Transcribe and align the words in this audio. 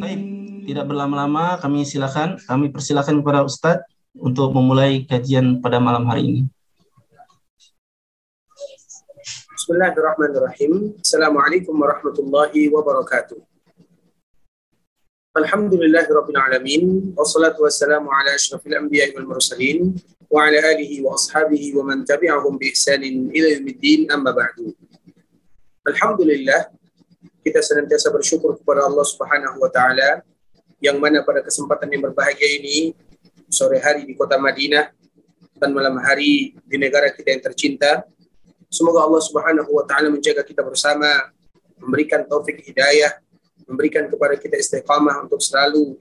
Baik, 0.00 0.20
tidak 0.64 0.84
berlama-lama 0.88 1.60
kami 1.60 1.84
silakan 1.84 2.40
kami 2.48 2.72
persilakan 2.72 3.20
kepada 3.20 3.44
Ustadz 3.44 3.84
untuk 4.16 4.56
memulai 4.56 5.04
kajian 5.04 5.60
pada 5.60 5.76
malam 5.76 6.08
hari 6.08 6.24
ini. 6.24 6.48
Bismillahirrahmanirrahim. 9.62 10.98
Assalamualaikum 10.98 11.70
warahmatullahi 11.78 12.66
wabarakatuh. 12.66 13.38
Alhamdulillahi 15.38 16.10
rabbil 16.10 16.34
alamin. 16.34 16.82
Wassalatu 17.14 17.62
wassalamu 17.62 18.10
ala 18.10 18.34
asyrafil 18.34 18.74
anbiya'i 18.74 19.14
wal 19.14 19.30
mursalin 19.30 19.94
wa 20.26 20.50
ala 20.50 20.58
alihi 20.74 20.98
wa 21.06 21.14
ashabihi 21.14 21.78
wa 21.78 21.94
man 21.94 22.02
tabi'ahum 22.02 22.58
bi 22.58 22.74
ihsanin 22.74 23.30
ila 23.30 23.54
yaumiddin 23.54 24.10
amma 24.10 24.34
ba'du. 24.34 24.74
Alhamdulillah 25.86 26.74
kita 27.46 27.62
senantiasa 27.62 28.10
bersyukur 28.10 28.58
kepada 28.58 28.82
Allah 28.82 29.06
Subhanahu 29.06 29.62
wa 29.62 29.70
taala 29.70 30.26
yang 30.82 30.98
mana 30.98 31.22
pada 31.22 31.38
kesempatan 31.38 31.86
yang 31.86 32.10
berbahagia 32.10 32.50
ini 32.58 32.98
sore 33.46 33.78
hari 33.78 34.10
di 34.10 34.18
kota 34.18 34.42
Madinah 34.42 34.90
dan 35.54 35.70
malam 35.70 36.02
hari 36.02 36.58
di 36.66 36.76
negara 36.82 37.14
kita 37.14 37.30
yang 37.30 37.46
tercinta 37.46 38.02
Semoga 38.72 39.04
Allah 39.04 39.20
Subhanahu 39.20 39.68
wa 39.68 39.84
taala 39.84 40.08
menjaga 40.08 40.40
kita 40.40 40.64
bersama, 40.64 41.04
memberikan 41.76 42.24
taufik 42.24 42.56
hidayah, 42.64 43.20
memberikan 43.68 44.08
kepada 44.08 44.32
kita 44.40 44.56
istiqamah 44.56 45.28
untuk 45.28 45.44
selalu 45.44 46.00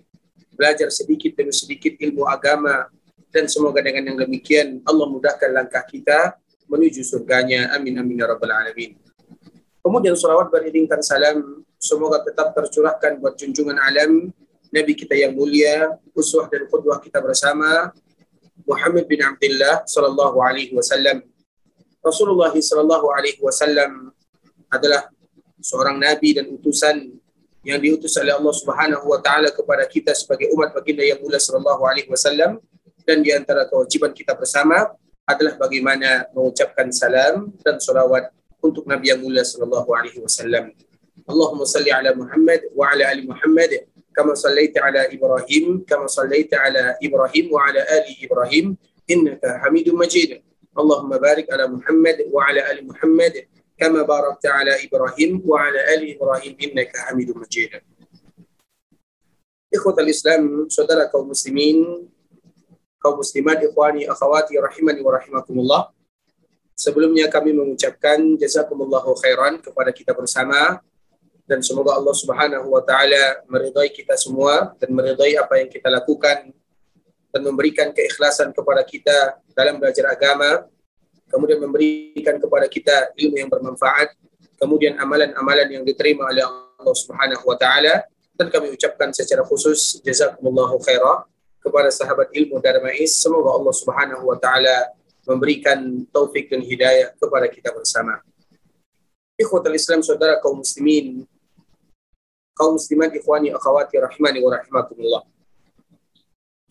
belajar 0.56 0.88
sedikit 0.88 1.36
demi 1.36 1.52
sedikit 1.52 2.00
ilmu 2.00 2.23
agama. 2.32 2.88
Dan 3.28 3.52
semoga 3.52 3.84
dengan 3.84 4.16
yang 4.16 4.18
demikian 4.23 4.80
Allah 4.88 5.04
mudahkan 5.04 5.52
langkah 5.52 5.84
kita 5.84 6.40
menuju 6.72 7.04
surganya. 7.04 7.76
Amin 7.76 8.00
amin 8.00 8.23
ya 8.23 8.32
rabbal 8.32 8.56
alamin. 8.56 8.95
Kemudian 9.84 10.16
salawat 10.16 10.48
beriringkan 10.48 11.04
salam. 11.04 11.67
Semoga 11.76 12.23
tetap 12.23 12.56
tercurahkan 12.56 13.20
buat 13.20 13.36
junjungan 13.36 13.76
alam. 13.84 14.32
Nabi 14.72 14.95
kita 14.95 15.20
yang 15.20 15.36
mulia, 15.36 16.00
uswah 16.16 16.48
dan 16.48 16.72
qudwah 16.72 17.04
kita 17.04 17.20
bersama. 17.20 17.92
Muhammad 18.64 19.12
bin 19.12 19.20
Abdullah 19.20 19.84
sallallahu 19.84 20.40
alaihi 20.40 20.72
wasallam 20.72 21.28
Rasulullah 22.02 22.50
Shallallahu 22.54 23.08
Alaihi 23.14 23.40
Wasallam 23.40 24.10
adalah 24.74 25.10
seorang 25.62 26.02
nabi 26.02 26.34
dan 26.34 26.50
utusan 26.50 27.14
yang 27.62 27.78
diutus 27.78 28.18
oleh 28.18 28.34
Allah 28.34 28.54
Subhanahu 28.58 29.06
Wa 29.06 29.22
Taala 29.22 29.54
kepada 29.54 29.86
kita 29.86 30.18
sebagai 30.18 30.50
umat 30.58 30.74
baginda 30.74 31.06
yang 31.06 31.22
mulia 31.22 31.38
Shallallahu 31.38 31.82
Alaihi 31.86 32.10
Wasallam 32.10 32.58
dan 33.06 33.22
di 33.22 33.30
antara 33.30 33.70
kewajiban 33.70 34.14
kita 34.18 34.34
bersama 34.34 34.90
adalah 35.30 35.54
bagaimana 35.62 36.26
mengucapkan 36.34 36.90
salam 36.90 37.54
dan 37.62 37.78
salawat 37.78 38.34
untuk 38.62 38.90
Nabi 38.90 39.14
yang 39.14 39.22
mulia 39.22 39.46
Shallallahu 39.46 39.90
Alaihi 39.94 40.22
Wasallam. 40.22 40.74
Allahumma 41.30 41.70
salli 41.70 41.94
ala 41.94 42.18
Muhammad 42.18 42.66
wa 42.74 42.90
ala 42.90 43.14
ali 43.14 43.30
Muhammad 43.30 43.86
kama 44.10 44.34
sallaita 44.34 44.82
ala 44.82 45.06
Ibrahim 45.06 45.86
kama 45.86 46.10
sallaita 46.10 46.58
ala 46.58 46.98
Ibrahim 46.98 47.46
wa 47.54 47.62
ala 47.62 47.82
ali 47.94 48.18
Ibrahim 48.26 48.74
innaka 49.06 49.62
Hamidum 49.62 50.02
Majid. 50.02 50.42
اللهم 50.77 51.09
بارك 51.09 51.47
على 51.53 51.65
محمد 51.73 52.19
وعلى 52.29 52.61
ال 52.73 52.79
محمد 52.87 53.34
كما 53.81 54.03
باركت 54.03 54.47
على 54.47 54.73
ابراهيم 54.84 55.42
وعلى 55.48 55.81
ال 55.95 56.03
ابراهيم 56.17 56.53
انك 56.61 56.92
حميد 56.97 57.29
مجيد. 57.37 57.73
إخوة 59.75 59.97
الإسلام 59.98 60.69
saudara 60.69 61.09
kaum 61.09 61.33
muslimin 61.33 62.09
kaum 63.01 63.17
muslimat 63.20 63.61
ikhwani 63.64 64.05
akhwati 64.08 64.57
rahimani 64.61 65.01
wa 65.01 65.17
rahimakumullah 65.17 65.83
Sebelumnya 66.77 67.24
kami 67.33 67.57
mengucapkan 67.57 68.20
jazakumullahu 68.36 69.17
khairan 69.24 69.64
kepada 69.64 69.89
kita 69.97 70.13
bersama 70.13 70.77
dan 71.48 71.64
semoga 71.64 71.97
Allah 71.97 72.13
Subhanahu 72.13 72.69
wa 72.69 72.85
taala 72.85 73.41
meridai 73.48 73.89
kita 73.89 74.13
semua 74.20 74.77
dan 74.77 74.92
meridai 74.92 75.41
apa 75.41 75.57
yang 75.57 75.73
kita 75.73 75.89
lakukan 75.89 76.52
dan 77.31 77.42
memberikan 77.47 77.95
keikhlasan 77.95 78.52
kepada 78.52 78.83
kita 78.83 79.39
dalam 79.55 79.80
belajar 79.80 80.11
agama, 80.11 80.67
kemudian 81.31 81.64
memberikan 81.64 82.37
kepada 82.37 82.67
kita 82.67 83.15
ilmu 83.15 83.36
yang 83.39 83.49
bermanfaat, 83.49 84.14
kemudian 84.59 84.99
amalan-amalan 84.99 85.81
yang 85.81 85.83
diterima 85.87 86.27
oleh 86.27 86.43
Allah 86.45 86.95
Subhanahu 86.95 87.43
wa 87.47 87.58
taala 87.58 88.03
dan 88.36 88.52
kami 88.52 88.75
ucapkan 88.75 89.09
secara 89.15 89.42
khusus 89.47 90.03
jazakumullahu 90.03 90.77
khairah 90.83 91.25
kepada 91.61 91.89
sahabat 91.93 92.30
ilmu 92.36 92.59
Darmais 92.59 93.15
semoga 93.15 93.55
Allah 93.55 93.73
Subhanahu 93.73 94.23
wa 94.27 94.37
taala 94.37 94.92
memberikan 95.25 96.05
taufik 96.09 96.49
dan 96.49 96.61
hidayah 96.65 97.13
kepada 97.15 97.48
kita 97.48 97.69
bersama. 97.71 98.19
Ikhwatul 99.37 99.77
Islam 99.77 100.02
saudara 100.05 100.37
kaum 100.37 100.61
muslimin 100.61 101.25
kaum 102.58 102.77
muslimat 102.77 103.09
ikhwani 103.15 103.49
akhwati 103.53 103.98
rahimani 103.98 104.37
wa 104.45 104.53
rahimakumullah 104.53 105.23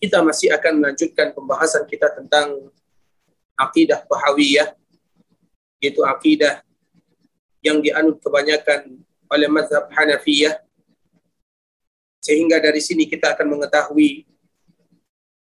kita 0.01 0.25
masih 0.25 0.49
akan 0.49 0.81
melanjutkan 0.81 1.29
pembahasan 1.29 1.85
kita 1.85 2.09
tentang 2.09 2.73
akidah 3.53 4.01
Tahawiyah, 4.09 4.73
yaitu 5.77 6.01
akidah 6.01 6.65
yang 7.61 7.77
dianut 7.77 8.17
kebanyakan 8.17 8.97
oleh 9.29 9.45
mazhab 9.45 9.85
Hanafiyah. 9.93 10.57
Sehingga 12.17 12.57
dari 12.57 12.81
sini 12.81 13.05
kita 13.05 13.37
akan 13.37 13.45
mengetahui 13.53 14.25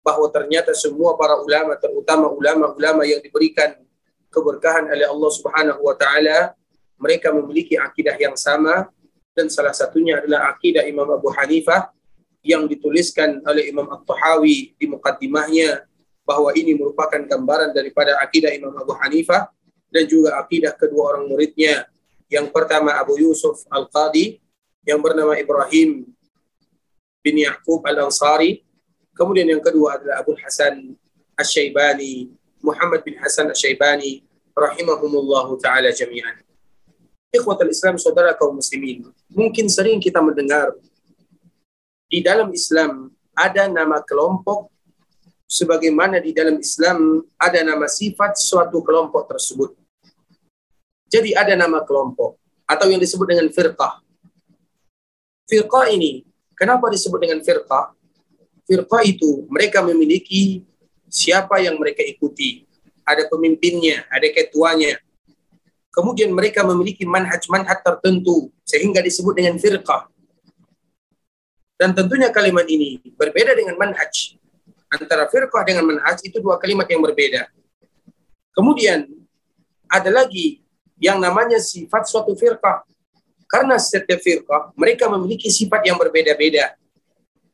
bahwa 0.02 0.26
ternyata 0.34 0.74
semua 0.74 1.14
para 1.14 1.38
ulama, 1.38 1.78
terutama 1.78 2.26
ulama-ulama 2.34 3.06
yang 3.06 3.22
diberikan 3.22 3.78
keberkahan 4.34 4.90
oleh 4.90 5.06
Allah 5.06 5.32
Subhanahu 5.38 5.86
wa 5.86 5.94
taala, 5.94 6.58
mereka 6.98 7.30
memiliki 7.30 7.78
akidah 7.78 8.18
yang 8.18 8.34
sama 8.34 8.90
dan 9.38 9.54
salah 9.54 9.74
satunya 9.74 10.18
adalah 10.18 10.50
akidah 10.50 10.82
Imam 10.90 11.06
Abu 11.14 11.30
Hanifah 11.30 11.94
yang 12.48 12.64
dituliskan 12.66 13.44
oleh 13.44 13.68
Imam 13.68 13.92
At-Tahawi 13.92 14.80
di 14.80 14.86
mukaddimahnya 14.88 15.84
bahwa 16.24 16.56
ini 16.56 16.76
merupakan 16.76 17.20
gambaran 17.20 17.76
daripada 17.76 18.16
akidah 18.24 18.52
Imam 18.56 18.72
Abu 18.80 18.96
Hanifah 18.96 19.52
dan 19.92 20.08
juga 20.08 20.40
akidah 20.40 20.76
kedua 20.76 21.16
orang 21.16 21.28
muridnya. 21.28 21.88
Yang 22.28 22.52
pertama 22.52 22.96
Abu 22.96 23.20
Yusuf 23.20 23.64
Al-Qadi 23.72 24.40
yang 24.84 25.00
bernama 25.00 25.36
Ibrahim 25.36 26.08
bin 27.24 27.36
Yaqub 27.44 27.84
Al-Ansari. 27.84 28.64
Kemudian 29.16 29.48
yang 29.48 29.64
kedua 29.64 30.00
adalah 30.00 30.24
Abu 30.24 30.36
Hasan 30.40 30.96
Asy-Syaibani, 31.36 32.32
Muhammad 32.64 33.04
bin 33.04 33.20
Hasan 33.20 33.52
Asy-Syaibani 33.52 34.24
rahimahumullahu 34.56 35.60
taala 35.60 35.92
jami'an. 35.92 36.40
Ikhwatul 37.32 37.72
Islam 37.72 38.00
saudara 38.00 38.32
kaum 38.36 38.56
muslimin, 38.56 39.12
mungkin 39.28 39.68
sering 39.68 40.00
kita 40.00 40.24
mendengar 40.24 40.72
di 42.08 42.24
dalam 42.24 42.50
Islam 42.56 43.12
ada 43.36 43.68
nama 43.68 44.00
kelompok 44.02 44.72
sebagaimana 45.48 46.20
di 46.20 46.32
dalam 46.32 46.60
Islam 46.60 47.24
ada 47.40 47.60
nama 47.64 47.88
sifat 47.88 48.40
suatu 48.40 48.84
kelompok 48.84 49.28
tersebut. 49.32 49.76
Jadi 51.08 51.32
ada 51.32 51.56
nama 51.56 51.84
kelompok 51.84 52.36
atau 52.68 52.88
yang 52.92 53.00
disebut 53.00 53.28
dengan 53.32 53.48
firqah. 53.48 54.04
Firqah 55.48 55.88
ini 55.96 56.28
kenapa 56.56 56.92
disebut 56.92 57.20
dengan 57.24 57.40
firqah? 57.40 57.96
Firqah 58.68 59.04
itu 59.08 59.48
mereka 59.48 59.80
memiliki 59.80 60.68
siapa 61.08 61.64
yang 61.64 61.80
mereka 61.80 62.04
ikuti. 62.04 62.68
Ada 63.08 63.32
pemimpinnya, 63.32 64.04
ada 64.12 64.28
ketuanya. 64.28 65.00
Kemudian 65.96 66.36
mereka 66.36 66.68
memiliki 66.68 67.08
manhaj-manhaj 67.08 67.80
tertentu 67.80 68.52
sehingga 68.68 69.00
disebut 69.00 69.32
dengan 69.32 69.56
firqah. 69.56 70.12
Dan 71.78 71.94
tentunya 71.94 72.34
kalimat 72.34 72.66
ini 72.66 72.98
berbeda 73.14 73.54
dengan 73.54 73.78
manhaj. 73.78 74.34
Antara 74.90 75.30
firqah 75.30 75.62
dengan 75.62 75.86
manhaj 75.86 76.18
itu 76.26 76.42
dua 76.42 76.58
kalimat 76.58 76.90
yang 76.90 77.06
berbeda. 77.06 77.46
Kemudian 78.58 79.06
ada 79.86 80.10
lagi 80.10 80.66
yang 80.98 81.22
namanya 81.22 81.62
sifat 81.62 82.10
suatu 82.10 82.34
firqah. 82.34 82.82
Karena 83.46 83.78
setiap 83.78 84.20
firqah 84.20 84.74
mereka 84.74 85.06
memiliki 85.08 85.54
sifat 85.54 85.86
yang 85.86 86.02
berbeda-beda. 86.02 86.74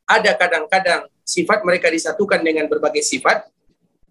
Ada 0.08 0.34
kadang-kadang 0.40 1.12
sifat 1.24 1.64
mereka 1.64 1.92
disatukan 1.92 2.44
dengan 2.44 2.68
berbagai 2.68 3.04
sifat, 3.04 3.48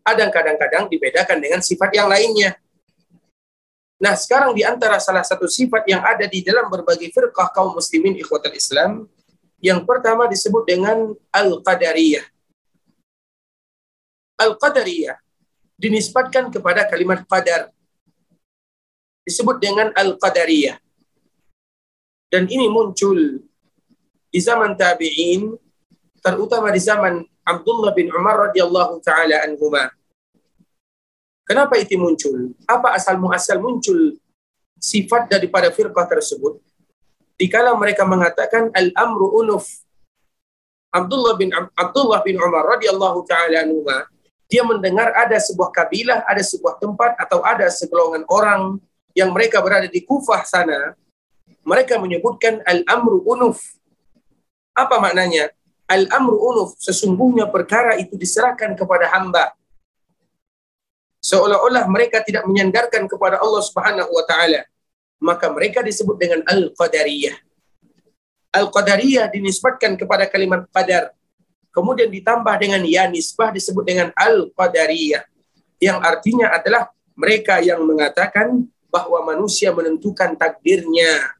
ada 0.02 0.24
kadang-kadang 0.28 0.88
dibedakan 0.88 1.38
dengan 1.38 1.60
sifat 1.60 1.92
yang 1.94 2.08
lainnya. 2.08 2.56
Nah, 4.02 4.18
sekarang 4.18 4.50
di 4.50 4.66
antara 4.66 4.98
salah 4.98 5.22
satu 5.22 5.46
sifat 5.46 5.86
yang 5.86 6.02
ada 6.02 6.26
di 6.26 6.42
dalam 6.42 6.66
berbagai 6.66 7.06
firqah 7.14 7.54
kaum 7.54 7.78
muslimin 7.78 8.18
ikhwatul 8.18 8.50
Islam, 8.50 9.06
yang 9.62 9.86
pertama 9.86 10.26
disebut 10.26 10.66
dengan 10.66 11.14
Al-Qadariyah. 11.30 12.26
Al-Qadariyah 14.42 15.16
dinisbatkan 15.78 16.50
kepada 16.50 16.84
kalimat 16.90 17.22
qadar. 17.24 17.70
disebut 19.22 19.62
dengan 19.62 19.94
Al-Qadariyah. 19.94 20.82
Dan 22.26 22.50
ini 22.50 22.66
muncul 22.66 23.38
di 24.34 24.40
zaman 24.42 24.74
tabi'in, 24.74 25.54
terutama 26.18 26.74
di 26.74 26.82
zaman 26.82 27.22
Abdullah 27.46 27.94
bin 27.94 28.10
Umar 28.10 28.50
radhiyallahu 28.50 28.98
taala 28.98 29.46
anhuma. 29.46 29.94
Kenapa 31.46 31.78
itu 31.78 31.94
muncul? 31.94 32.50
Apa 32.66 32.98
asal 32.98 33.14
muasal 33.14 33.62
muncul 33.62 34.18
sifat 34.82 35.30
daripada 35.30 35.70
firqah 35.70 36.06
tersebut? 36.10 36.58
Dikala 37.40 37.74
mereka 37.74 38.06
mengatakan 38.06 38.70
al-amru 38.72 39.32
unuf. 39.42 39.82
Abdullah 40.92 41.34
bin 41.40 41.48
Abdullah 41.54 42.20
bin 42.20 42.36
Umar 42.36 42.76
radhiyallahu 42.76 43.24
taala 43.24 43.64
anhuma, 43.64 44.04
dia 44.52 44.60
mendengar 44.60 45.08
ada 45.16 45.40
sebuah 45.40 45.72
kabilah, 45.72 46.28
ada 46.28 46.44
sebuah 46.44 46.76
tempat 46.76 47.16
atau 47.16 47.40
ada 47.40 47.64
segelongan 47.72 48.28
orang 48.28 48.76
yang 49.16 49.32
mereka 49.32 49.64
berada 49.64 49.88
di 49.88 50.04
Kufah 50.04 50.44
sana, 50.44 50.92
mereka 51.64 51.96
menyebutkan 51.96 52.60
al-amru 52.68 53.24
unuf. 53.24 53.80
Apa 54.76 55.00
maknanya? 55.00 55.48
Al-amru 55.88 56.36
unuf, 56.36 56.76
sesungguhnya 56.76 57.48
perkara 57.48 57.96
itu 57.96 58.16
diserahkan 58.16 58.76
kepada 58.76 59.08
hamba. 59.16 59.56
Seolah-olah 61.22 61.86
mereka 61.86 62.20
tidak 62.20 62.44
menyandarkan 62.44 63.06
kepada 63.06 63.40
Allah 63.40 63.62
Subhanahu 63.62 64.10
wa 64.10 64.24
taala. 64.28 64.68
Maka 65.22 65.46
mereka 65.54 65.86
disebut 65.86 66.18
dengan 66.18 66.42
al-qadariyah. 66.42 67.38
Al-qadariyah 68.52 69.30
dinisbatkan 69.30 69.94
kepada 69.94 70.26
kalimat 70.26 70.66
qadar. 70.74 71.14
Kemudian 71.70 72.10
ditambah 72.10 72.52
dengan 72.58 72.82
ya 72.82 73.06
nisbah 73.06 73.54
disebut 73.54 73.86
dengan 73.86 74.08
al-qadariyah. 74.18 75.22
Yang 75.78 75.98
artinya 76.02 76.46
adalah 76.52 76.90
mereka 77.14 77.62
yang 77.62 77.86
mengatakan 77.86 78.66
bahwa 78.92 79.24
manusia 79.24 79.72
menentukan 79.72 80.36
takdirnya, 80.36 81.32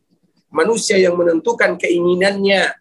manusia 0.48 0.96
yang 0.96 1.18
menentukan 1.18 1.76
keinginannya 1.76 2.72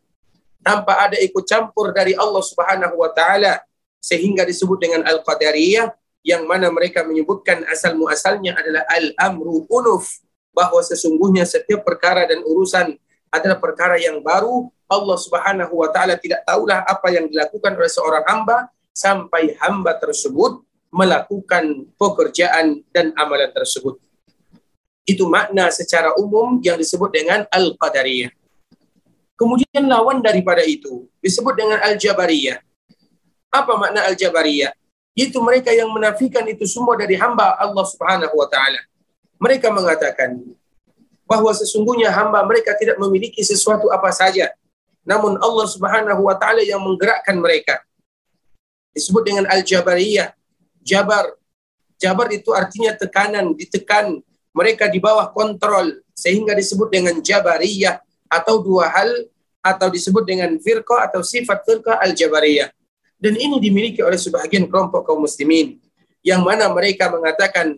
tanpa 0.62 1.10
ada 1.10 1.18
ikut 1.18 1.44
campur 1.44 1.92
dari 1.92 2.14
Allah 2.14 2.40
Subhanahu 2.46 2.96
wa 3.02 3.10
taala 3.12 3.60
sehingga 3.98 4.46
disebut 4.46 4.78
dengan 4.78 5.02
al-qadariyah 5.06 5.92
yang 6.22 6.46
mana 6.46 6.70
mereka 6.70 7.02
menyebutkan 7.02 7.66
asal 7.68 7.98
muasalnya 7.98 8.54
adalah 8.54 8.86
al-amru 8.90 9.66
unuf 9.68 10.22
bahwa 10.52 10.80
sesungguhnya 10.84 11.48
setiap 11.48 11.84
perkara 11.84 12.28
dan 12.28 12.44
urusan 12.44 12.96
adalah 13.32 13.58
perkara 13.58 13.96
yang 13.96 14.20
baru 14.20 14.68
Allah 14.92 15.18
Subhanahu 15.18 15.74
wa 15.80 15.88
taala 15.88 16.20
tidak 16.20 16.44
tahulah 16.44 16.84
apa 16.84 17.08
yang 17.12 17.32
dilakukan 17.32 17.76
oleh 17.80 17.92
seorang 17.92 18.24
hamba 18.28 18.68
sampai 18.92 19.56
hamba 19.64 19.96
tersebut 19.96 20.60
melakukan 20.92 21.88
pekerjaan 21.96 22.84
dan 22.92 23.16
amalan 23.16 23.48
tersebut 23.56 23.96
itu 25.08 25.26
makna 25.26 25.68
secara 25.74 26.14
umum 26.18 26.62
yang 26.62 26.78
disebut 26.78 27.10
dengan 27.10 27.44
Al-Qadariyah. 27.50 28.32
Kemudian 29.34 29.90
lawan 29.90 30.22
daripada 30.22 30.62
itu 30.62 31.10
disebut 31.18 31.58
dengan 31.58 31.82
Al-Jabariyah. 31.82 32.62
Apa 33.50 33.74
makna 33.82 34.06
Al-Jabariyah? 34.06 34.72
Itu 35.18 35.42
mereka 35.42 35.74
yang 35.74 35.90
menafikan 35.92 36.46
itu 36.46 36.64
semua 36.70 36.94
dari 36.96 37.18
hamba 37.18 37.58
Allah 37.58 37.84
Subhanahu 37.84 38.32
wa 38.38 38.48
taala. 38.48 38.80
Mereka 39.42 39.74
mengatakan 39.74 40.38
bahwa 41.26 41.50
sesungguhnya 41.58 42.14
hamba 42.14 42.46
mereka 42.46 42.78
tidak 42.78 43.02
memiliki 43.02 43.42
sesuatu 43.42 43.90
apa 43.90 44.14
saja. 44.14 44.54
Namun 45.02 45.42
Allah 45.42 45.66
Subhanahu 45.66 46.30
wa 46.30 46.38
taala 46.38 46.62
yang 46.62 46.78
menggerakkan 46.78 47.42
mereka. 47.42 47.82
Disebut 48.94 49.26
dengan 49.26 49.50
Al-Jabariyah. 49.50 50.38
Jabar. 50.86 51.34
Jabar 51.98 52.30
itu 52.30 52.54
artinya 52.54 52.94
tekanan, 52.98 53.54
ditekan, 53.58 54.22
mereka 54.52 54.88
di 54.92 55.00
bawah 55.00 55.32
kontrol 55.32 56.04
sehingga 56.12 56.52
disebut 56.52 56.92
dengan 56.92 57.16
jabariyah 57.24 58.04
atau 58.28 58.60
dua 58.60 58.92
hal 58.92 59.10
atau 59.64 59.88
disebut 59.88 60.24
dengan 60.28 60.52
firqah 60.60 61.08
atau 61.08 61.24
sifat 61.24 61.64
firqah 61.64 62.04
al-jabariyah. 62.04 62.72
Dan 63.22 63.38
ini 63.38 63.62
dimiliki 63.62 64.02
oleh 64.02 64.18
sebagian 64.18 64.66
kelompok 64.66 65.06
kaum 65.06 65.24
muslimin 65.24 65.78
yang 66.26 66.42
mana 66.42 66.70
mereka 66.74 67.10
mengatakan 67.14 67.78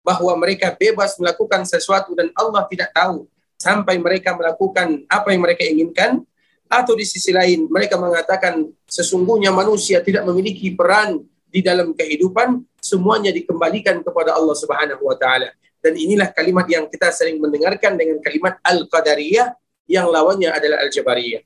bahwa 0.00 0.32
mereka 0.40 0.72
bebas 0.72 1.16
melakukan 1.20 1.64
sesuatu 1.68 2.16
dan 2.16 2.32
Allah 2.32 2.64
tidak 2.68 2.90
tahu 2.92 3.28
sampai 3.60 4.00
mereka 4.00 4.32
melakukan 4.32 5.04
apa 5.04 5.28
yang 5.32 5.42
mereka 5.44 5.62
inginkan 5.68 6.24
atau 6.70 6.96
di 6.96 7.04
sisi 7.04 7.34
lain 7.34 7.68
mereka 7.68 8.00
mengatakan 8.00 8.64
sesungguhnya 8.88 9.52
manusia 9.52 10.00
tidak 10.00 10.24
memiliki 10.24 10.72
peran 10.72 11.20
di 11.50 11.60
dalam 11.60 11.92
kehidupan 11.92 12.62
semuanya 12.80 13.34
dikembalikan 13.34 14.00
kepada 14.00 14.32
Allah 14.38 14.56
Subhanahu 14.56 15.02
wa 15.04 15.18
taala 15.18 15.52
dan 15.80 15.92
inilah 15.96 16.28
kalimat 16.32 16.64
yang 16.68 16.88
kita 16.88 17.08
sering 17.12 17.40
mendengarkan 17.40 17.96
dengan 17.96 18.20
kalimat 18.20 18.60
Al-Qadariyah 18.64 19.56
yang 19.88 20.06
lawannya 20.12 20.52
adalah 20.52 20.84
Al-Jabariyah. 20.86 21.42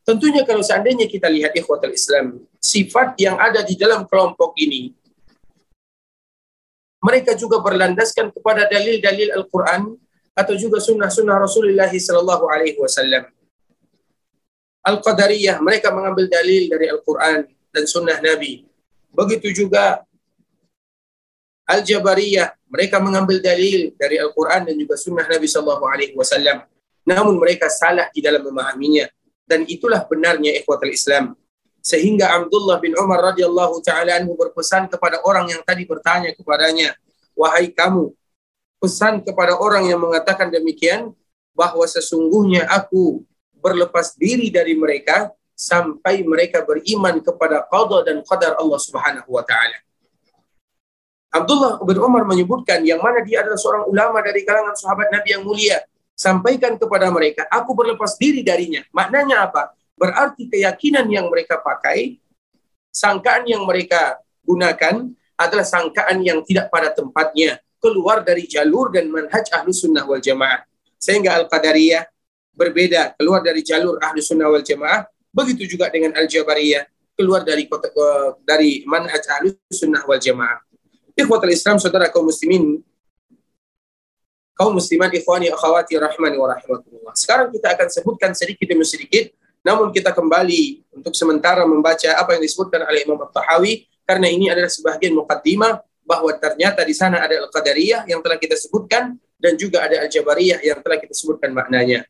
Tentunya 0.00 0.42
kalau 0.48 0.64
seandainya 0.64 1.06
kita 1.06 1.28
lihat 1.28 1.52
ikhwatul 1.54 1.92
Islam, 1.92 2.40
sifat 2.56 3.14
yang 3.20 3.36
ada 3.36 3.60
di 3.60 3.76
dalam 3.76 4.08
kelompok 4.08 4.56
ini, 4.58 4.96
mereka 7.00 7.32
juga 7.32 7.64
berlandaskan 7.64 8.28
kepada 8.30 8.68
dalil-dalil 8.68 9.32
Al-Quran 9.32 9.96
atau 10.36 10.54
juga 10.56 10.78
sunnah-sunnah 10.78 11.40
Rasulullah 11.40 11.88
Sallallahu 11.88 12.44
Alaihi 12.48 12.76
Wasallam. 12.76 13.28
Al-Qadariyah, 14.80 15.60
mereka 15.60 15.92
mengambil 15.92 16.28
dalil 16.28 16.68
dari 16.68 16.88
Al-Quran 16.88 17.44
dan 17.72 17.84
sunnah 17.84 18.16
Nabi. 18.20 18.64
Begitu 19.12 19.64
juga 19.64 20.04
Al-Jabariyah, 21.68 22.56
mereka 22.68 22.96
mengambil 22.98 23.40
dalil 23.40 23.92
dari 23.96 24.16
Al-Quran 24.20 24.68
dan 24.68 24.74
juga 24.76 24.96
sunnah 24.96 25.24
Nabi 25.28 25.46
Sallallahu 25.48 25.84
Alaihi 25.84 26.14
Wasallam. 26.16 26.64
Namun 27.04 27.40
mereka 27.40 27.72
salah 27.72 28.12
di 28.12 28.20
dalam 28.20 28.44
memahaminya. 28.44 29.08
Dan 29.48 29.66
itulah 29.66 30.06
benarnya 30.06 30.54
ikhwatul 30.62 30.94
Islam. 30.94 31.34
Sehingga 31.80 32.36
Abdullah 32.36 32.76
bin 32.76 32.92
Umar 32.96 33.32
radhiyallahu 33.32 33.80
taala 33.80 34.20
anhu 34.20 34.36
berpesan 34.36 34.88
kepada 34.92 35.24
orang 35.24 35.48
yang 35.48 35.64
tadi 35.64 35.88
bertanya 35.88 36.32
kepadanya, 36.36 36.92
"Wahai 37.32 37.72
kamu, 37.72 38.12
pesan 38.80 39.24
kepada 39.24 39.56
orang 39.56 39.88
yang 39.88 40.00
mengatakan 40.00 40.52
demikian 40.52 41.16
bahwa 41.56 41.84
sesungguhnya 41.88 42.68
aku 42.68 43.24
berlepas 43.60 44.16
diri 44.16 44.52
dari 44.52 44.76
mereka 44.76 45.32
sampai 45.56 46.24
mereka 46.24 46.64
beriman 46.64 47.20
kepada 47.20 47.64
qada 47.68 48.04
dan 48.04 48.20
qadar 48.24 48.60
Allah 48.60 48.80
Subhanahu 48.80 49.32
wa 49.32 49.44
taala." 49.44 49.80
Abdullah 51.30 51.78
bin 51.80 51.96
Umar 52.02 52.26
menyebutkan 52.26 52.82
yang 52.82 52.98
mana 52.98 53.22
dia 53.22 53.40
adalah 53.40 53.56
seorang 53.56 53.84
ulama 53.86 54.18
dari 54.18 54.42
kalangan 54.42 54.74
sahabat 54.74 55.14
Nabi 55.14 55.28
yang 55.30 55.46
mulia. 55.46 55.78
Sampaikan 56.18 56.76
kepada 56.76 57.08
mereka, 57.08 57.48
aku 57.48 57.72
berlepas 57.72 58.18
diri 58.20 58.44
darinya. 58.44 58.84
Maknanya 58.92 59.48
apa? 59.48 59.72
Berarti 60.00 60.48
keyakinan 60.48 61.04
yang 61.12 61.28
mereka 61.28 61.60
pakai, 61.60 62.16
sangkaan 62.88 63.44
yang 63.44 63.68
mereka 63.68 64.16
gunakan 64.40 65.12
adalah 65.36 65.66
sangkaan 65.68 66.24
yang 66.24 66.40
tidak 66.40 66.72
pada 66.72 66.88
tempatnya. 66.88 67.60
Keluar 67.76 68.24
dari 68.24 68.48
jalur 68.48 68.88
dan 68.88 69.12
manhaj 69.12 69.52
ahlu 69.52 69.76
sunnah 69.76 70.08
wal 70.08 70.20
jamaah. 70.20 70.64
Sehingga 70.96 71.36
Al-Qadariyah 71.36 72.08
berbeda, 72.56 73.16
keluar 73.20 73.44
dari 73.44 73.60
jalur 73.60 74.00
ahlu 74.00 74.24
sunnah 74.24 74.48
wal 74.48 74.64
jamaah. 74.64 75.04
Begitu 75.32 75.76
juga 75.76 75.92
dengan 75.92 76.16
Al-Jabariyah, 76.16 76.88
keluar 77.16 77.44
dari 77.44 77.68
dari 78.44 78.84
manhaj 78.88 79.24
ahlu 79.36 79.52
sunnah 79.68 80.04
wal 80.08 80.20
jamaah. 80.20 80.64
Ikhwatul 81.12 81.52
Islam, 81.52 81.76
saudara 81.76 82.08
kaum 82.08 82.28
muslimin, 82.28 82.80
kaum 84.56 84.76
muslimat 84.76 85.08
ikhwani 85.12 85.48
akhwati 85.48 85.96
rahmani 85.96 86.36
wa 86.36 86.52
rahimakumullah. 86.52 87.16
Sekarang 87.16 87.48
kita 87.48 87.76
akan 87.76 87.88
sebutkan 87.88 88.30
sedikit 88.36 88.68
demi 88.68 88.84
sedikit, 88.84 89.32
namun 89.60 89.92
kita 89.92 90.16
kembali 90.16 90.88
untuk 90.96 91.12
sementara 91.12 91.68
membaca 91.68 92.16
apa 92.16 92.36
yang 92.36 92.42
disebutkan 92.44 92.80
oleh 92.84 93.04
Imam 93.04 93.20
At-Tahawi 93.20 93.84
karena 94.08 94.26
ini 94.32 94.48
adalah 94.48 94.72
sebagian 94.72 95.12
mukaddimah 95.12 95.84
bahwa 96.02 96.32
ternyata 96.34 96.82
di 96.82 96.96
sana 96.96 97.22
ada 97.22 97.46
Al-Qadariyah 97.46 98.08
yang 98.08 98.24
telah 98.24 98.40
kita 98.40 98.56
sebutkan 98.56 99.14
dan 99.36 99.54
juga 99.60 99.84
ada 99.84 100.00
Al-Jabariyah 100.02 100.64
yang 100.64 100.80
telah 100.82 100.98
kita 100.98 101.12
sebutkan 101.14 101.52
maknanya. 101.52 102.08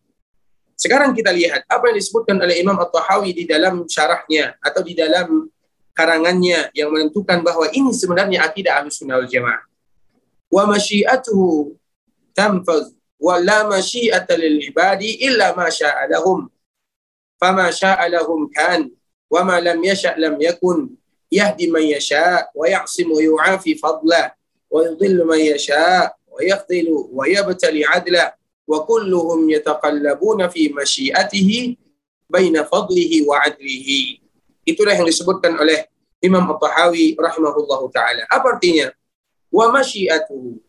Sekarang 0.78 1.12
kita 1.12 1.28
lihat 1.28 1.68
apa 1.68 1.92
yang 1.92 2.00
disebutkan 2.00 2.40
oleh 2.40 2.56
Imam 2.56 2.78
At-Tahawi 2.80 3.36
di 3.36 3.44
dalam 3.44 3.84
syarahnya 3.84 4.56
atau 4.64 4.80
di 4.80 4.96
dalam 4.96 5.44
karangannya 5.92 6.72
yang 6.72 6.88
menentukan 6.88 7.44
bahwa 7.44 7.68
ini 7.76 7.92
sebenarnya 7.92 8.48
akidah 8.48 8.80
Ahlussunnah 8.80 9.20
wal 9.20 9.28
Jamaah. 9.28 9.60
Wa 10.48 10.64
masyiatuhu 10.64 11.76
tanfaz 12.32 12.96
wa 13.20 13.36
la 13.36 13.68
masyiata 13.68 14.38
lil 14.40 14.64
ibadi 14.64 15.20
illa 15.20 15.52
ma. 15.52 15.68
Syaa 17.72 18.04
lahum 18.12 18.52
kan 18.52 18.84
wa 19.32 19.40
ma 19.48 19.56
lam 19.56 19.80
yasha 19.80 20.12
lam 20.20 20.36
yakun 20.36 20.92
yahdi 21.32 21.72
man 21.72 21.88
yasha 21.88 22.52
wa 22.52 22.68
ya'simu 22.68 23.16
yu'afi 23.16 23.80
fadla 23.80 24.36
wa 24.68 24.84
yudhillu 24.84 25.24
man 25.24 25.40
yasha 25.40 26.12
wa 26.28 26.38
yataqallabuna 29.48 30.52
fi 30.52 30.68
masyiatihi 30.68 31.80
baina 32.30 32.62
fadlihi 32.68 33.26
wa 33.26 33.40
adlihi. 33.42 34.20
Itulah 34.62 34.94
yang 34.94 35.08
disebutkan 35.08 35.56
oleh 35.58 35.88
Imam 36.20 36.44
At-Tahawi 36.52 37.16
rahimahullahu 37.16 37.90
taala. 37.90 38.28
Apa 38.30 38.60
artinya? 38.60 38.92
Wa 39.50 39.72
masyiatuhu. 39.72 40.60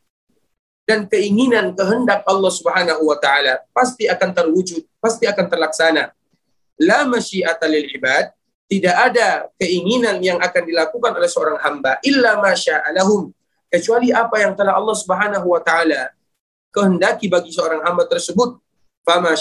dan 0.91 1.07
keinginan 1.07 1.71
kehendak 1.71 2.25
Allah 2.27 2.51
Subhanahu 2.51 3.07
wa 3.07 3.15
taala 3.15 3.63
pasti 3.71 4.11
akan 4.11 4.35
terwujud, 4.35 4.83
pasti 4.99 5.23
akan 5.23 5.47
terlaksana. 5.47 6.11
La 6.81 7.05
masyiata 7.05 7.69
lil 7.69 7.85
ibad, 7.93 8.33
tidak 8.65 8.95
ada 9.11 9.51
keinginan 9.59 10.17
yang 10.23 10.41
akan 10.41 10.63
dilakukan 10.65 11.11
oleh 11.13 11.29
seorang 11.29 11.59
hamba 11.61 12.01
illa 12.01 12.39
masya'alahum 12.39 13.29
kecuali 13.69 14.09
apa 14.11 14.35
yang 14.41 14.55
telah 14.55 14.75
Allah 14.79 14.95
Subhanahu 14.95 15.47
wa 15.47 15.61
taala 15.61 16.11
kehendaki 16.71 17.27
bagi 17.27 17.51
seorang 17.51 17.83
hamba 17.83 18.07
tersebut. 18.07 18.57
Fama 19.03 19.35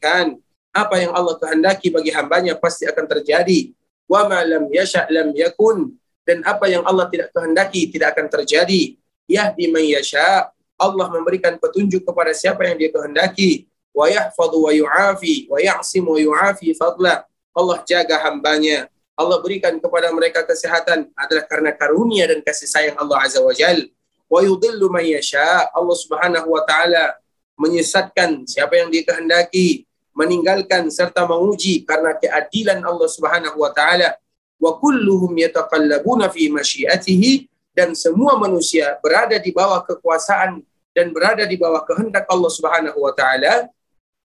kan. 0.00 0.40
Apa 0.76 1.00
yang 1.00 1.16
Allah 1.16 1.40
kehendaki 1.40 1.88
bagi 1.88 2.12
hambanya 2.12 2.52
pasti 2.56 2.84
akan 2.84 3.04
terjadi. 3.08 3.72
Wa 4.04 4.28
ma 4.28 4.44
lam 4.44 4.68
yasha' 4.68 5.08
lam 5.08 5.32
yakun. 5.32 5.96
Dan 6.26 6.44
apa 6.44 6.68
yang 6.68 6.84
Allah 6.84 7.08
tidak 7.08 7.32
kehendaki 7.32 7.88
tidak 7.88 8.16
akan 8.16 8.28
terjadi. 8.28 8.96
Yahdi 9.24 9.72
man 9.72 9.84
yasha' 9.84 10.52
Allah 10.76 11.06
memberikan 11.08 11.56
petunjuk 11.56 12.04
kepada 12.04 12.36
siapa 12.36 12.68
yang 12.68 12.76
dia 12.76 12.92
kehendaki. 12.92 13.64
Wa 13.96 14.12
yahfadhu 14.12 14.68
wa 14.68 14.72
yu'afi 14.76 15.48
wa 15.48 15.56
ya'sim 15.56 16.04
wa 16.04 16.20
yu'afi 16.20 16.76
fadla. 16.76 17.24
Allah 17.56 17.80
jaga 17.88 18.28
hambanya. 18.28 18.92
Allah 19.16 19.40
berikan 19.40 19.80
kepada 19.80 20.12
mereka 20.12 20.44
kesehatan 20.44 21.08
adalah 21.16 21.48
karena 21.48 21.72
karunia 21.72 22.28
dan 22.28 22.44
kasih 22.44 22.68
sayang 22.68 22.96
Allah 23.00 23.24
Azza 23.24 23.40
wa 23.40 23.56
Jal. 23.56 23.88
Wa 24.28 24.44
yudillu 24.44 24.92
man 24.92 25.00
yasha. 25.00 25.72
Allah 25.72 25.96
Subhanahu 25.96 26.52
wa 26.52 26.60
taala 26.68 27.16
menyesatkan 27.56 28.44
siapa 28.44 28.76
yang 28.76 28.92
dia 28.92 29.08
kehendaki, 29.08 29.88
meninggalkan 30.12 30.92
serta 30.92 31.24
menguji 31.24 31.88
karena 31.88 32.12
keadilan 32.20 32.84
Allah 32.84 33.08
Subhanahu 33.08 33.56
wa 33.56 33.72
taala. 33.72 34.20
Wa 34.60 34.76
kulluhum 34.76 35.32
yataqallabuna 35.40 36.28
fi 36.28 36.52
masyiatihi 36.52 37.48
dan 37.72 37.96
semua 37.96 38.36
manusia 38.36 39.00
berada 39.00 39.40
di 39.40 39.52
bawah 39.56 39.80
kekuasaan 39.84 40.60
dan 40.92 41.12
berada 41.12 41.44
di 41.48 41.56
bawah 41.56 41.84
kehendak 41.88 42.24
Allah 42.28 42.52
Subhanahu 42.52 43.00
wa 43.00 43.12
taala 43.16 43.68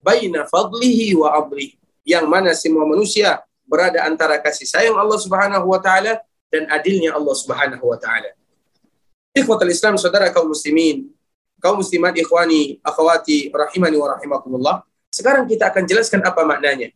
baina 0.02 0.50
fadlihi 0.50 1.14
wa 1.16 1.38
amrihi 1.38 1.78
yang 2.02 2.26
mana 2.26 2.52
semua 2.58 2.84
manusia 2.84 3.40
berada 3.70 4.04
antara 4.04 4.42
kasih 4.42 4.68
sayang 4.68 4.98
Allah 4.98 5.16
Subhanahu 5.22 5.70
wa 5.70 5.80
taala 5.80 6.20
dan 6.52 6.68
adilnya 6.68 7.16
Allah 7.16 7.36
Subhanahu 7.38 7.86
wa 7.88 7.96
taala. 7.96 8.36
Ikhwatul 9.32 9.72
Islam 9.72 9.96
saudara 9.96 10.28
kaum 10.34 10.52
muslimin, 10.52 11.08
kaum 11.64 11.80
muslimat 11.80 12.12
ikhwani, 12.20 12.84
akhwati 12.84 13.48
rahimani 13.54 13.96
wa 13.96 14.18
rahimakumullah. 14.18 14.76
Sekarang 15.08 15.48
kita 15.48 15.72
akan 15.72 15.88
jelaskan 15.88 16.20
apa 16.26 16.44
maknanya. 16.44 16.92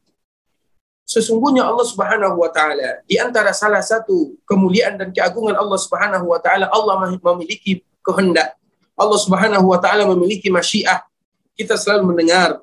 Sesungguhnya 1.05 1.63
Allah 1.63 1.85
Subhanahu 1.85 2.41
wa 2.41 2.49
taala 2.49 3.05
di 3.05 3.15
antara 3.21 3.53
salah 3.53 3.79
satu 3.79 4.35
kemuliaan 4.43 4.97
dan 4.97 5.13
keagungan 5.13 5.55
Allah 5.55 5.79
Subhanahu 5.79 6.33
wa 6.33 6.41
taala 6.41 6.67
Allah 6.73 7.13
memiliki 7.13 7.85
kehendak. 8.03 8.57
Allah 8.97 9.19
Subhanahu 9.21 9.69
wa 9.69 9.79
taala 9.79 10.03
memiliki 10.09 10.49
masyiah. 10.49 11.05
Kita 11.55 11.79
selalu 11.79 12.11
mendengar 12.11 12.59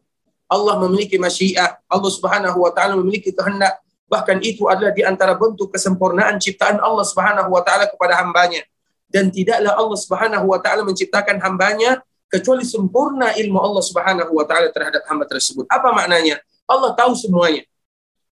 Allah 0.53 0.77
memiliki 0.85 1.17
masyiah. 1.17 1.81
Allah 1.89 2.13
Subhanahu 2.13 2.61
wa 2.61 2.69
taala 2.69 3.01
memiliki 3.01 3.33
kehendak. 3.33 3.81
Bahkan 4.13 4.45
itu 4.45 4.69
adalah 4.69 4.93
di 4.93 5.01
antara 5.01 5.33
bentuk 5.33 5.73
kesempurnaan 5.73 6.37
ciptaan 6.37 6.77
Allah 6.77 7.01
Subhanahu 7.09 7.49
wa 7.49 7.65
taala 7.65 7.89
kepada 7.89 8.21
hambanya. 8.21 8.61
Dan 9.09 9.33
tidaklah 9.33 9.73
Allah 9.73 9.97
Subhanahu 9.97 10.45
wa 10.53 10.61
taala 10.61 10.85
menciptakan 10.85 11.41
hambanya 11.41 12.05
kecuali 12.29 12.69
sempurna 12.69 13.33
ilmu 13.33 13.57
Allah 13.57 13.81
Subhanahu 13.81 14.33
wa 14.37 14.45
taala 14.45 14.69
terhadap 14.69 15.01
hamba 15.09 15.25
tersebut. 15.25 15.65
Apa 15.73 15.89
maknanya? 15.97 16.37
Allah 16.69 16.93
tahu 16.93 17.17
semuanya. 17.17 17.65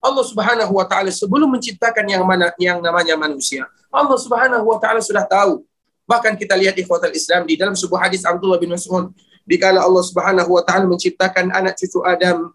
Allah 0.03 0.23
Subhanahu 0.23 0.71
wa 0.75 0.83
taala 0.87 1.11
sebelum 1.11 1.47
menciptakan 1.51 2.03
yang 2.07 2.23
mana 2.27 2.51
yang 2.59 2.79
namanya 2.83 3.15
manusia, 3.15 3.67
Allah 3.91 4.15
Subhanahu 4.19 4.63
wa 4.63 4.79
taala 4.79 4.99
sudah 4.99 5.23
tahu. 5.23 5.63
Bahkan 6.07 6.35
kita 6.39 6.55
lihat 6.55 6.75
di 6.75 6.83
ikhwatal 6.83 7.13
Islam 7.13 7.45
di 7.45 7.53
dalam 7.59 7.75
sebuah 7.75 8.07
hadis 8.07 8.23
Abdullah 8.23 8.57
bin 8.57 8.71
Mas'ud, 8.71 9.11
dikala 9.49 9.81
Allah 9.81 10.03
Subhanahu 10.05 10.53
wa 10.53 10.61
taala 10.61 10.85
menciptakan 10.85 11.49
anak 11.49 11.73
cucu 11.81 12.05
Adam, 12.05 12.53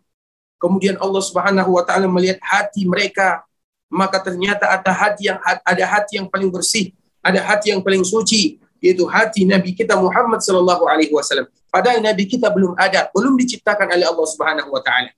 kemudian 0.63 0.95
Allah 1.03 1.19
Subhanahu 1.19 1.75
wa 1.75 1.83
taala 1.83 2.07
melihat 2.07 2.39
hati 2.39 2.87
mereka, 2.87 3.43
maka 3.91 4.23
ternyata 4.23 4.71
ada 4.71 4.95
hati 4.95 5.27
yang 5.27 5.43
ada 5.43 5.85
hati 5.91 6.23
yang 6.23 6.31
paling 6.31 6.55
bersih, 6.55 6.95
ada 7.19 7.43
hati 7.43 7.75
yang 7.75 7.83
paling 7.83 8.07
suci, 8.07 8.63
yaitu 8.79 9.03
hati 9.11 9.43
Nabi 9.43 9.75
kita 9.75 9.99
Muhammad 9.99 10.39
sallallahu 10.39 10.87
alaihi 10.87 11.11
wasallam. 11.11 11.51
Padahal 11.75 11.99
Nabi 11.99 12.31
kita 12.31 12.47
belum 12.55 12.79
ada, 12.79 13.11
belum 13.11 13.35
diciptakan 13.43 13.91
oleh 13.91 14.07
Allah 14.07 14.27
Subhanahu 14.31 14.71
wa 14.71 14.79
taala. 14.79 15.11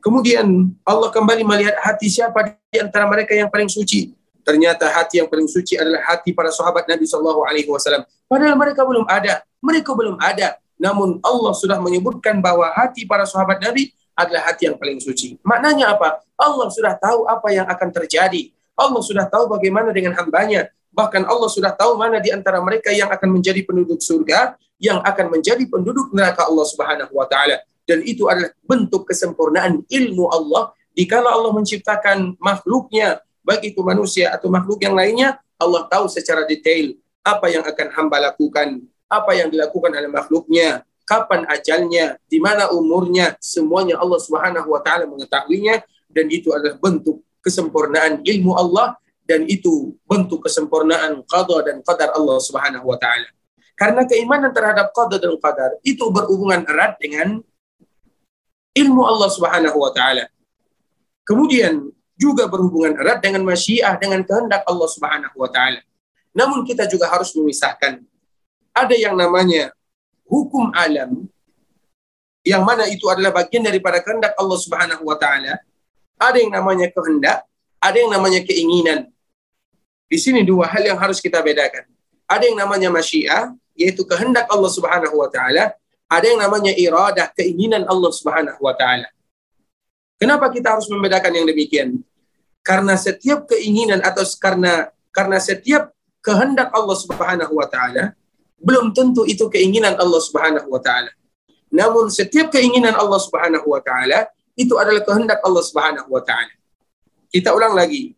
Kemudian 0.00 0.46
Allah 0.86 1.10
kembali 1.12 1.42
melihat 1.44 1.76
hati 1.82 2.08
siapa 2.08 2.56
di 2.70 2.78
antara 2.78 3.04
mereka 3.10 3.34
yang 3.34 3.50
paling 3.50 3.68
suci. 3.68 4.14
Ternyata 4.40 4.88
hati 4.88 5.20
yang 5.20 5.28
paling 5.28 5.44
suci 5.44 5.76
adalah 5.76 6.00
hati 6.08 6.32
para 6.32 6.48
sahabat 6.48 6.88
Nabi 6.88 7.04
Shallallahu 7.04 7.44
Alaihi 7.44 7.68
Wasallam. 7.68 8.08
Padahal 8.24 8.56
mereka 8.56 8.88
belum 8.88 9.04
ada, 9.04 9.44
mereka 9.60 9.92
belum 9.92 10.16
ada. 10.16 10.56
Namun 10.80 11.20
Allah 11.20 11.52
sudah 11.52 11.76
menyebutkan 11.76 12.40
bahwa 12.40 12.72
hati 12.72 13.04
para 13.04 13.28
sahabat 13.28 13.60
Nabi 13.60 13.92
adalah 14.16 14.48
hati 14.48 14.72
yang 14.72 14.80
paling 14.80 14.98
suci. 14.98 15.36
Maknanya 15.44 15.92
apa? 15.92 16.24
Allah 16.40 16.72
sudah 16.72 16.96
tahu 16.96 17.28
apa 17.28 17.52
yang 17.52 17.68
akan 17.68 17.88
terjadi. 17.92 18.48
Allah 18.72 19.00
sudah 19.04 19.28
tahu 19.28 19.52
bagaimana 19.52 19.92
dengan 19.92 20.16
hambanya. 20.16 20.72
Bahkan 20.90 21.28
Allah 21.28 21.48
sudah 21.52 21.76
tahu 21.76 22.00
mana 22.00 22.18
di 22.18 22.32
antara 22.32 22.58
mereka 22.64 22.90
yang 22.90 23.12
akan 23.12 23.28
menjadi 23.28 23.60
penduduk 23.62 24.00
surga, 24.00 24.56
yang 24.80 25.04
akan 25.04 25.28
menjadi 25.28 25.62
penduduk 25.68 26.10
neraka 26.16 26.48
Allah 26.48 26.66
Subhanahu 26.66 27.12
wa 27.12 27.28
taala 27.28 27.60
dan 27.84 28.00
itu 28.06 28.30
adalah 28.30 28.54
bentuk 28.64 29.04
kesempurnaan 29.10 29.84
ilmu 29.84 30.30
Allah 30.32 30.70
dikala 30.96 31.34
Allah 31.34 31.50
menciptakan 31.50 32.40
makhluknya 32.40 33.18
baik 33.44 33.76
itu 33.76 33.80
manusia 33.84 34.30
atau 34.30 34.46
makhluk 34.46 34.80
yang 34.80 34.96
lainnya 34.96 35.42
Allah 35.60 35.84
tahu 35.90 36.08
secara 36.08 36.48
detail 36.48 36.96
apa 37.20 37.52
yang 37.52 37.66
akan 37.66 37.86
hamba 37.92 38.32
lakukan 38.32 38.80
apa 39.10 39.34
yang 39.34 39.50
dilakukan 39.50 39.90
oleh 39.90 40.06
makhluknya 40.06 40.86
kapan 41.02 41.42
ajalnya 41.50 42.14
di 42.30 42.38
mana 42.38 42.70
umurnya 42.70 43.34
semuanya 43.42 43.98
Allah 43.98 44.22
Subhanahu 44.22 44.70
wa 44.70 44.80
taala 44.80 45.10
mengetahuinya 45.10 45.82
dan 46.06 46.30
itu 46.30 46.54
adalah 46.54 46.78
bentuk 46.78 47.26
kesempurnaan 47.42 48.22
ilmu 48.22 48.54
Allah 48.54 48.94
dan 49.26 49.42
itu 49.50 49.98
bentuk 50.06 50.46
kesempurnaan 50.46 51.26
qada 51.26 51.66
dan 51.66 51.82
qadar 51.82 52.14
Allah 52.14 52.38
Subhanahu 52.38 52.86
wa 52.86 52.94
taala 52.94 53.26
karena 53.74 54.04
keimanan 54.04 54.54
terhadap 54.54 54.94
qada 54.94 55.16
dan 55.18 55.34
qadar 55.40 55.74
itu 55.82 56.04
berhubungan 56.12 56.62
erat 56.68 57.00
dengan 57.00 57.42
ilmu 58.76 59.02
Allah 59.08 59.28
Subhanahu 59.32 59.78
wa 59.80 59.90
taala. 59.90 60.28
Kemudian 61.24 61.88
juga 62.18 62.44
berhubungan 62.44 62.92
erat 63.00 63.24
dengan 63.24 63.40
masyiah 63.46 63.96
dengan 63.96 64.20
kehendak 64.20 64.68
Allah 64.68 64.88
Subhanahu 64.90 65.32
wa 65.32 65.48
taala. 65.48 65.80
Namun 66.36 66.62
kita 66.68 66.86
juga 66.86 67.08
harus 67.10 67.32
memisahkan 67.34 68.04
ada 68.74 68.94
yang 68.94 69.14
namanya 69.18 69.74
hukum 70.26 70.70
alam 70.74 71.26
yang 72.46 72.64
mana 72.64 72.88
itu 72.88 73.04
adalah 73.10 73.34
bagian 73.34 73.60
daripada 73.60 74.00
kehendak 74.00 74.32
Allah 74.40 74.58
Subhanahu 74.58 75.04
wa 75.04 75.16
taala. 75.16 75.60
Ada 76.16 76.40
yang 76.40 76.52
namanya 76.52 76.88
kehendak, 76.88 77.44
ada 77.80 77.96
yang 77.96 78.12
namanya 78.12 78.40
keinginan. 78.44 79.08
Di 80.08 80.16
sini 80.16 80.44
dua 80.44 80.68
hal 80.68 80.84
yang 80.84 80.98
harus 80.98 81.20
kita 81.20 81.40
bedakan. 81.44 81.84
Ada 82.24 82.48
yang 82.48 82.58
namanya 82.60 82.88
masyiah, 82.88 83.52
yaitu 83.76 84.04
kehendak 84.08 84.48
Allah 84.48 84.70
Subhanahu 84.72 85.16
wa 85.20 85.28
taala, 85.28 85.76
ada 86.10 86.26
yang 86.26 86.40
namanya 86.40 86.72
iradah, 86.72 87.28
keinginan 87.36 87.84
Allah 87.86 88.10
Subhanahu 88.12 88.60
wa 88.60 88.74
taala. 88.74 89.08
Kenapa 90.20 90.52
kita 90.52 90.76
harus 90.76 90.88
membedakan 90.88 91.32
yang 91.32 91.46
demikian? 91.48 92.00
Karena 92.60 92.96
setiap 92.96 93.48
keinginan 93.48 94.04
atau 94.04 94.24
karena 94.36 94.92
karena 95.12 95.40
setiap 95.40 95.92
kehendak 96.20 96.68
Allah 96.76 96.96
Subhanahu 96.96 97.56
wa 97.56 97.64
taala 97.68 98.12
belum 98.60 98.92
tentu 98.92 99.24
itu 99.24 99.48
keinginan 99.48 99.96
Allah 99.96 100.20
Subhanahu 100.20 100.68
wa 100.68 100.80
taala. 100.80 101.10
Namun 101.72 102.12
setiap 102.12 102.52
keinginan 102.52 102.92
Allah 102.92 103.16
Subhanahu 103.16 103.64
wa 103.64 103.80
taala 103.80 104.28
itu 104.54 104.76
adalah 104.76 105.00
kehendak 105.00 105.40
Allah 105.40 105.64
Subhanahu 105.64 106.08
wa 106.12 106.20
taala. 106.20 106.52
Kita 107.32 107.56
ulang 107.56 107.72
lagi. 107.72 108.12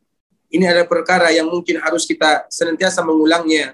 Ini 0.52 0.68
adalah 0.68 0.84
perkara 0.84 1.32
yang 1.32 1.48
mungkin 1.48 1.80
harus 1.80 2.04
kita 2.04 2.44
senantiasa 2.52 3.00
mengulangnya 3.00 3.72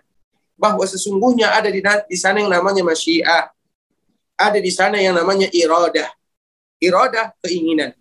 bahwa 0.55 0.87
sesungguhnya 0.87 1.51
ada 1.51 1.71
di, 1.71 1.83
di 1.83 2.17
sana 2.19 2.39
yang 2.39 2.51
namanya 2.51 2.87
masyiah, 2.87 3.51
ada 4.39 4.59
di 4.63 4.71
sana 4.71 4.99
yang 5.03 5.19
namanya 5.19 5.51
iradah. 5.51 6.07
Iradah 6.79 7.35
keinginan. 7.43 7.95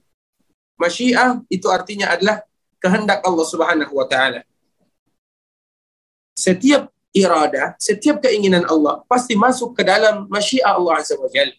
Masyiah 0.78 1.42
itu 1.50 1.66
artinya 1.74 2.14
adalah 2.14 2.46
kehendak 2.78 3.26
Allah 3.26 3.46
Subhanahu 3.50 3.94
wa 3.94 4.06
taala. 4.06 4.46
Setiap 6.38 6.94
iradah, 7.18 7.74
setiap 7.82 8.22
keinginan 8.22 8.70
Allah 8.70 9.02
pasti 9.10 9.34
masuk 9.34 9.74
ke 9.74 9.82
dalam 9.82 10.30
masyiah 10.30 10.78
Allah 10.78 11.02
Azza 11.02 11.18
wa 11.18 11.26
Jalla. 11.26 11.58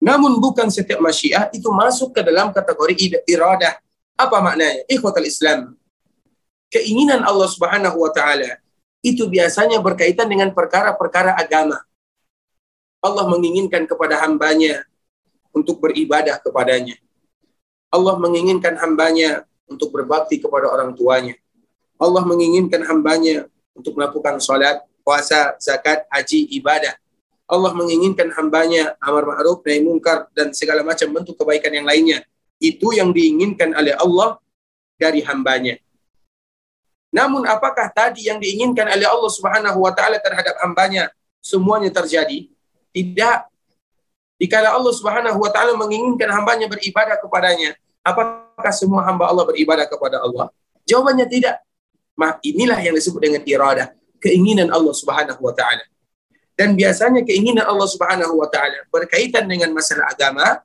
Namun 0.00 0.40
bukan 0.40 0.72
setiap 0.72 1.00
masyiah 1.04 1.52
itu 1.52 1.68
masuk 1.68 2.16
ke 2.16 2.20
dalam 2.24 2.52
kategori 2.52 3.20
iradah. 3.28 3.76
Apa 4.16 4.40
maknanya? 4.40 4.84
Ikhwatal 4.88 5.28
Islam. 5.28 5.76
Keinginan 6.72 7.24
Allah 7.24 7.48
Subhanahu 7.48 7.96
wa 8.00 8.10
taala 8.12 8.60
itu 9.04 9.28
biasanya 9.28 9.80
berkaitan 9.84 10.28
dengan 10.28 10.52
perkara-perkara 10.56 11.36
agama. 11.36 11.76
Allah 13.04 13.28
menginginkan 13.28 13.84
kepada 13.84 14.24
hambanya 14.24 14.80
untuk 15.52 15.84
beribadah 15.84 16.40
kepadanya. 16.40 16.96
Allah 17.92 18.16
menginginkan 18.16 18.74
hambanya 18.80 19.44
untuk 19.68 19.92
berbakti 19.92 20.40
kepada 20.40 20.72
orang 20.72 20.96
tuanya. 20.96 21.36
Allah 22.00 22.26
menginginkan 22.26 22.82
hambanya 22.84 23.46
untuk 23.74 23.98
melakukan 23.98 24.38
sholat, 24.38 24.80
puasa, 25.04 25.58
zakat, 25.60 26.06
haji, 26.08 26.48
ibadah. 26.56 26.94
Allah 27.44 27.76
menginginkan 27.76 28.32
hambanya 28.40 28.96
amar 29.04 29.28
ma'ruf 29.28 29.60
nahi 29.68 29.84
mungkar 29.84 30.32
dan 30.32 30.56
segala 30.56 30.80
macam 30.80 31.12
bentuk 31.12 31.36
kebaikan 31.36 31.74
yang 31.76 31.84
lainnya. 31.84 32.24
Itu 32.56 32.96
yang 32.96 33.12
diinginkan 33.12 33.76
oleh 33.76 33.92
Allah 34.00 34.40
dari 34.96 35.20
hambanya. 35.20 35.76
Namun 37.12 37.44
apakah 37.46 37.92
tadi 37.92 38.26
yang 38.26 38.40
diinginkan 38.40 38.88
oleh 38.90 39.06
Allah 39.06 39.30
Subhanahu 39.30 39.78
wa 39.84 39.92
taala 39.92 40.18
terhadap 40.18 40.56
hambanya 40.64 41.12
semuanya 41.44 41.92
terjadi? 41.92 42.48
Tidak. 42.90 43.38
Dikala 44.40 44.74
Allah 44.74 44.90
Subhanahu 44.90 45.38
wa 45.38 45.50
taala 45.52 45.78
menginginkan 45.78 46.26
hambanya 46.32 46.66
beribadah 46.66 47.20
kepadanya, 47.20 47.78
apakah 48.02 48.72
semua 48.74 49.04
hamba 49.06 49.30
Allah 49.30 49.46
beribadah 49.46 49.86
kepada 49.86 50.24
Allah? 50.24 50.50
Jawabannya 50.88 51.28
tidak. 51.28 51.60
Mah 52.14 52.38
inilah 52.46 52.78
yang 52.78 52.94
disebut 52.94 53.18
dengan 53.18 53.42
iradah, 53.42 53.90
keinginan 54.22 54.70
Allah 54.70 54.94
Subhanahu 54.94 55.40
wa 55.42 55.54
taala. 55.54 55.82
Dan 56.54 56.78
biasanya 56.78 57.26
keinginan 57.26 57.66
Allah 57.66 57.88
Subhanahu 57.90 58.38
wa 58.38 58.46
taala 58.46 58.86
berkaitan 58.88 59.44
dengan 59.50 59.74
masalah 59.74 60.06
agama 60.14 60.62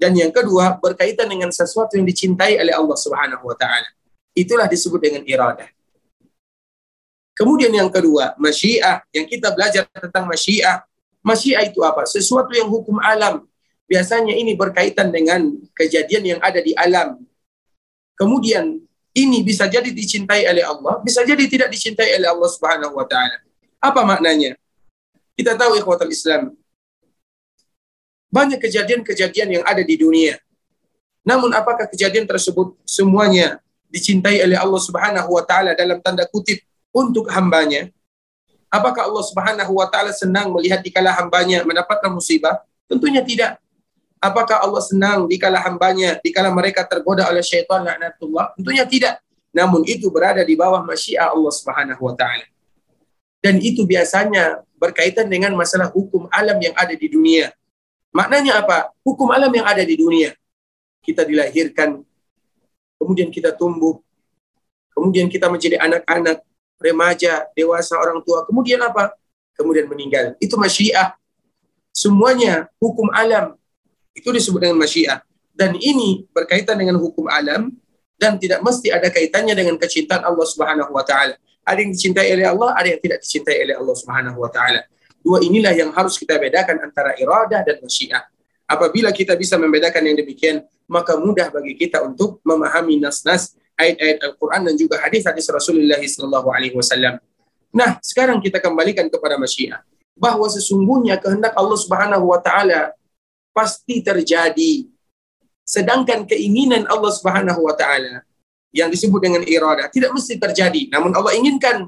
dan 0.00 0.16
yang 0.16 0.34
kedua 0.34 0.80
berkaitan 0.82 1.30
dengan 1.30 1.54
sesuatu 1.54 1.94
yang 1.94 2.08
dicintai 2.08 2.58
oleh 2.58 2.74
Allah 2.74 2.98
Subhanahu 2.98 3.46
wa 3.46 3.54
taala. 3.54 3.86
Itulah 4.34 4.66
disebut 4.66 4.98
dengan 4.98 5.22
iradah. 5.22 5.70
Kemudian 7.36 7.72
yang 7.72 7.88
kedua, 7.88 8.36
masyiah. 8.36 9.00
Yang 9.12 9.38
kita 9.38 9.48
belajar 9.52 9.88
tentang 9.92 10.24
masyiah. 10.28 10.84
Masyiah 11.20 11.68
itu 11.68 11.80
apa? 11.84 12.04
Sesuatu 12.08 12.52
yang 12.52 12.68
hukum 12.68 12.96
alam. 13.00 13.44
Biasanya 13.84 14.32
ini 14.36 14.56
berkaitan 14.56 15.12
dengan 15.12 15.52
kejadian 15.76 16.36
yang 16.36 16.40
ada 16.40 16.60
di 16.64 16.72
alam. 16.76 17.20
Kemudian 18.16 18.80
ini 19.10 19.42
bisa 19.42 19.66
jadi 19.66 19.90
dicintai 19.90 20.46
oleh 20.46 20.62
Allah, 20.62 21.02
bisa 21.02 21.26
jadi 21.26 21.42
tidak 21.50 21.68
dicintai 21.74 22.14
oleh 22.14 22.28
Allah 22.30 22.50
Subhanahu 22.50 22.94
wa 22.94 23.06
taala. 23.06 23.42
Apa 23.82 24.06
maknanya? 24.06 24.54
Kita 25.34 25.56
tahu 25.58 25.80
ikhwatul 25.80 26.12
Islam. 26.12 26.54
Banyak 28.30 28.62
kejadian-kejadian 28.62 29.48
yang 29.58 29.64
ada 29.66 29.82
di 29.82 29.98
dunia. 29.98 30.38
Namun 31.26 31.50
apakah 31.50 31.90
kejadian 31.90 32.24
tersebut 32.24 32.78
semuanya 32.86 33.58
dicintai 33.90 34.38
oleh 34.46 34.54
Allah 34.54 34.78
Subhanahu 34.78 35.34
wa 35.34 35.42
taala 35.42 35.74
dalam 35.74 35.98
tanda 35.98 36.22
kutip 36.30 36.62
untuk 36.94 37.26
hambanya? 37.34 37.90
Apakah 38.70 39.10
Allah 39.10 39.24
Subhanahu 39.26 39.72
wa 39.74 39.90
taala 39.90 40.14
senang 40.14 40.54
melihat 40.54 40.78
dikala 40.78 41.10
hambanya 41.18 41.66
mendapatkan 41.66 42.06
musibah? 42.14 42.62
Tentunya 42.86 43.18
tidak. 43.26 43.58
Apakah 44.20 44.60
Allah 44.60 44.84
senang 44.84 45.24
dikala 45.24 45.64
hambanya, 45.64 46.20
dikala 46.20 46.52
mereka 46.52 46.84
tergoda 46.84 47.24
oleh 47.32 47.40
syaitan 47.40 47.80
laknatullah? 47.80 48.52
Tentunya 48.52 48.84
tidak. 48.84 49.14
Namun 49.50 49.82
itu 49.88 50.12
berada 50.12 50.44
di 50.44 50.54
bawah 50.54 50.84
masyiah 50.84 51.32
Allah 51.32 51.48
Subhanahu 51.48 52.04
wa 52.04 52.14
taala. 52.14 52.44
Dan 53.40 53.56
itu 53.64 53.88
biasanya 53.88 54.60
berkaitan 54.76 55.24
dengan 55.26 55.56
masalah 55.56 55.88
hukum 55.88 56.28
alam 56.28 56.60
yang 56.60 56.76
ada 56.76 56.92
di 56.92 57.08
dunia. 57.08 57.48
Maknanya 58.12 58.60
apa? 58.60 58.92
Hukum 59.00 59.32
alam 59.32 59.48
yang 59.48 59.64
ada 59.64 59.80
di 59.80 59.96
dunia. 59.96 60.36
Kita 61.00 61.24
dilahirkan, 61.24 62.04
kemudian 63.00 63.32
kita 63.32 63.56
tumbuh, 63.56 64.04
kemudian 64.92 65.32
kita 65.32 65.48
menjadi 65.48 65.80
anak-anak, 65.80 66.44
remaja, 66.76 67.48
dewasa, 67.56 67.96
orang 67.96 68.20
tua, 68.20 68.44
kemudian 68.44 68.84
apa? 68.84 69.16
Kemudian 69.56 69.88
meninggal. 69.88 70.36
Itu 70.36 70.60
masyiah. 70.60 71.16
Semuanya 71.92 72.68
hukum 72.76 73.08
alam. 73.12 73.56
Itu 74.14 74.34
disebut 74.34 74.60
dengan 74.62 74.78
masyiah. 74.78 75.22
Dan 75.50 75.76
ini 75.76 76.24
berkaitan 76.32 76.78
dengan 76.80 76.96
hukum 76.96 77.28
alam 77.28 77.74
dan 78.20 78.36
tidak 78.36 78.60
mesti 78.60 78.92
ada 78.92 79.08
kaitannya 79.08 79.56
dengan 79.56 79.76
kecintaan 79.80 80.24
Allah 80.24 80.46
Subhanahu 80.46 80.92
wa 80.92 81.04
taala. 81.04 81.36
Ada 81.64 81.78
yang 81.84 81.92
dicintai 81.92 82.28
oleh 82.32 82.46
Allah, 82.48 82.70
ada 82.76 82.88
yang 82.88 83.00
tidak 83.00 83.18
dicintai 83.24 83.56
oleh 83.68 83.74
Allah 83.76 83.96
Subhanahu 83.96 84.38
wa 84.40 84.50
taala. 84.52 84.80
Dua 85.20 85.40
inilah 85.44 85.76
yang 85.76 85.92
harus 85.92 86.16
kita 86.16 86.40
bedakan 86.40 86.80
antara 86.80 87.12
iradah 87.16 87.60
dan 87.60 87.76
masyiah. 87.84 88.24
Apabila 88.64 89.12
kita 89.12 89.36
bisa 89.36 89.60
membedakan 89.60 90.00
yang 90.00 90.16
demikian, 90.16 90.64
maka 90.88 91.18
mudah 91.20 91.52
bagi 91.52 91.76
kita 91.76 92.00
untuk 92.00 92.40
memahami 92.46 93.02
nas-nas 93.02 93.52
ayat-ayat 93.76 94.18
Al-Quran 94.20 94.60
dan 94.70 94.74
juga 94.76 94.96
hadis-hadis 95.00 95.48
Rasulullah 95.48 96.00
Sallallahu 96.00 96.48
Alaihi 96.52 96.74
Wasallam. 96.76 97.20
Nah, 97.70 98.00
sekarang 98.02 98.40
kita 98.42 98.58
kembalikan 98.58 99.06
kepada 99.08 99.36
masyiah. 99.36 99.80
Bahwa 100.16 100.44
sesungguhnya 100.52 101.16
kehendak 101.16 101.56
Allah 101.56 101.78
Subhanahu 101.80 102.28
Wa 102.28 102.40
Taala 102.44 102.92
pasti 103.50 104.02
terjadi. 104.02 104.86
Sedangkan 105.62 106.26
keinginan 106.26 106.86
Allah 106.90 107.12
Subhanahu 107.14 107.66
Wa 107.70 107.74
Taala 107.78 108.26
yang 108.74 108.90
disebut 108.90 109.20
dengan 109.22 109.42
iradah 109.46 109.90
tidak 109.90 110.10
mesti 110.14 110.38
terjadi. 110.38 110.90
Namun 110.90 111.14
Allah 111.14 111.34
inginkan 111.38 111.86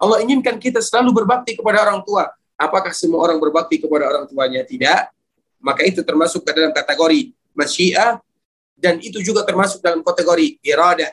Allah 0.00 0.24
inginkan 0.24 0.56
kita 0.56 0.80
selalu 0.80 1.22
berbakti 1.22 1.54
kepada 1.54 1.84
orang 1.84 2.00
tua. 2.02 2.32
Apakah 2.56 2.92
semua 2.96 3.24
orang 3.24 3.36
berbakti 3.36 3.76
kepada 3.76 4.08
orang 4.08 4.24
tuanya? 4.28 4.64
Tidak. 4.64 5.12
Maka 5.60 5.84
itu 5.84 6.00
termasuk 6.00 6.40
ke 6.40 6.50
dalam 6.56 6.72
kategori 6.72 7.36
masyiah 7.52 8.16
dan 8.80 8.96
itu 9.04 9.20
juga 9.20 9.44
termasuk 9.44 9.84
dalam 9.84 10.00
kategori 10.00 10.56
iradah. 10.64 11.12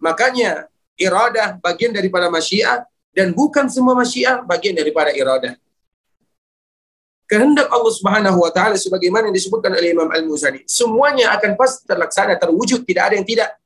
Makanya 0.00 0.66
iradah 0.96 1.60
bagian 1.60 1.92
daripada 1.92 2.32
masyiah 2.32 2.88
dan 3.12 3.36
bukan 3.36 3.68
semua 3.68 3.92
masyiah 3.92 4.40
bagian 4.40 4.72
daripada 4.72 5.12
iradah. 5.12 5.60
Kehendak 7.32 7.72
Allah 7.72 7.92
Subhanahu 7.96 8.44
wa 8.44 8.52
taala 8.52 8.76
sebagaimana 8.76 9.32
yang 9.32 9.36
disebutkan 9.40 9.72
oleh 9.72 9.96
Imam 9.96 10.12
Al-Muzani, 10.12 10.68
semuanya 10.68 11.32
akan 11.32 11.56
pasti 11.56 11.88
terlaksana, 11.88 12.36
terwujud, 12.36 12.84
tidak 12.84 13.08
ada 13.08 13.14
yang 13.16 13.24
tidak 13.24 13.56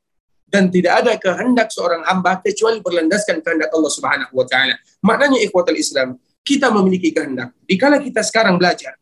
dan 0.47 0.71
tidak 0.71 1.03
ada 1.03 1.19
kehendak 1.19 1.75
seorang 1.75 2.07
hamba 2.07 2.39
kecuali 2.39 2.79
berlandaskan 2.79 3.43
kehendak 3.43 3.75
Allah 3.75 3.91
Subhanahu 3.91 4.31
wa 4.39 4.47
taala. 4.47 4.79
Maknanya 5.03 5.43
ikhwatul 5.43 5.75
Islam, 5.75 6.15
kita 6.47 6.71
memiliki 6.71 7.11
kehendak. 7.11 7.59
Dikala 7.67 7.99
kita 7.99 8.23
sekarang 8.23 8.55
belajar, 8.55 8.95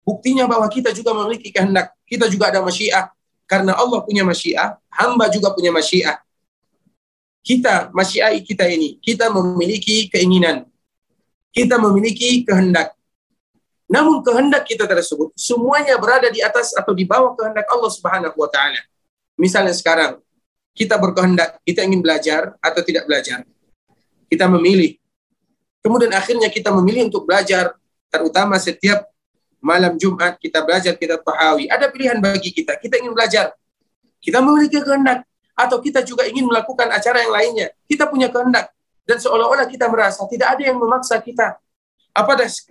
buktinya 0.00 0.48
bahwa 0.48 0.64
kita 0.72 0.88
juga 0.96 1.12
memiliki 1.12 1.52
kehendak. 1.52 1.92
Kita 2.08 2.24
juga 2.32 2.48
ada 2.48 2.64
masyiah. 2.64 3.12
Karena 3.44 3.76
Allah 3.76 4.00
punya 4.00 4.24
masyiah, 4.24 4.80
hamba 4.88 5.28
juga 5.28 5.52
punya 5.52 5.68
masyiah. 5.68 6.16
Kita, 7.44 7.92
masyiah 7.92 8.32
kita 8.40 8.64
ini, 8.64 8.96
kita 9.00 9.28
memiliki 9.28 10.08
keinginan. 10.08 10.64
Kita 11.52 11.76
memiliki 11.76 12.48
kehendak. 12.48 12.97
Namun 13.88 14.20
kehendak 14.20 14.68
kita 14.68 14.84
tersebut 14.84 15.32
semuanya 15.32 15.96
berada 15.96 16.28
di 16.28 16.44
atas 16.44 16.76
atau 16.76 16.92
di 16.92 17.08
bawah 17.08 17.32
kehendak 17.32 17.64
Allah 17.72 17.88
Subhanahu 17.88 18.36
wa 18.36 18.48
taala. 18.52 18.78
Misalnya 19.40 19.72
sekarang 19.72 20.20
kita 20.76 21.00
berkehendak, 21.00 21.58
kita 21.64 21.82
ingin 21.88 22.04
belajar 22.04 22.54
atau 22.60 22.84
tidak 22.84 23.08
belajar. 23.08 23.42
Kita 24.28 24.44
memilih. 24.46 25.00
Kemudian 25.80 26.12
akhirnya 26.12 26.52
kita 26.52 26.68
memilih 26.68 27.08
untuk 27.08 27.24
belajar, 27.24 27.72
terutama 28.12 28.60
setiap 28.60 29.08
malam 29.58 29.96
Jumat 29.98 30.36
kita 30.36 30.62
belajar 30.62 30.94
kita 30.94 31.16
tahawi. 31.18 31.66
Ada 31.66 31.88
pilihan 31.88 32.20
bagi 32.20 32.52
kita. 32.52 32.76
Kita 32.76 33.00
ingin 33.00 33.16
belajar. 33.16 33.56
Kita 34.20 34.44
memiliki 34.44 34.78
kehendak. 34.84 35.24
Atau 35.58 35.82
kita 35.82 36.06
juga 36.06 36.22
ingin 36.22 36.46
melakukan 36.46 36.86
acara 36.86 37.24
yang 37.26 37.34
lainnya. 37.34 37.68
Kita 37.88 38.06
punya 38.06 38.30
kehendak. 38.30 38.70
Dan 39.02 39.18
seolah-olah 39.18 39.66
kita 39.66 39.90
merasa 39.90 40.22
tidak 40.30 40.54
ada 40.54 40.62
yang 40.62 40.78
memaksa 40.78 41.18
kita. 41.18 41.58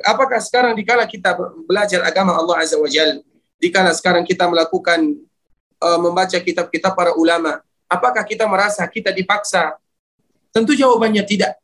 Apakah 0.04 0.40
sekarang 0.44 0.76
dikala 0.76 1.08
kita 1.08 1.32
belajar 1.64 2.04
agama 2.04 2.36
Allah 2.36 2.68
Azza 2.68 2.76
wa 2.76 2.90
Jal, 2.92 3.24
dikala 3.64 3.96
sekarang 3.96 4.28
kita 4.28 4.44
melakukan 4.44 5.16
uh, 5.80 6.00
membaca 6.04 6.36
kitab-kitab 6.36 6.92
para 6.92 7.16
ulama, 7.16 7.64
Apakah 7.88 8.28
kita 8.28 8.44
merasa 8.44 8.84
kita 8.84 9.16
dipaksa? 9.16 9.80
Tentu 10.52 10.76
jawabannya 10.76 11.24
tidak. 11.24 11.56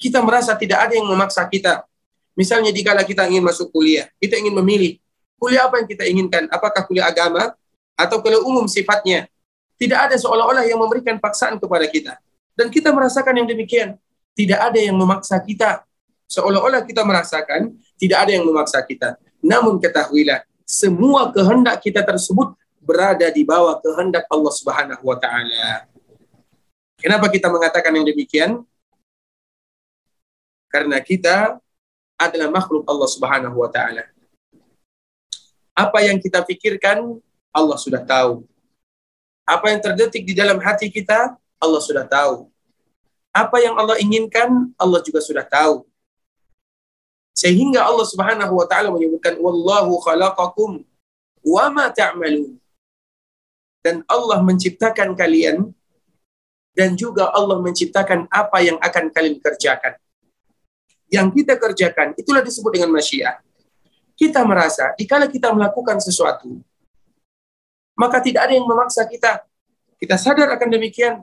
Kita 0.00 0.24
merasa 0.24 0.56
tidak 0.56 0.88
ada 0.88 0.96
yang 0.96 1.04
memaksa 1.04 1.44
kita. 1.44 1.84
Misalnya 2.32 2.72
dikala 2.72 3.04
kita 3.04 3.28
ingin 3.28 3.44
masuk 3.44 3.72
kuliah, 3.72 4.08
kita 4.20 4.36
ingin 4.36 4.52
memilih 4.56 5.00
kuliah 5.40 5.68
apa 5.68 5.80
yang 5.80 5.88
kita 5.88 6.04
inginkan, 6.04 6.44
apakah 6.52 6.84
kuliah 6.84 7.08
agama 7.08 7.52
atau 7.96 8.20
kuliah 8.20 8.40
umum 8.44 8.64
sifatnya. 8.68 9.28
Tidak 9.76 9.96
ada 9.96 10.16
seolah-olah 10.16 10.64
yang 10.64 10.80
memberikan 10.80 11.20
paksaan 11.20 11.60
kepada 11.60 11.84
kita. 11.88 12.16
Dan 12.56 12.72
kita 12.72 12.92
merasakan 12.92 13.44
yang 13.44 13.48
demikian. 13.48 14.00
Tidak 14.32 14.56
ada 14.56 14.80
yang 14.80 14.96
memaksa 14.96 15.36
kita. 15.40 15.84
Seolah-olah 16.26 16.82
kita 16.82 17.06
merasakan 17.06 17.74
tidak 17.94 18.26
ada 18.26 18.30
yang 18.34 18.44
memaksa 18.46 18.82
kita. 18.82 19.14
Namun 19.38 19.78
ketahuilah, 19.78 20.42
semua 20.66 21.30
kehendak 21.30 21.78
kita 21.78 22.02
tersebut 22.02 22.58
berada 22.82 23.30
di 23.30 23.46
bawah 23.46 23.78
kehendak 23.78 24.26
Allah 24.26 24.52
Subhanahu 24.54 25.02
wa 25.06 25.16
taala. 25.18 25.86
Kenapa 26.98 27.30
kita 27.30 27.46
mengatakan 27.46 27.94
yang 27.94 28.06
demikian? 28.06 28.50
Karena 30.66 30.98
kita 30.98 31.62
adalah 32.18 32.48
makhluk 32.50 32.82
Allah 32.90 33.08
Subhanahu 33.10 33.56
wa 33.62 33.70
taala. 33.70 34.10
Apa 35.76 36.02
yang 36.02 36.18
kita 36.18 36.42
pikirkan, 36.42 37.20
Allah 37.54 37.78
sudah 37.78 38.02
tahu. 38.02 38.42
Apa 39.46 39.70
yang 39.70 39.78
terdetik 39.78 40.26
di 40.26 40.34
dalam 40.34 40.58
hati 40.58 40.90
kita, 40.90 41.38
Allah 41.62 41.80
sudah 41.84 42.02
tahu. 42.02 42.50
Apa 43.30 43.60
yang 43.60 43.76
Allah 43.76 44.00
inginkan, 44.00 44.72
Allah 44.80 45.04
juga 45.04 45.20
sudah 45.20 45.44
tahu. 45.44 45.84
Sehingga 47.36 47.84
Allah 47.84 48.08
Subhanahu 48.08 48.56
wa 48.56 48.64
taala 48.64 48.88
menyebutkan 48.88 49.36
wallahu 49.36 50.00
khalaqakum 50.00 50.80
wa 51.44 51.64
ma 51.68 51.92
ta'malun 51.92 52.56
dan 53.84 54.00
Allah 54.08 54.40
menciptakan 54.40 55.12
kalian 55.12 55.68
dan 56.72 56.96
juga 56.96 57.28
Allah 57.30 57.60
menciptakan 57.60 58.24
apa 58.32 58.58
yang 58.64 58.80
akan 58.80 59.12
kalian 59.12 59.36
kerjakan. 59.38 60.00
Yang 61.12 61.28
kita 61.44 61.54
kerjakan 61.60 62.16
itulah 62.16 62.40
disebut 62.40 62.72
dengan 62.72 62.90
masyiah. 62.90 63.38
kita 64.16 64.40
merasa 64.48 64.96
dikala 64.96 65.28
kita 65.28 65.52
melakukan 65.52 66.00
sesuatu, 66.00 66.48
maka 67.92 68.16
tidak 68.24 68.48
ada 68.48 68.56
yang 68.56 68.64
memaksa 68.64 69.04
kita. 69.04 69.44
Kita 70.00 70.16
sadar 70.16 70.48
akan 70.56 70.68
demikian. 70.72 71.20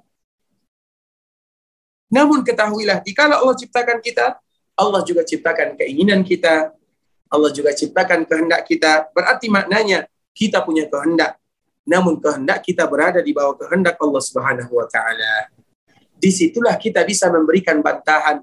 Namun 2.14 2.46
ketahuilah, 2.46 3.02
dikala 3.02 3.42
Allah 3.42 3.58
ciptakan 3.58 3.98
kita, 3.98 4.38
Allah 4.74 5.02
juga 5.06 5.22
ciptakan 5.22 5.78
keinginan 5.78 6.26
kita, 6.26 6.74
Allah 7.30 7.50
juga 7.50 7.74
ciptakan 7.74 8.26
kehendak 8.30 8.66
kita. 8.66 9.10
Berarti 9.14 9.50
maknanya 9.50 10.06
kita 10.34 10.62
punya 10.62 10.90
kehendak. 10.90 11.38
Namun 11.84 12.22
kehendak 12.22 12.64
kita 12.64 12.88
berada 12.88 13.20
di 13.20 13.36
bawah 13.36 13.58
kehendak 13.58 13.98
Allah 14.00 14.22
Subhanahu 14.22 14.72
wa 14.72 14.88
taala. 14.88 15.52
Di 16.18 16.32
situlah 16.32 16.80
kita 16.80 17.04
bisa 17.04 17.28
memberikan 17.28 17.84
bantahan 17.84 18.40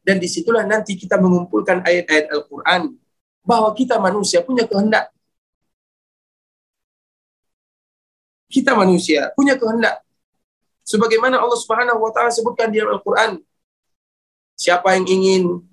dan 0.00 0.16
di 0.16 0.24
situlah 0.24 0.64
nanti 0.64 0.96
kita 0.96 1.20
mengumpulkan 1.20 1.84
ayat-ayat 1.84 2.32
Al-Quran 2.32 2.96
bahwa 3.44 3.70
kita 3.76 4.00
manusia 4.00 4.40
punya 4.40 4.64
kehendak. 4.64 5.12
Kita 8.48 8.72
manusia 8.72 9.28
punya 9.36 9.60
kehendak. 9.60 10.00
Sebagaimana 10.80 11.36
Allah 11.36 11.58
Subhanahu 11.60 12.00
wa 12.00 12.08
taala 12.08 12.32
sebutkan 12.32 12.72
di 12.72 12.80
Al-Qur'an, 12.80 13.36
siapa 14.56 14.96
yang 14.96 15.04
ingin 15.04 15.67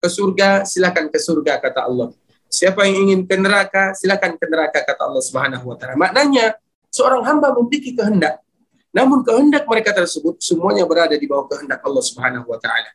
ke 0.00 0.08
surga, 0.08 0.64
silakan 0.64 1.12
ke 1.12 1.18
surga 1.20 1.60
kata 1.60 1.84
Allah. 1.84 2.08
Siapa 2.50 2.82
yang 2.88 3.06
ingin 3.06 3.20
ke 3.28 3.36
neraka, 3.36 3.94
silakan 3.94 4.34
ke 4.34 4.46
neraka 4.48 4.82
kata 4.82 5.06
Allah 5.06 5.22
Subhanahu 5.22 5.64
wa 5.70 5.76
taala. 5.78 5.94
Maknanya 5.94 6.56
seorang 6.90 7.22
hamba 7.22 7.54
memiliki 7.54 7.94
kehendak. 7.94 8.42
Namun 8.90 9.22
kehendak 9.22 9.68
mereka 9.70 9.94
tersebut 9.94 10.42
semuanya 10.42 10.82
berada 10.82 11.14
di 11.14 11.28
bawah 11.30 11.46
kehendak 11.46 11.78
Allah 11.84 12.02
Subhanahu 12.02 12.48
wa 12.48 12.58
taala. 12.58 12.90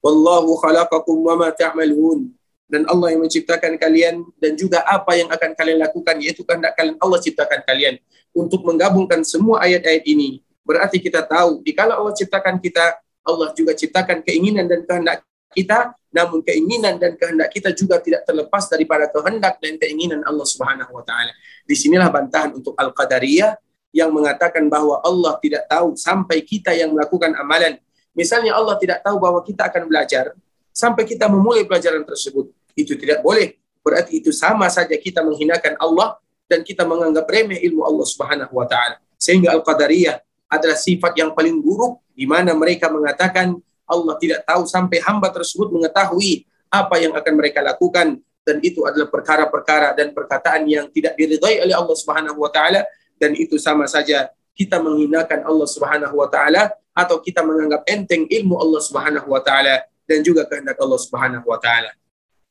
Wallahu 0.00 0.56
khalaqakum 0.62 1.20
wa 1.20 1.34
ma 1.36 1.48
ta'malun. 1.52 2.32
Dan 2.68 2.84
Allah 2.84 3.16
yang 3.16 3.24
menciptakan 3.24 3.80
kalian 3.80 4.28
dan 4.36 4.52
juga 4.52 4.84
apa 4.84 5.16
yang 5.16 5.28
akan 5.32 5.56
kalian 5.56 5.80
lakukan 5.80 6.20
yaitu 6.20 6.44
kehendak 6.44 6.76
kalian 6.76 7.00
Allah 7.00 7.16
ciptakan 7.16 7.64
kalian 7.64 7.96
untuk 8.36 8.60
menggabungkan 8.60 9.24
semua 9.24 9.64
ayat-ayat 9.64 10.04
ini. 10.04 10.44
Berarti 10.68 11.00
kita 11.00 11.24
tahu, 11.24 11.64
dikala 11.64 11.96
Allah 11.96 12.12
ciptakan 12.12 12.60
kita, 12.60 13.00
Allah 13.24 13.56
juga 13.56 13.72
ciptakan 13.72 14.20
keinginan 14.20 14.68
dan 14.68 14.84
kehendak 14.84 15.24
kita, 15.52 15.92
namun 16.08 16.40
keinginan 16.40 16.96
dan 16.96 17.14
kehendak 17.16 17.52
kita 17.52 17.72
juga 17.76 18.00
tidak 18.00 18.24
terlepas 18.24 18.64
daripada 18.68 19.08
kehendak 19.12 19.60
dan 19.60 19.76
keinginan 19.76 20.24
Allah 20.24 20.46
Subhanahu 20.48 20.92
wa 20.92 21.04
taala. 21.04 21.32
Di 21.68 21.76
sinilah 21.76 22.08
bantahan 22.08 22.56
untuk 22.56 22.72
Al-Qadariyah 22.76 23.56
yang 23.92 24.12
mengatakan 24.12 24.68
bahwa 24.68 25.00
Allah 25.00 25.36
tidak 25.40 25.64
tahu 25.68 25.96
sampai 25.96 26.44
kita 26.44 26.72
yang 26.76 26.92
melakukan 26.92 27.32
amalan. 27.36 27.80
Misalnya 28.12 28.56
Allah 28.56 28.76
tidak 28.80 29.04
tahu 29.04 29.16
bahwa 29.20 29.40
kita 29.44 29.68
akan 29.68 29.88
belajar 29.88 30.32
sampai 30.72 31.04
kita 31.04 31.28
memulai 31.28 31.64
pelajaran 31.64 32.04
tersebut. 32.04 32.52
Itu 32.76 32.94
tidak 32.96 33.24
boleh. 33.24 33.56
Berarti 33.82 34.20
itu 34.20 34.30
sama 34.34 34.68
saja 34.68 34.92
kita 34.94 35.24
menghinakan 35.24 35.76
Allah 35.80 36.20
dan 36.48 36.64
kita 36.64 36.84
menganggap 36.88 37.28
remeh 37.28 37.60
ilmu 37.68 37.84
Allah 37.84 38.06
Subhanahu 38.08 38.52
wa 38.52 38.66
taala. 38.68 39.00
Sehingga 39.20 39.52
Al-Qadariyah 39.56 40.20
adalah 40.48 40.76
sifat 40.76 41.12
yang 41.20 41.36
paling 41.36 41.60
buruk 41.60 42.00
di 42.16 42.24
mana 42.24 42.56
mereka 42.56 42.88
mengatakan 42.88 43.56
Allah 43.88 44.14
tidak 44.20 44.44
tahu 44.44 44.68
sampai 44.68 45.00
hamba 45.02 45.32
tersebut 45.32 45.72
mengetahui 45.72 46.44
apa 46.68 47.00
yang 47.00 47.16
akan 47.16 47.32
mereka 47.32 47.64
lakukan 47.64 48.20
dan 48.44 48.56
itu 48.60 48.84
adalah 48.84 49.08
perkara-perkara 49.08 49.96
dan 49.96 50.12
perkataan 50.12 50.68
yang 50.68 50.86
tidak 50.92 51.16
diridhai 51.16 51.64
oleh 51.64 51.74
Allah 51.74 51.96
Subhanahu 51.96 52.38
wa 52.38 52.52
taala 52.52 52.84
dan 53.16 53.32
itu 53.34 53.56
sama 53.56 53.88
saja 53.88 54.28
kita 54.52 54.78
menghinakan 54.78 55.42
Allah 55.48 55.68
Subhanahu 55.68 56.14
wa 56.14 56.28
taala 56.28 56.70
atau 56.92 57.22
kita 57.22 57.40
menganggap 57.46 57.86
enteng 57.86 58.28
ilmu 58.28 58.58
Allah 58.58 58.80
Subhanahu 58.82 59.28
wa 59.30 59.40
taala 59.40 59.86
dan 60.08 60.24
juga 60.24 60.48
kehendak 60.48 60.76
Allah 60.80 60.98
Subhanahu 60.98 61.46
wa 61.46 61.58
taala. 61.62 61.94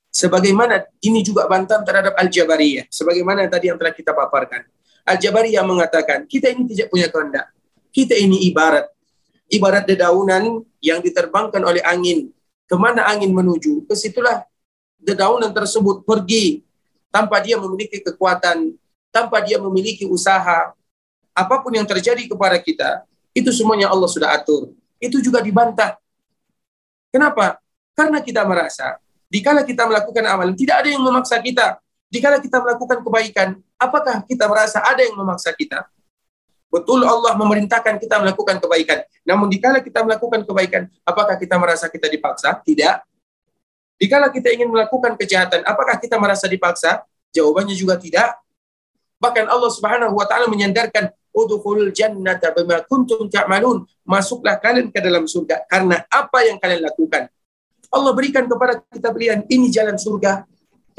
Sebagaimana 0.08 0.82
ini 1.04 1.22
juga 1.22 1.46
bantahan 1.46 1.86
terhadap 1.86 2.18
Al-Jabariyah. 2.18 2.90
Sebagaimana 2.90 3.46
tadi 3.52 3.70
yang 3.70 3.78
telah 3.78 3.94
kita 3.94 4.18
paparkan. 4.18 4.66
Al-Jabariyah 5.06 5.62
mengatakan, 5.62 6.26
kita 6.26 6.50
ini 6.50 6.66
tidak 6.74 6.90
punya 6.90 7.12
kehendak. 7.12 7.54
Kita 7.94 8.18
ini 8.18 8.50
ibarat. 8.50 8.88
Ibarat 9.48 9.88
dedaunan 9.88 10.64
yang 10.84 11.00
diterbangkan 11.00 11.64
oleh 11.64 11.80
angin. 11.88 12.32
Ke 12.68 12.76
mana 12.76 13.08
angin 13.08 13.32
menuju? 13.32 13.88
Ke 13.88 13.96
situlah 13.96 14.44
dedaunan 15.00 15.52
tersebut 15.56 16.04
pergi 16.04 16.68
tanpa 17.08 17.40
dia 17.40 17.56
memiliki 17.56 18.04
kekuatan, 18.04 18.76
tanpa 19.10 19.40
dia 19.40 19.56
memiliki 19.58 20.04
usaha. 20.04 20.76
Apa 21.32 21.56
pun 21.64 21.72
yang 21.72 21.88
terjadi 21.88 22.28
kepada 22.28 22.60
kita, 22.60 23.08
itu 23.32 23.54
semuanya 23.56 23.88
Allah 23.88 24.10
sudah 24.10 24.36
atur. 24.36 24.74
Itu 25.00 25.22
juga 25.24 25.40
dibantah. 25.40 25.96
Kenapa? 27.14 27.62
Karena 27.96 28.20
kita 28.20 28.44
merasa 28.44 29.00
Dikala 29.28 29.68
kita 29.68 29.84
melakukan 29.84 30.24
amalan, 30.24 30.56
tidak 30.56 30.84
ada 30.84 30.88
yang 30.88 31.04
memaksa 31.04 31.36
kita. 31.44 31.84
Dikala 32.08 32.40
kita 32.40 32.64
melakukan 32.64 33.04
kebaikan, 33.04 33.50
apakah 33.76 34.24
kita 34.24 34.48
merasa 34.48 34.80
ada 34.80 35.04
yang 35.04 35.20
memaksa 35.20 35.52
kita? 35.52 35.84
Betul 36.68 37.08
Allah 37.08 37.32
memerintahkan 37.40 37.96
kita 37.96 38.20
melakukan 38.20 38.60
kebaikan. 38.60 39.08
Namun 39.24 39.48
dikala 39.48 39.80
kita 39.80 40.04
melakukan 40.04 40.44
kebaikan, 40.44 40.92
apakah 41.08 41.40
kita 41.40 41.56
merasa 41.56 41.88
kita 41.88 42.12
dipaksa? 42.12 42.60
Tidak. 42.60 42.96
Dikala 43.98 44.30
kita 44.30 44.52
ingin 44.54 44.70
melakukan 44.70 45.16
kejahatan, 45.16 45.64
apakah 45.64 45.98
kita 45.98 46.20
merasa 46.20 46.46
dipaksa? 46.46 47.08
Jawabannya 47.32 47.74
juga 47.74 47.96
tidak. 47.98 48.36
Bahkan 49.18 49.50
Allah 49.50 49.72
Subhanahu 49.74 50.14
wa 50.14 50.28
taala 50.30 50.46
menyandarkan 50.46 51.10
udkhulul 51.34 51.90
jannata 51.90 52.54
bima 52.54 52.84
kuntum 52.86 53.26
ta'malun. 53.32 53.88
Masuklah 54.06 54.62
kalian 54.62 54.94
ke 54.94 55.00
dalam 55.02 55.26
surga 55.26 55.66
karena 55.66 56.04
apa 56.12 56.46
yang 56.46 56.62
kalian 56.62 56.86
lakukan. 56.86 57.32
Allah 57.88 58.12
berikan 58.12 58.44
kepada 58.46 58.84
kita 58.92 59.10
pilihan, 59.16 59.48
ini 59.48 59.72
jalan 59.72 59.96
surga, 59.96 60.44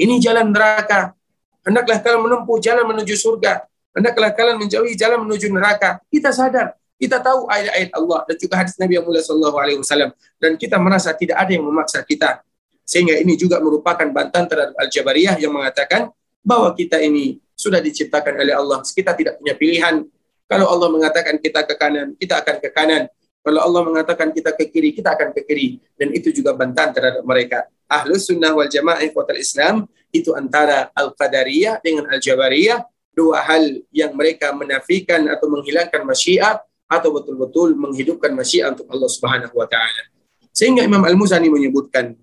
ini 0.01 0.17
jalan 0.17 0.49
neraka. 0.49 1.13
Hendaklah 1.61 2.01
kalian 2.01 2.21
menempuh 2.25 2.57
jalan 2.57 2.83
menuju 2.89 3.13
surga. 3.13 3.68
Hendaklah 3.93 4.31
kalian 4.33 4.57
menjauhi 4.61 4.93
jalan 4.93 5.25
menuju 5.25 5.49
neraka. 5.49 5.97
Kita 6.07 6.29
sadar, 6.29 6.77
kita 6.99 7.23
tahu 7.23 7.47
ayat-ayat 7.47 7.89
Allah 7.95 8.19
dan 8.27 8.35
juga 8.35 8.53
hadis 8.59 8.75
Nabi 8.75 8.99
Muhammad 8.99 9.23
SAW. 9.23 10.11
Dan 10.35 10.59
kita 10.59 10.75
merasa 10.75 11.15
tidak 11.15 11.39
ada 11.39 11.51
yang 11.55 11.63
memaksa 11.63 12.03
kita. 12.03 12.43
Sehingga 12.83 13.15
ini 13.21 13.37
juga 13.37 13.61
merupakan 13.61 14.03
bantahan 14.09 14.49
terhadap 14.49 14.75
Al-Jabariyah 14.75 15.37
yang 15.39 15.53
mengatakan 15.53 16.09
bahwa 16.41 16.73
kita 16.73 16.97
ini 16.99 17.37
sudah 17.53 17.79
diciptakan 17.79 18.39
oleh 18.39 18.55
Allah. 18.55 18.81
Kita 18.83 19.13
tidak 19.13 19.37
punya 19.39 19.53
pilihan. 19.53 20.03
Kalau 20.49 20.65
Allah 20.65 20.89
mengatakan 20.89 21.37
kita 21.37 21.63
ke 21.69 21.77
kanan, 21.77 22.17
kita 22.17 22.41
akan 22.41 22.55
ke 22.57 22.69
kanan. 22.73 23.05
Kalau 23.39 23.61
Allah 23.63 23.81
mengatakan 23.85 24.33
kita 24.35 24.51
ke 24.57 24.67
kiri, 24.67 24.91
kita 24.91 25.15
akan 25.15 25.31
ke 25.31 25.45
kiri. 25.45 25.79
Dan 25.95 26.11
itu 26.11 26.33
juga 26.33 26.51
bantahan 26.57 26.91
terhadap 26.91 27.23
mereka. 27.23 27.69
Ahlus 27.87 28.27
sunnah 28.27 28.51
wal 28.51 28.67
jamaah 28.67 28.99
ikhwatal 29.05 29.39
Islam, 29.39 29.87
itu 30.09 30.33
antara 30.33 30.89
Al-Qadariyah 30.91 31.79
dengan 31.79 32.09
Al-Jabariyah, 32.09 32.81
dua 33.19 33.43
hal 33.43 33.83
yang 33.91 34.15
mereka 34.15 34.55
menafikan 34.55 35.27
atau 35.27 35.51
menghilangkan 35.51 36.07
masyiat, 36.07 36.63
atau 36.87 37.11
betul-betul 37.11 37.75
menghidupkan 37.75 38.31
masyiat 38.31 38.79
untuk 38.79 38.87
Allah 38.87 39.09
Subhanahu 39.11 39.53
wa 39.59 39.67
taala. 39.67 40.07
Sehingga 40.55 40.81
Imam 40.87 41.03
Al-Muzani 41.03 41.51
menyebutkan, 41.51 42.15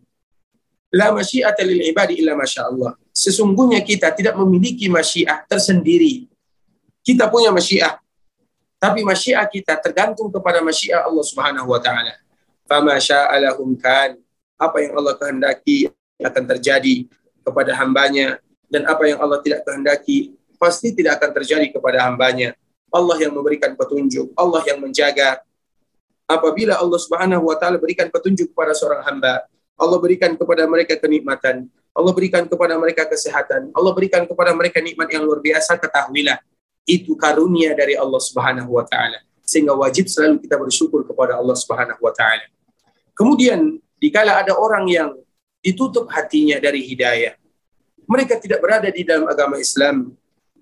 La 0.97 1.13
masyiata 1.13 1.61
lil 1.67 1.83
ibadi 1.93 2.25
illa 2.25 2.33
masya 2.33 2.73
Allah. 2.73 2.97
Sesungguhnya 3.13 3.85
kita 3.85 4.09
tidak 4.17 4.39
memiliki 4.39 4.89
masyiah 4.89 5.45
tersendiri. 5.45 6.25
Kita 7.05 7.29
punya 7.29 7.53
masyiah, 7.53 8.01
tapi 8.81 9.03
masyiah 9.03 9.45
kita 9.47 9.77
tergantung 9.79 10.31
kepada 10.33 10.63
masyiah 10.65 11.05
Allah 11.05 11.25
Subhanahu 11.27 11.69
wa 11.71 11.81
taala. 11.83 12.17
Fama 12.67 12.97
sya'alahum 12.99 13.77
kan. 13.79 14.19
Apa 14.57 14.81
yang 14.81 14.97
Allah 14.97 15.15
kehendaki 15.21 15.93
akan 16.17 16.45
terjadi 16.57 17.05
kepada 17.45 17.77
hambanya 17.77 18.41
dan 18.73 18.89
apa 18.89 19.05
yang 19.05 19.21
Allah 19.21 19.39
tidak 19.45 19.69
kehendaki 19.69 20.33
pasti 20.57 20.93
tidak 20.93 21.21
akan 21.21 21.31
terjadi 21.41 21.67
kepada 21.71 22.05
hambanya. 22.09 22.57
Allah 22.91 23.17
yang 23.21 23.33
memberikan 23.37 23.77
petunjuk, 23.77 24.33
Allah 24.35 24.65
yang 24.65 24.81
menjaga. 24.81 25.45
Apabila 26.27 26.81
Allah 26.81 26.99
Subhanahu 26.99 27.47
wa 27.47 27.57
taala 27.61 27.79
berikan 27.79 28.11
petunjuk 28.11 28.51
kepada 28.51 28.75
seorang 28.75 29.05
hamba, 29.07 29.47
Allah 29.79 29.99
berikan 30.01 30.35
kepada 30.35 30.67
mereka 30.67 30.99
kenikmatan, 30.99 31.71
Allah 31.95 32.13
berikan 32.13 32.45
kepada 32.49 32.75
mereka 32.77 33.07
kesehatan, 33.07 33.71
Allah 33.71 33.93
berikan 33.95 34.27
kepada 34.27 34.51
mereka 34.57 34.83
nikmat 34.83 35.07
yang 35.13 35.23
luar 35.23 35.39
biasa, 35.39 35.79
ketahuilah 35.79 36.41
itu 36.89 37.15
karunia 37.15 37.77
dari 37.77 37.95
Allah 37.95 38.19
Subhanahu 38.19 38.75
wa 38.75 38.85
taala. 38.85 39.23
Sehingga 39.47 39.77
wajib 39.79 40.11
selalu 40.11 40.43
kita 40.43 40.59
bersyukur 40.59 41.07
kepada 41.07 41.39
Allah 41.39 41.55
Subhanahu 41.55 42.01
wa 42.03 42.11
taala. 42.11 42.47
Kemudian 43.15 43.79
dikala 44.03 44.43
ada 44.43 44.59
orang 44.59 44.85
yang 44.91 45.11
ditutup 45.63 46.11
hatinya 46.11 46.61
dari 46.63 46.83
hidayah, 46.87 47.35
mereka 48.07 48.39
tidak 48.39 48.63
berada 48.63 48.87
di 48.87 49.03
dalam 49.03 49.27
agama 49.27 49.59
Islam. 49.59 50.15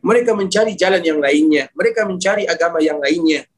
Mereka 0.04 0.36
mencari 0.36 0.76
jalan 0.76 1.00
yang 1.00 1.16
lainnya, 1.16 1.72
mereka 1.72 2.04
mencari 2.04 2.44
agama 2.44 2.76
yang 2.84 3.00
lainnya. 3.00 3.48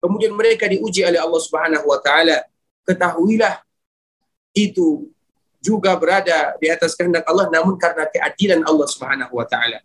Kemudian 0.00 0.32
mereka 0.32 0.64
diuji 0.64 1.04
oleh 1.04 1.20
Allah 1.20 1.40
Subhanahu 1.42 1.84
wa 1.84 2.00
taala. 2.00 2.48
Ketahuilah 2.88 3.60
itu 4.56 5.12
juga 5.60 5.92
berada 6.00 6.56
di 6.56 6.72
atas 6.72 6.96
kehendak 6.96 7.28
Allah 7.28 7.50
namun 7.52 7.76
karena 7.76 8.08
keadilan 8.08 8.64
Allah 8.64 8.86
Subhanahu 8.88 9.36
wa 9.36 9.44
taala. 9.44 9.84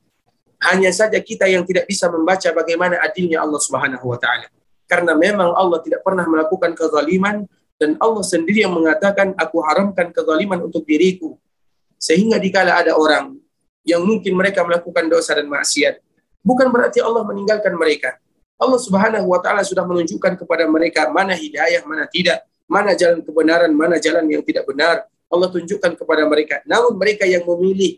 Hanya 0.62 0.94
saja 0.94 1.18
kita 1.18 1.50
yang 1.50 1.66
tidak 1.68 1.90
bisa 1.90 2.08
membaca 2.08 2.48
bagaimana 2.54 3.02
adilnya 3.04 3.44
Allah 3.44 3.60
Subhanahu 3.60 4.06
wa 4.08 4.16
taala. 4.16 4.48
Karena 4.88 5.12
memang 5.18 5.52
Allah 5.58 5.82
tidak 5.84 6.06
pernah 6.08 6.24
melakukan 6.24 6.72
kezaliman 6.78 7.50
dan 7.82 7.98
Allah 7.98 8.22
sendiri 8.22 8.62
yang 8.62 8.78
mengatakan 8.78 9.34
aku 9.34 9.58
haramkan 9.66 10.14
kezaliman 10.14 10.62
untuk 10.62 10.86
diriku 10.86 11.34
Sehingga 11.98 12.38
dikala 12.38 12.78
ada 12.78 12.94
orang 12.94 13.41
yang 13.82 14.02
mungkin 14.06 14.38
mereka 14.38 14.62
melakukan 14.62 15.10
dosa 15.10 15.38
dan 15.38 15.50
maksiat, 15.50 16.02
bukan 16.46 16.70
berarti 16.70 17.02
Allah 17.02 17.26
meninggalkan 17.26 17.74
mereka. 17.74 18.18
Allah 18.62 18.78
Subhanahu 18.78 19.26
wa 19.26 19.42
taala 19.42 19.66
sudah 19.66 19.82
menunjukkan 19.82 20.38
kepada 20.38 20.70
mereka 20.70 21.10
mana 21.10 21.34
hidayah, 21.34 21.82
mana 21.82 22.06
tidak, 22.06 22.46
mana 22.70 22.94
jalan 22.94 23.26
kebenaran, 23.26 23.74
mana 23.74 23.98
jalan 23.98 24.30
yang 24.30 24.46
tidak 24.46 24.70
benar. 24.70 25.10
Allah 25.32 25.50
tunjukkan 25.50 25.98
kepada 25.98 26.28
mereka. 26.30 26.62
Namun 26.70 26.94
mereka 27.00 27.26
yang 27.26 27.42
memilih 27.42 27.98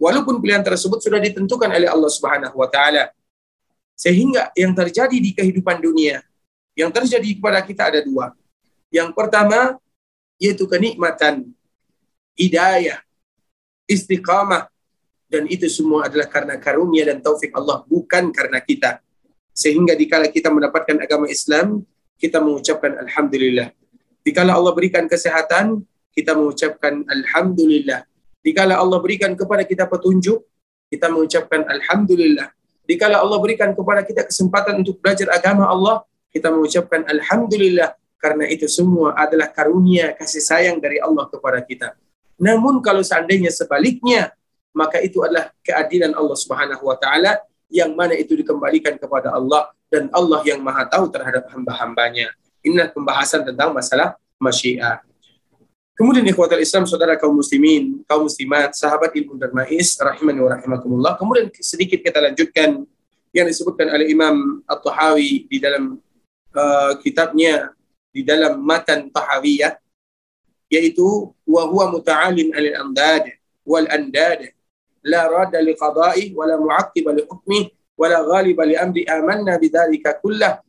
walaupun 0.00 0.42
pilihan 0.42 0.64
tersebut 0.66 0.98
sudah 0.98 1.22
ditentukan 1.22 1.70
oleh 1.70 1.86
Allah 1.86 2.10
Subhanahu 2.10 2.58
wa 2.58 2.66
taala. 2.66 3.14
Sehingga 3.94 4.50
yang 4.58 4.74
terjadi 4.74 5.14
di 5.14 5.30
kehidupan 5.30 5.78
dunia, 5.78 6.18
yang 6.74 6.90
terjadi 6.90 7.38
kepada 7.38 7.62
kita 7.62 7.94
ada 7.94 8.02
dua. 8.02 8.34
Yang 8.90 9.14
pertama 9.14 9.78
yaitu 10.42 10.66
kenikmatan, 10.66 11.46
hidayah, 12.34 12.98
istiqamah 13.86 14.73
dan 15.28 15.48
itu 15.48 15.66
semua 15.66 16.06
adalah 16.06 16.28
karena 16.28 16.54
karunia 16.60 17.08
dan 17.08 17.18
taufik 17.24 17.50
Allah 17.56 17.82
bukan 17.88 18.30
karena 18.30 18.60
kita. 18.60 19.00
Sehingga 19.54 19.94
dikala 19.94 20.28
kita 20.28 20.50
mendapatkan 20.50 20.98
agama 20.98 21.30
Islam, 21.30 21.86
kita 22.18 22.42
mengucapkan 22.42 22.98
alhamdulillah. 23.06 23.70
Dikala 24.24 24.56
Allah 24.56 24.72
berikan 24.74 25.04
kesehatan, 25.06 25.84
kita 26.14 26.34
mengucapkan 26.34 27.04
alhamdulillah. 27.06 28.06
Dikala 28.44 28.76
Allah 28.80 28.98
berikan 29.00 29.32
kepada 29.38 29.62
kita 29.64 29.86
petunjuk, 29.86 30.42
kita 30.90 31.08
mengucapkan 31.08 31.64
alhamdulillah. 31.64 32.50
Dikala 32.84 33.24
Allah 33.24 33.38
berikan 33.40 33.72
kepada 33.72 34.04
kita 34.04 34.28
kesempatan 34.28 34.84
untuk 34.84 35.00
belajar 35.00 35.32
agama 35.32 35.64
Allah, 35.64 36.04
kita 36.28 36.52
mengucapkan 36.52 37.06
alhamdulillah 37.08 37.96
karena 38.20 38.44
itu 38.48 38.64
semua 38.68 39.12
adalah 39.16 39.52
karunia 39.52 40.12
kasih 40.16 40.40
sayang 40.40 40.80
dari 40.80 41.00
Allah 41.00 41.28
kepada 41.28 41.60
kita. 41.60 41.92
Namun 42.40 42.82
kalau 42.82 43.00
seandainya 43.04 43.52
sebaliknya, 43.52 44.34
maka 44.74 44.98
itu 45.00 45.22
adalah 45.22 45.54
keadilan 45.62 46.12
Allah 46.12 46.36
Subhanahu 46.36 46.82
wa 46.82 46.98
taala 46.98 47.38
yang 47.70 47.94
mana 47.94 48.12
itu 48.18 48.34
dikembalikan 48.34 48.98
kepada 48.98 49.32
Allah 49.32 49.70
dan 49.88 50.10
Allah 50.10 50.42
yang 50.42 50.60
maha 50.60 50.84
tahu 50.90 51.08
terhadap 51.08 51.46
hamba-hambanya. 51.54 52.34
Inilah 52.66 52.90
pembahasan 52.90 53.46
tentang 53.46 53.70
masalah 53.70 54.18
masyiah. 54.36 55.00
Kemudian 55.94 56.26
ikhwatal 56.26 56.58
Islam, 56.58 56.90
saudara 56.90 57.14
kaum 57.14 57.38
muslimin, 57.38 58.02
kaum 58.10 58.26
muslimat, 58.26 58.74
sahabat 58.74 59.14
ilmu 59.14 59.38
dan 59.38 59.54
ma'is, 59.54 59.94
rahimani 59.94 60.42
wa 60.42 60.50
rahimakumullah. 60.58 61.14
Kemudian 61.14 61.54
sedikit 61.62 62.02
kita 62.02 62.18
lanjutkan 62.18 62.82
yang 63.30 63.46
disebutkan 63.46 63.90
oleh 63.90 64.10
Imam 64.10 64.62
At-Tahawi 64.66 65.46
di 65.46 65.58
dalam 65.62 65.98
uh, 66.54 66.92
kitabnya, 66.98 67.70
di 68.10 68.26
dalam 68.26 68.58
matan 68.62 69.10
Tahawiyah, 69.10 69.78
yaitu 70.70 71.30
wa 71.42 71.62
huwa 71.66 71.90
muta'alim 71.98 72.54
alil 72.54 72.74
andad 72.78 73.34
wal 73.66 73.86
andad 73.90 74.53
la 75.04 75.28
rada 75.28 75.60
li 75.60 75.76
qada'i 75.76 76.32
wa 76.32 76.48
la 76.48 76.56
mu'aqqiba 76.56 77.12
li 77.12 77.22
hukmi 77.28 77.60
wa 77.94 78.06
la 78.08 78.24
ghaliba 78.24 78.64
li 78.64 78.74
amri 78.74 79.04
amanna 79.04 79.60
bidzalika 79.60 80.18
kullah. 80.18 80.60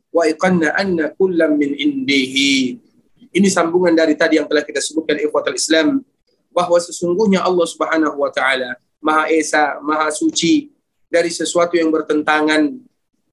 Ini 3.36 3.48
sambungan 3.52 3.92
dari 3.92 4.16
tadi 4.16 4.40
yang 4.40 4.48
telah 4.48 4.64
kita 4.64 4.80
sebutkan 4.80 5.20
ikhwatul 5.20 5.56
Islam 5.56 6.00
bahwa 6.48 6.80
sesungguhnya 6.80 7.44
Allah 7.44 7.66
Subhanahu 7.68 8.16
wa 8.16 8.32
taala 8.32 8.80
Maha 8.96 9.28
Esa, 9.28 9.76
Maha 9.84 10.08
Suci 10.08 10.72
dari 11.12 11.28
sesuatu 11.28 11.76
yang 11.76 11.92
bertentangan 11.92 12.72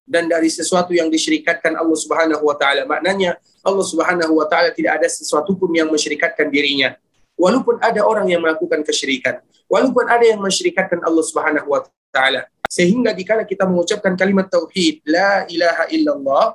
dan 0.04 0.28
dari 0.28 0.52
sesuatu 0.52 0.92
yang 0.92 1.08
disyirikatkan 1.08 1.80
Allah 1.80 1.96
Subhanahu 1.96 2.44
wa 2.44 2.56
taala. 2.60 2.84
Maknanya 2.84 3.40
Allah 3.64 3.86
Subhanahu 3.88 4.44
wa 4.44 4.46
taala 4.52 4.76
tidak 4.76 5.00
ada 5.00 5.08
sesuatu 5.08 5.56
pun 5.56 5.72
yang 5.72 5.88
mensyirikatkan 5.88 6.52
dirinya. 6.52 7.00
Walaupun 7.34 7.82
ada 7.82 8.06
orang 8.06 8.30
yang 8.30 8.42
melakukan 8.46 8.86
kesyirikan, 8.86 9.42
walaupun 9.66 10.06
ada 10.06 10.24
yang 10.24 10.40
mensyirikatkan 10.40 11.02
Allah 11.02 11.24
Subhanahu 11.26 11.68
wa 11.74 11.82
taala. 12.14 12.46
Sehingga 12.70 13.14
dikala 13.14 13.46
kita 13.46 13.66
mengucapkan 13.70 14.14
kalimat 14.18 14.50
tauhid 14.50 15.06
la 15.06 15.46
ilaha 15.50 15.90
illallah, 15.94 16.46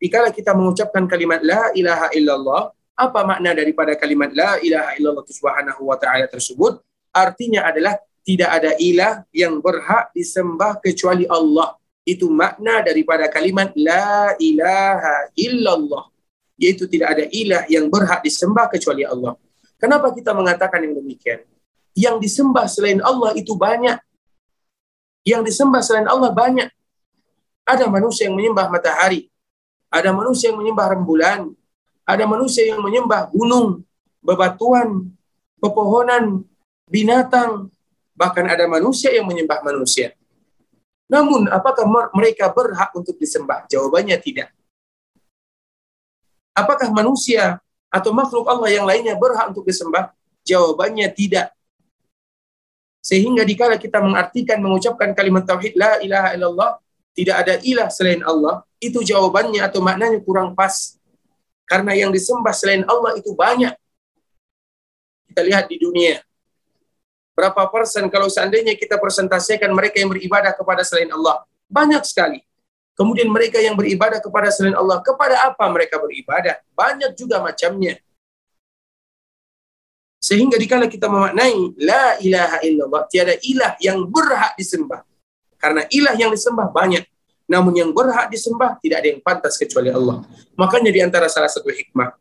dikala 0.00 0.32
kita 0.32 0.52
mengucapkan 0.56 1.04
kalimat 1.08 1.40
la 1.44 1.72
ilaha 1.72 2.08
illallah, 2.16 2.62
apa 2.98 3.20
makna 3.22 3.54
daripada 3.54 3.94
kalimat 3.94 4.32
la 4.34 4.56
ilaha 4.60 4.96
illallah 4.96 5.24
subhanahu 5.24 5.88
wa 5.88 5.96
taala 5.96 6.28
tersebut? 6.28 6.80
Artinya 7.12 7.64
adalah 7.68 7.96
tidak 8.28 8.50
ada 8.60 8.76
ilah 8.76 9.24
yang 9.32 9.56
berhak 9.64 10.12
disembah 10.12 10.76
kecuali 10.84 11.24
Allah. 11.24 11.80
Itu 12.04 12.28
makna 12.28 12.84
daripada 12.84 13.24
kalimat 13.32 13.72
la 13.72 14.36
ilaha 14.36 15.32
illallah. 15.32 16.12
Yaitu 16.60 16.84
tidak 16.84 17.16
ada 17.16 17.24
ilah 17.32 17.64
yang 17.72 17.88
berhak 17.88 18.20
disembah 18.20 18.68
kecuali 18.68 19.08
Allah. 19.08 19.32
Kenapa 19.78 20.10
kita 20.10 20.34
mengatakan 20.34 20.82
yang 20.82 20.98
demikian? 20.98 21.46
Yang 21.94 22.16
disembah 22.26 22.66
selain 22.66 22.98
Allah 22.98 23.30
itu 23.38 23.54
banyak. 23.54 23.98
Yang 25.22 25.54
disembah 25.54 25.82
selain 25.82 26.10
Allah 26.10 26.34
banyak. 26.34 26.66
Ada 27.62 27.86
manusia 27.86 28.26
yang 28.26 28.34
menyembah 28.34 28.66
matahari. 28.74 29.30
Ada 29.86 30.10
manusia 30.10 30.50
yang 30.50 30.58
menyembah 30.58 30.86
rembulan. 30.98 31.54
Ada 32.02 32.24
manusia 32.26 32.64
yang 32.66 32.80
menyembah 32.82 33.30
gunung, 33.30 33.86
bebatuan, 34.18 35.14
pepohonan, 35.62 36.42
binatang. 36.90 37.70
Bahkan 38.18 38.44
ada 38.50 38.66
manusia 38.66 39.14
yang 39.14 39.30
menyembah 39.30 39.62
manusia. 39.62 40.16
Namun, 41.06 41.46
apakah 41.48 41.86
mereka 42.12 42.50
berhak 42.50 42.90
untuk 42.98 43.14
disembah? 43.16 43.64
Jawabannya 43.70 44.18
tidak. 44.18 44.50
Apakah 46.52 46.90
manusia 46.90 47.62
atau 47.88 48.12
makhluk 48.12 48.44
Allah 48.48 48.68
yang 48.68 48.84
lainnya 48.84 49.16
berhak 49.16 49.52
untuk 49.52 49.64
disembah? 49.64 50.12
Jawabannya 50.44 51.08
tidak. 51.12 51.52
Sehingga 53.04 53.44
dikala 53.44 53.80
kita 53.80 54.04
mengartikan 54.04 54.60
mengucapkan 54.60 55.16
kalimat 55.16 55.44
tauhid 55.48 55.72
la 55.76 55.96
ilaha 56.04 56.28
illallah, 56.36 56.70
tidak 57.16 57.36
ada 57.40 57.54
ilah 57.64 57.88
selain 57.88 58.20
Allah, 58.20 58.62
itu 58.78 59.00
jawabannya 59.00 59.64
atau 59.64 59.80
maknanya 59.80 60.20
kurang 60.20 60.52
pas. 60.52 60.94
Karena 61.68 61.92
yang 61.92 62.12
disembah 62.12 62.52
selain 62.52 62.84
Allah 62.88 63.16
itu 63.16 63.32
banyak. 63.36 63.76
Kita 65.28 65.40
lihat 65.44 65.68
di 65.68 65.76
dunia. 65.76 66.24
Berapa 67.36 67.70
persen 67.70 68.08
kalau 68.10 68.26
seandainya 68.26 68.74
kita 68.74 68.98
presentasikan 68.98 69.70
mereka 69.70 70.00
yang 70.00 70.10
beribadah 70.10 70.56
kepada 70.56 70.82
selain 70.82 71.12
Allah? 71.12 71.44
Banyak 71.68 72.02
sekali. 72.02 72.47
Kemudian 72.98 73.30
mereka 73.30 73.62
yang 73.62 73.78
beribadah 73.78 74.18
kepada 74.18 74.50
selain 74.50 74.74
Allah, 74.74 74.98
kepada 74.98 75.46
apa 75.46 75.62
mereka 75.70 76.02
beribadah? 76.02 76.58
Banyak 76.74 77.14
juga 77.14 77.38
macamnya. 77.38 77.94
Sehingga 80.18 80.58
dikala 80.58 80.90
kita 80.90 81.06
memaknai 81.06 81.78
la 81.78 82.18
ilaha 82.18 82.58
illallah, 82.66 83.06
tiada 83.06 83.38
ilah 83.38 83.78
yang 83.78 84.02
berhak 84.02 84.58
disembah. 84.58 85.06
Karena 85.62 85.86
ilah 85.94 86.18
yang 86.18 86.34
disembah 86.34 86.74
banyak. 86.74 87.06
Namun 87.46 87.78
yang 87.78 87.94
berhak 87.94 88.34
disembah 88.34 88.82
tidak 88.82 88.98
ada 88.98 89.08
yang 89.14 89.22
pantas 89.22 89.54
kecuali 89.54 89.94
Allah. 89.94 90.26
Makanya 90.58 90.90
di 90.90 90.98
antara 90.98 91.30
salah 91.30 91.48
satu 91.48 91.70
hikmah, 91.70 92.18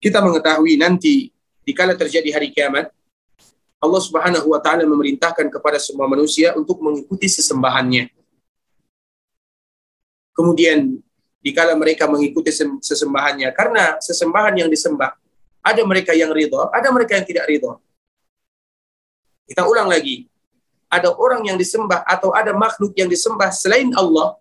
kita 0.00 0.24
mengetahui 0.24 0.80
nanti 0.80 1.28
dikala 1.60 1.92
terjadi 1.92 2.40
hari 2.40 2.48
kiamat, 2.56 2.88
Allah 3.84 4.00
Subhanahu 4.00 4.48
wa 4.48 4.60
taala 4.64 4.88
memerintahkan 4.88 5.52
kepada 5.52 5.76
semua 5.76 6.08
manusia 6.08 6.56
untuk 6.56 6.80
mengikuti 6.80 7.28
sesembahannya 7.28 8.21
kemudian 10.32 10.98
dikala 11.42 11.74
mereka 11.74 12.06
mengikuti 12.06 12.54
sesembahannya 12.82 13.50
karena 13.52 13.98
sesembahan 13.98 14.64
yang 14.64 14.70
disembah 14.70 15.12
ada 15.62 15.82
mereka 15.86 16.10
yang 16.10 16.34
ridho, 16.34 16.58
ada 16.74 16.88
mereka 16.90 17.14
yang 17.14 17.26
tidak 17.26 17.46
ridho. 17.46 17.78
Kita 19.46 19.62
ulang 19.66 19.86
lagi. 19.86 20.26
Ada 20.92 21.08
orang 21.08 21.48
yang 21.48 21.56
disembah 21.56 22.04
atau 22.04 22.36
ada 22.36 22.52
makhluk 22.52 22.92
yang 22.98 23.08
disembah 23.08 23.48
selain 23.48 23.88
Allah, 23.96 24.36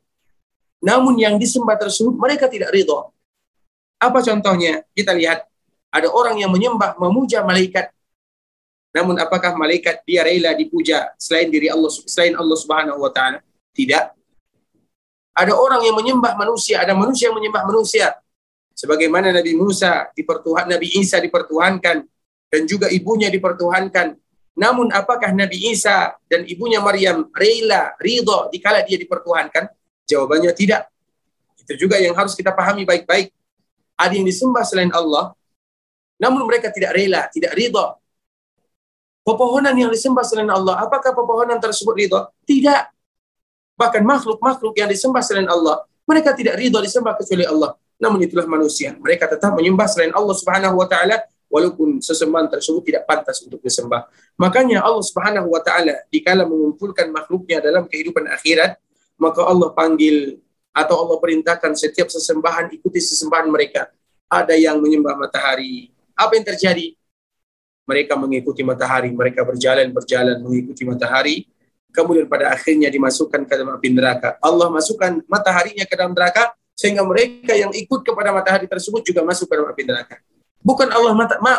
namun 0.84 1.16
yang 1.16 1.40
disembah 1.40 1.80
tersebut 1.80 2.12
mereka 2.18 2.52
tidak 2.52 2.74
ridho. 2.76 3.14
Apa 4.02 4.20
contohnya? 4.20 4.84
Kita 4.92 5.16
lihat 5.16 5.48
ada 5.94 6.12
orang 6.12 6.42
yang 6.42 6.52
menyembah, 6.52 7.00
memuja 7.00 7.46
malaikat. 7.46 7.94
Namun 8.92 9.16
apakah 9.24 9.56
malaikat 9.56 10.04
dia 10.04 10.28
rela 10.28 10.52
dipuja 10.52 11.16
selain 11.16 11.48
diri 11.48 11.72
Allah 11.72 11.88
selain 11.88 12.36
Allah 12.36 12.58
Subhanahu 12.60 13.00
wa 13.00 13.12
taala? 13.14 13.40
Tidak. 13.72 14.21
Ada 15.32 15.56
orang 15.56 15.82
yang 15.88 15.96
menyembah 15.96 16.36
manusia, 16.36 16.84
ada 16.84 16.92
manusia 16.92 17.32
yang 17.32 17.38
menyembah 17.40 17.64
manusia. 17.64 18.12
Sebagaimana 18.76 19.32
Nabi 19.32 19.56
Musa 19.56 20.12
dipertuhan, 20.12 20.68
Nabi 20.68 20.92
Isa 21.00 21.22
dipertuhankan 21.24 22.04
dan 22.52 22.62
juga 22.68 22.92
ibunya 22.92 23.32
dipertuhankan. 23.32 24.20
Namun 24.60 24.92
apakah 24.92 25.32
Nabi 25.32 25.72
Isa 25.72 26.12
dan 26.28 26.44
ibunya 26.44 26.84
Maryam 26.84 27.32
rela, 27.32 27.96
ridho 28.04 28.52
dikala 28.52 28.84
dia 28.84 29.00
dipertuhankan? 29.00 29.72
Jawabannya 30.04 30.52
tidak. 30.52 30.92
Itu 31.56 31.88
juga 31.88 31.96
yang 31.96 32.12
harus 32.12 32.36
kita 32.36 32.52
pahami 32.52 32.84
baik-baik. 32.84 33.32
Ada 33.96 34.18
yang 34.20 34.28
disembah 34.28 34.68
selain 34.68 34.92
Allah, 34.92 35.32
namun 36.20 36.44
mereka 36.44 36.68
tidak 36.74 36.98
rela, 36.98 37.32
tidak 37.32 37.56
ridho. 37.56 37.96
Pepohonan 39.22 39.78
yang 39.78 39.94
disembah 39.94 40.26
selain 40.26 40.50
Allah, 40.50 40.82
apakah 40.82 41.14
pepohonan 41.14 41.62
tersebut 41.62 41.94
ridho? 41.94 42.20
Tidak. 42.44 42.84
Bahkan 43.82 44.06
makhluk-makhluk 44.06 44.78
yang 44.78 44.86
disembah 44.94 45.26
selain 45.26 45.50
Allah, 45.50 45.82
mereka 46.06 46.38
tidak 46.38 46.62
ridho 46.62 46.78
disembah 46.78 47.18
kecuali 47.18 47.50
Allah. 47.50 47.74
Namun 47.98 48.22
itulah 48.22 48.46
manusia. 48.46 48.94
Mereka 48.94 49.26
tetap 49.26 49.58
menyembah 49.58 49.90
selain 49.90 50.14
Allah 50.14 50.38
Subhanahu 50.38 50.78
wa 50.78 50.86
taala 50.86 51.26
walaupun 51.50 51.98
sesembahan 51.98 52.48
tersebut 52.54 52.82
tidak 52.86 53.10
pantas 53.10 53.42
untuk 53.42 53.58
disembah. 53.58 54.06
Makanya 54.38 54.86
Allah 54.86 55.02
Subhanahu 55.02 55.50
wa 55.50 55.62
taala 55.66 55.98
dikala 56.14 56.46
mengumpulkan 56.46 57.10
makhluknya 57.10 57.58
dalam 57.58 57.90
kehidupan 57.90 58.30
akhirat, 58.30 58.78
maka 59.18 59.42
Allah 59.50 59.74
panggil 59.74 60.38
atau 60.72 60.96
Allah 61.02 61.18
perintahkan 61.20 61.74
setiap 61.74 62.08
sesembahan 62.08 62.70
ikuti 62.72 63.02
sesembahan 63.02 63.50
mereka. 63.50 63.90
Ada 64.32 64.56
yang 64.56 64.80
menyembah 64.80 65.20
matahari. 65.20 65.92
Apa 66.16 66.40
yang 66.40 66.46
terjadi? 66.48 66.96
Mereka 67.84 68.16
mengikuti 68.16 68.64
matahari, 68.64 69.12
mereka 69.12 69.44
berjalan-berjalan 69.44 70.40
mengikuti 70.40 70.88
matahari, 70.88 71.51
kemudian 71.92 72.26
pada 72.26 72.56
akhirnya 72.56 72.88
dimasukkan 72.88 73.46
ke 73.46 73.54
dalam 73.54 73.76
api 73.78 73.90
neraka. 73.92 74.40
Allah 74.40 74.68
masukkan 74.72 75.22
mataharinya 75.28 75.86
ke 75.86 75.94
dalam 75.94 76.16
neraka, 76.16 76.56
sehingga 76.74 77.06
mereka 77.06 77.54
yang 77.54 77.70
ikut 77.76 78.02
kepada 78.02 78.34
matahari 78.34 78.66
tersebut 78.66 79.06
juga 79.06 79.22
masuk 79.22 79.46
ke 79.46 79.54
dalam 79.54 79.70
api 79.70 79.84
neraka. 79.86 80.16
Bukan 80.62 80.90
Allah 80.94 81.14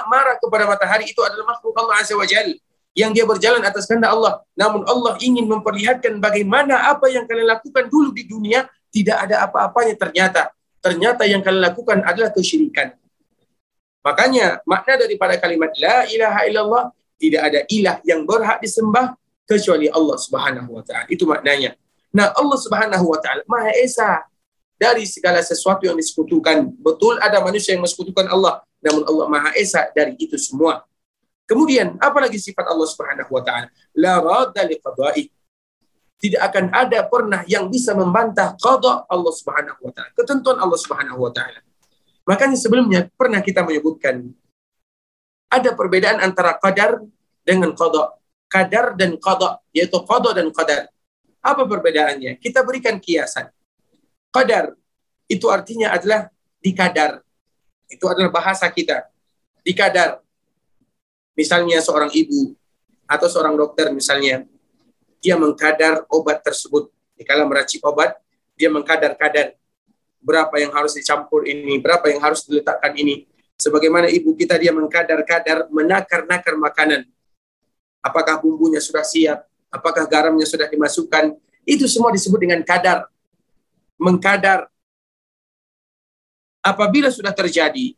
marah 0.07 0.37
kepada 0.39 0.65
matahari 0.67 1.11
itu 1.11 1.21
adalah 1.23 1.55
makhluk 1.55 1.75
Allah 1.75 2.03
Azza 2.03 2.15
wa 2.15 2.27
Jal 2.27 2.55
yang 2.93 3.11
dia 3.11 3.27
berjalan 3.27 3.63
atas 3.65 3.89
kehendak 3.89 4.13
Allah. 4.15 4.45
Namun 4.55 4.87
Allah 4.87 5.19
ingin 5.19 5.49
memperlihatkan 5.49 6.23
bagaimana 6.23 6.93
apa 6.93 7.11
yang 7.11 7.27
kalian 7.27 7.51
lakukan 7.51 7.89
dulu 7.91 8.15
di 8.15 8.29
dunia 8.29 8.69
tidak 8.93 9.27
ada 9.27 9.49
apa-apanya 9.49 9.95
ternyata. 9.99 10.53
Ternyata 10.83 11.27
yang 11.27 11.41
kalian 11.43 11.63
lakukan 11.73 11.99
adalah 12.05 12.31
kesyirikan. 12.31 12.95
Makanya 14.03 14.61
makna 14.67 14.99
daripada 14.99 15.39
kalimat 15.39 15.71
la 15.79 16.07
ilaha 16.11 16.41
illallah 16.47 16.85
tidak 17.23 17.43
ada 17.47 17.61
ilah 17.71 17.97
yang 18.03 18.27
berhak 18.27 18.59
disembah 18.59 19.15
kecuali 19.47 19.87
Allah 19.91 20.17
Subhanahu 20.19 20.71
wa 20.71 20.83
taala. 20.85 21.07
Itu 21.11 21.27
maknanya. 21.29 21.75
Nah, 22.13 22.31
Allah 22.37 22.59
Subhanahu 22.61 23.05
wa 23.09 23.19
taala 23.19 23.43
Maha 23.49 23.73
Esa 23.81 24.23
dari 24.77 25.07
segala 25.07 25.41
sesuatu 25.41 25.87
yang 25.87 25.95
disekutukan. 25.95 26.71
Betul 26.81 27.23
ada 27.23 27.39
manusia 27.41 27.73
yang 27.77 27.83
mensekutukan 27.87 28.27
Allah, 28.29 28.63
namun 28.83 29.03
Allah 29.07 29.27
Maha 29.31 29.51
Esa 29.55 29.89
dari 29.95 30.19
itu 30.19 30.35
semua. 30.37 30.83
Kemudian, 31.47 31.99
apalagi 31.99 32.39
sifat 32.39 32.65
Allah 32.71 32.89
Subhanahu 32.89 33.31
wa 33.31 33.43
taala? 33.43 33.69
La. 33.95 34.19
Tidak 36.23 36.39
akan 36.39 36.71
ada 36.71 37.03
pernah 37.11 37.43
yang 37.51 37.67
bisa 37.67 37.99
membantah 37.99 38.55
qada 38.55 39.03
Allah 39.11 39.33
Subhanahu 39.35 39.81
wa 39.83 39.91
taala, 39.91 40.11
ketentuan 40.15 40.59
Allah 40.63 40.79
Subhanahu 40.79 41.19
wa 41.19 41.35
taala. 41.35 41.59
Makanya 42.23 42.55
sebelumnya 42.55 43.11
pernah 43.19 43.43
kita 43.43 43.67
menyebutkan 43.67 44.31
ada 45.51 45.71
perbedaan 45.75 46.23
antara 46.23 46.55
qadar 46.63 47.03
dengan 47.43 47.75
qada. 47.75 48.22
Qadar 48.53 48.93
dan 49.01 49.17
qada, 49.17 49.65
yaitu 49.73 49.97
qada 50.05 50.37
dan 50.37 50.53
qadar. 50.53 50.93
Apa 51.41 51.65
perbedaannya? 51.65 52.37
Kita 52.37 52.61
berikan 52.61 53.01
kiasan. 53.01 53.49
Qadar 54.29 54.77
itu 55.25 55.49
artinya 55.49 55.97
adalah 55.97 56.29
dikadar. 56.61 57.25
Itu 57.89 58.05
adalah 58.13 58.29
bahasa 58.29 58.69
kita. 58.69 59.09
Dikadar. 59.65 60.21
Misalnya 61.33 61.81
seorang 61.81 62.13
ibu 62.13 62.53
atau 63.09 63.25
seorang 63.33 63.57
dokter 63.57 63.89
misalnya, 63.89 64.45
dia 65.25 65.41
mengkadar 65.41 66.05
obat 66.13 66.45
tersebut. 66.45 66.93
Kalau 67.25 67.49
meracik 67.49 67.81
obat, 67.89 68.21
dia 68.59 68.69
mengkadar-kadar 68.69 69.57
berapa 70.21 70.55
yang 70.61 70.71
harus 70.77 70.95
dicampur 70.95 71.49
ini, 71.49 71.81
berapa 71.81 72.07
yang 72.13 72.21
harus 72.21 72.45
diletakkan 72.45 72.93
ini. 72.95 73.27
Sebagaimana 73.57 74.11
ibu 74.11 74.35
kita 74.35 74.59
dia 74.59 74.75
mengkadar-kadar, 74.75 75.71
menakar-nakar 75.71 76.55
makanan. 76.59 77.07
Apakah 78.03 78.43
bumbunya 78.43 78.83
sudah 78.83 79.07
siap? 79.07 79.47
Apakah 79.71 80.05
garamnya 80.11 80.45
sudah 80.45 80.67
dimasukkan? 80.67 81.39
Itu 81.63 81.87
semua 81.87 82.11
disebut 82.11 82.37
dengan 82.43 82.61
kadar. 82.67 83.07
Mengkadar. 83.97 84.67
Apabila 86.63 87.11
sudah 87.11 87.31
terjadi, 87.31 87.95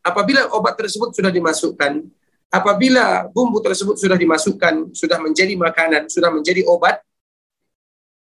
apabila 0.00 0.48
obat 0.52 0.76
tersebut 0.76 1.12
sudah 1.16 1.32
dimasukkan, 1.32 2.04
apabila 2.52 3.28
bumbu 3.32 3.60
tersebut 3.64 3.96
sudah 3.96 4.16
dimasukkan, 4.16 4.92
sudah 4.92 5.16
menjadi 5.20 5.56
makanan, 5.56 6.08
sudah 6.12 6.28
menjadi 6.28 6.64
obat, 6.68 7.00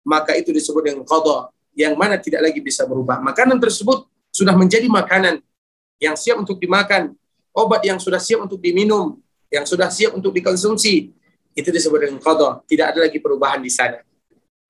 maka 0.07 0.39
itu 0.39 0.55
disebut 0.55 0.83
dengan 0.83 1.03
qadha, 1.03 1.51
yang 1.75 1.99
mana 1.99 2.17
tidak 2.19 2.47
lagi 2.47 2.63
bisa 2.63 2.87
berubah. 2.87 3.19
Makanan 3.19 3.59
tersebut 3.59 4.07
sudah 4.31 4.55
menjadi 4.55 4.87
makanan 4.87 5.43
yang 5.99 6.15
siap 6.15 6.39
untuk 6.39 6.63
dimakan, 6.63 7.19
obat 7.51 7.83
yang 7.83 7.99
sudah 7.99 8.23
siap 8.23 8.47
untuk 8.47 8.63
diminum, 8.63 9.19
yang 9.49 9.65
sudah 9.65 9.89
siap 9.89 10.13
untuk 10.17 10.33
dikonsumsi, 10.33 11.13
itu 11.57 11.69
disebut 11.75 11.99
dengan 12.07 12.19
qadha, 12.23 12.63
tidak 12.69 12.95
ada 12.95 12.99
lagi 13.09 13.19
perubahan 13.19 13.59
di 13.59 13.73
sana. 13.73 14.01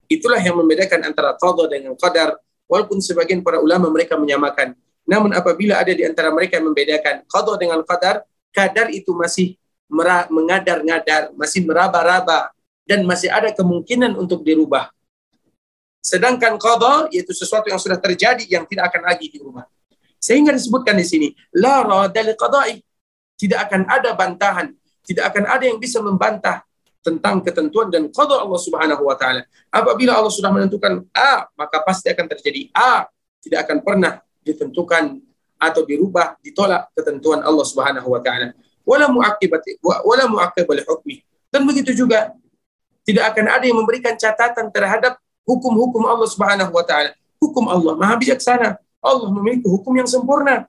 Itulah 0.08 0.40
yang 0.40 0.56
membedakan 0.56 1.04
antara 1.04 1.36
qadha 1.36 1.68
dengan 1.68 1.92
qadar, 1.98 2.40
walaupun 2.64 3.02
sebagian 3.02 3.44
para 3.44 3.60
ulama 3.60 3.92
mereka 3.92 4.16
menyamakan. 4.16 4.72
Namun 5.04 5.36
apabila 5.36 5.80
ada 5.80 5.92
di 5.92 6.04
antara 6.04 6.32
mereka 6.32 6.56
yang 6.56 6.72
membedakan 6.72 7.28
qadha 7.28 7.54
dengan 7.60 7.80
qadar, 7.84 8.24
kadar 8.52 8.88
itu 8.88 9.12
masih 9.12 9.56
mengadar-ngadar, 10.32 11.32
masih 11.36 11.64
meraba-raba, 11.64 12.52
dan 12.88 13.04
masih 13.04 13.28
ada 13.28 13.52
kemungkinan 13.52 14.16
untuk 14.16 14.40
dirubah. 14.40 14.88
Sedangkan 16.00 16.56
qadha 16.56 17.12
yaitu 17.12 17.36
sesuatu 17.36 17.68
yang 17.68 17.76
sudah 17.76 18.00
terjadi 18.00 18.48
yang 18.48 18.64
tidak 18.64 18.88
akan 18.94 19.12
lagi 19.12 19.28
dirubah. 19.28 19.68
Sehingga 20.16 20.56
disebutkan 20.56 20.96
di 20.96 21.04
sini, 21.04 21.28
la 21.52 21.84
radal 21.84 22.32
qada'i. 22.32 22.80
Tidak 23.38 23.54
akan 23.54 23.86
ada 23.86 24.18
bantahan, 24.18 24.74
tidak 25.06 25.30
akan 25.30 25.44
ada 25.46 25.64
yang 25.64 25.78
bisa 25.78 26.02
membantah 26.02 26.66
tentang 27.06 27.40
ketentuan 27.40 27.88
dan 27.88 28.10
qada 28.10 28.42
Allah 28.42 28.60
Subhanahu 28.60 29.02
wa 29.06 29.14
taala. 29.14 29.46
Apabila 29.70 30.18
Allah 30.18 30.32
sudah 30.34 30.50
menentukan 30.50 31.06
A, 31.14 31.46
maka 31.54 31.80
pasti 31.86 32.10
akan 32.10 32.26
terjadi 32.26 32.68
A. 32.74 33.06
Tidak 33.38 33.58
akan 33.62 33.80
pernah 33.86 34.18
ditentukan 34.42 35.22
atau 35.58 35.82
dirubah, 35.86 36.36
ditolak 36.42 36.90
ketentuan 36.92 37.40
Allah 37.40 37.64
Subhanahu 37.64 38.10
wa 38.10 38.20
taala. 38.20 38.52
Wala 38.82 39.06
muaqibat 39.08 39.62
wala 39.82 40.24
muaqib 40.26 40.66
hukmi. 40.66 41.22
Dan 41.48 41.64
begitu 41.64 41.94
juga 41.94 42.34
tidak 43.08 43.32
akan 43.32 43.46
ada 43.48 43.64
yang 43.64 43.78
memberikan 43.80 44.12
catatan 44.20 44.68
terhadap 44.68 45.16
hukum-hukum 45.48 46.04
Allah 46.04 46.28
Subhanahu 46.28 46.72
wa 46.72 46.84
taala. 46.84 47.16
Hukum 47.40 47.64
Allah 47.70 47.96
Maha 47.96 48.20
bijaksana. 48.20 48.76
Allah 48.98 49.28
memiliki 49.30 49.64
hukum 49.64 49.94
yang 49.96 50.10
sempurna. 50.10 50.66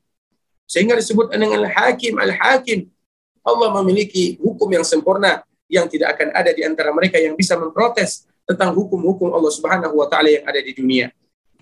Sehingga 0.70 0.94
disebut 0.94 1.34
dengan 1.34 1.66
al-hakim, 1.66 2.22
al-hakim. 2.22 2.94
Allah 3.42 3.74
memiliki 3.82 4.38
hukum 4.38 4.70
yang 4.70 4.86
sempurna 4.86 5.42
yang 5.66 5.90
tidak 5.90 6.14
akan 6.14 6.30
ada 6.30 6.54
di 6.54 6.62
antara 6.62 6.94
mereka 6.94 7.18
yang 7.18 7.34
bisa 7.34 7.58
memprotes 7.58 8.30
tentang 8.46 8.78
hukum-hukum 8.78 9.34
Allah 9.34 9.50
Subhanahu 9.50 9.98
wa 9.98 10.06
taala 10.06 10.30
yang 10.30 10.46
ada 10.46 10.62
di 10.62 10.78
dunia. 10.78 11.10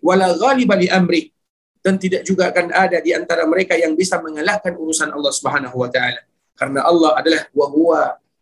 Wala 0.04 0.36
ghaliba 0.36 0.76
li 0.76 0.92
amri 0.92 1.32
dan 1.80 1.96
tidak 1.96 2.28
juga 2.28 2.52
akan 2.52 2.76
ada 2.76 3.00
di 3.00 3.16
antara 3.16 3.48
mereka 3.48 3.80
yang 3.80 3.96
bisa 3.96 4.20
mengalahkan 4.20 4.76
urusan 4.76 5.08
Allah 5.16 5.32
Subhanahu 5.32 5.76
wa 5.80 5.88
taala. 5.88 6.28
Karena 6.60 6.84
Allah 6.84 7.16
adalah 7.16 7.48
wa 7.56 7.68
huwa 7.72 8.02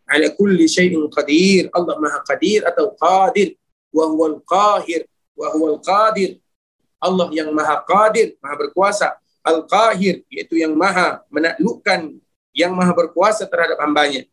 ala 0.09 0.27
kulli 0.33 0.65
syai'in 0.65 1.05
qadir. 1.13 1.69
Allah 1.73 1.93
Maha 2.01 2.25
Qadir 2.25 2.65
atau 2.65 2.89
Qadir. 2.97 3.53
Wa 3.93 4.09
huwal 4.09 4.41
qahir. 4.41 5.05
Wa 5.37 5.53
huwal 5.53 5.77
qadir. 5.77 6.41
Allah 7.01 7.27
yang 7.29 7.51
Maha 7.53 7.83
Qadir, 7.85 8.33
Maha 8.39 8.55
berkuasa. 8.65 9.13
Al-Qahir, 9.45 10.25
yaitu 10.27 10.57
yang 10.57 10.73
Maha 10.73 11.21
menaklukkan, 11.29 12.17
yang 12.51 12.73
Maha 12.73 12.91
berkuasa 12.97 13.45
terhadap 13.45 13.77
hambanya. 13.77 14.25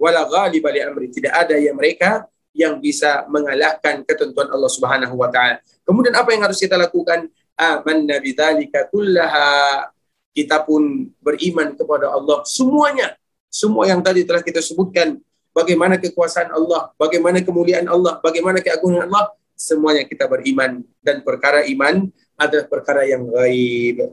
Wala 0.00 0.24
ghaliba 0.24 0.72
li 0.72 0.80
amri. 0.80 1.12
Tidak 1.12 1.30
ada 1.30 1.54
yang 1.60 1.76
mereka 1.76 2.24
yang 2.56 2.80
bisa 2.80 3.28
mengalahkan 3.28 4.00
ketentuan 4.08 4.48
Allah 4.48 4.70
Subhanahu 4.72 5.14
wa 5.20 5.28
taala. 5.28 5.60
Kemudian 5.84 6.16
apa 6.16 6.32
yang 6.32 6.48
harus 6.48 6.56
kita 6.56 6.80
lakukan? 6.80 7.28
amanna 7.58 8.18
bidzalika 8.18 8.90
kullaha 8.90 9.88
kita 10.34 10.66
pun 10.66 11.10
beriman 11.22 11.78
kepada 11.78 12.10
Allah 12.10 12.42
semuanya 12.42 13.14
semua 13.46 13.86
yang 13.86 14.02
tadi 14.02 14.26
telah 14.26 14.42
kita 14.42 14.58
sebutkan 14.58 15.22
bagaimana 15.54 15.94
kekuasaan 16.02 16.50
Allah 16.50 16.90
bagaimana 16.98 17.38
kemuliaan 17.46 17.86
Allah 17.86 18.18
bagaimana 18.18 18.58
keagungan 18.58 19.06
Allah 19.06 19.30
semuanya 19.54 20.02
kita 20.02 20.26
beriman 20.26 20.82
dan 20.98 21.22
perkara 21.22 21.62
iman 21.70 22.10
adalah 22.34 22.66
perkara 22.66 23.06
yang 23.06 23.30
gaib 23.30 24.10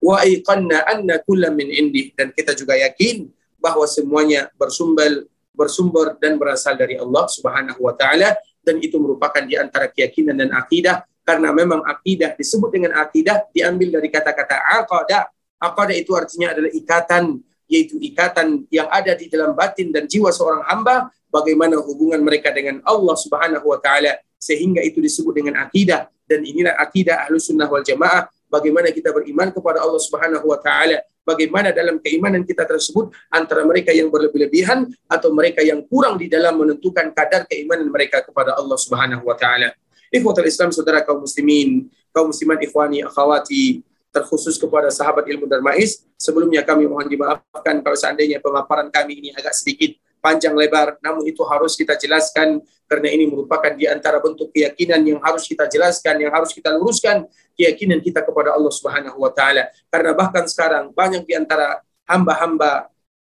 wa 0.00 0.22
iqanna 0.24 0.84
anna 0.84 1.20
min 1.52 1.68
indi. 1.70 2.12
Dan 2.12 2.32
kita 2.32 2.52
juga 2.52 2.76
yakin 2.76 3.28
bahwa 3.60 3.84
semuanya 3.88 4.52
bersumber 4.54 5.24
bersumber 5.56 6.20
dan 6.20 6.36
berasal 6.36 6.76
dari 6.76 7.00
Allah 7.00 7.24
Subhanahu 7.32 7.80
wa 7.80 7.96
taala. 7.96 8.36
Dan 8.60 8.82
itu 8.82 9.00
merupakan 9.00 9.40
di 9.40 9.56
antara 9.56 9.88
keyakinan 9.88 10.36
dan 10.36 10.52
akidah. 10.52 11.06
Karena 11.26 11.50
memang 11.50 11.82
akidah 11.82 12.38
disebut 12.38 12.70
dengan 12.70 13.02
akidah 13.02 13.50
diambil 13.50 13.98
dari 13.98 14.08
kata-kata 14.12 14.62
aqadah. 14.84 15.26
Aqadah 15.58 15.96
itu 15.96 16.14
artinya 16.14 16.54
adalah 16.54 16.70
ikatan, 16.70 17.42
yaitu 17.66 17.98
ikatan 17.98 18.62
yang 18.70 18.86
ada 18.92 19.16
di 19.18 19.26
dalam 19.26 19.56
batin 19.58 19.90
dan 19.90 20.06
jiwa 20.06 20.30
seorang 20.30 20.62
hamba, 20.70 21.10
bagaimana 21.26 21.82
hubungan 21.82 22.22
mereka 22.22 22.54
dengan 22.54 22.78
Allah 22.86 23.16
Subhanahu 23.18 23.66
wa 23.66 23.78
taala. 23.82 24.22
Sehingga 24.38 24.84
itu 24.86 25.02
disebut 25.02 25.34
dengan 25.34 25.66
akidah. 25.66 26.06
Dan 26.26 26.42
inilah 26.42 26.74
akidah 26.78 27.26
Ahlus 27.26 27.50
Sunnah 27.50 27.70
wal 27.70 27.86
Jamaah 27.86 28.26
bagaimana 28.56 28.88
kita 28.88 29.12
beriman 29.12 29.52
kepada 29.52 29.84
Allah 29.84 30.00
Subhanahu 30.00 30.48
wa 30.48 30.56
taala 30.56 31.04
bagaimana 31.28 31.76
dalam 31.76 32.00
keimanan 32.00 32.40
kita 32.48 32.64
tersebut 32.64 33.12
antara 33.28 33.68
mereka 33.68 33.92
yang 33.92 34.08
berlebih-lebihan 34.08 34.88
atau 35.04 35.28
mereka 35.36 35.60
yang 35.60 35.84
kurang 35.84 36.16
di 36.16 36.32
dalam 36.32 36.56
menentukan 36.56 37.12
kadar 37.12 37.44
keimanan 37.44 37.92
mereka 37.92 38.24
kepada 38.24 38.56
Allah 38.56 38.78
Subhanahu 38.80 39.28
wa 39.28 39.36
taala 39.36 39.76
Ikhwatul 40.10 40.46
Islam, 40.46 40.70
saudara 40.70 41.02
kaum 41.02 41.26
muslimin, 41.26 41.90
kaum 42.14 42.30
muslimat 42.30 42.62
ikhwani, 42.62 43.02
akhawati, 43.02 43.82
terkhusus 44.14 44.54
kepada 44.56 44.88
sahabat 44.88 45.26
ilmu 45.26 45.50
Darmais. 45.50 46.06
Sebelumnya 46.16 46.62
kami 46.62 46.86
mohon 46.86 47.10
dimaafkan 47.10 47.82
kalau 47.82 47.98
seandainya 47.98 48.38
pemaparan 48.40 48.88
kami 48.88 49.20
ini 49.20 49.28
agak 49.34 49.52
sedikit 49.52 49.98
panjang 50.26 50.58
lebar, 50.58 50.98
namun 50.98 51.22
itu 51.22 51.46
harus 51.46 51.78
kita 51.78 51.94
jelaskan 51.94 52.58
karena 52.90 53.14
ini 53.14 53.30
merupakan 53.30 53.70
di 53.70 53.86
antara 53.86 54.18
bentuk 54.18 54.50
keyakinan 54.50 55.06
yang 55.06 55.22
harus 55.22 55.46
kita 55.46 55.70
jelaskan, 55.70 56.18
yang 56.18 56.34
harus 56.34 56.50
kita 56.50 56.74
luruskan 56.74 57.30
keyakinan 57.54 58.02
kita 58.02 58.26
kepada 58.26 58.58
Allah 58.58 58.74
Subhanahu 58.74 59.22
wa 59.22 59.30
taala. 59.30 59.70
Karena 59.86 60.10
bahkan 60.18 60.50
sekarang 60.50 60.90
banyak 60.90 61.22
di 61.22 61.38
antara 61.38 61.78
hamba-hamba 62.10 62.90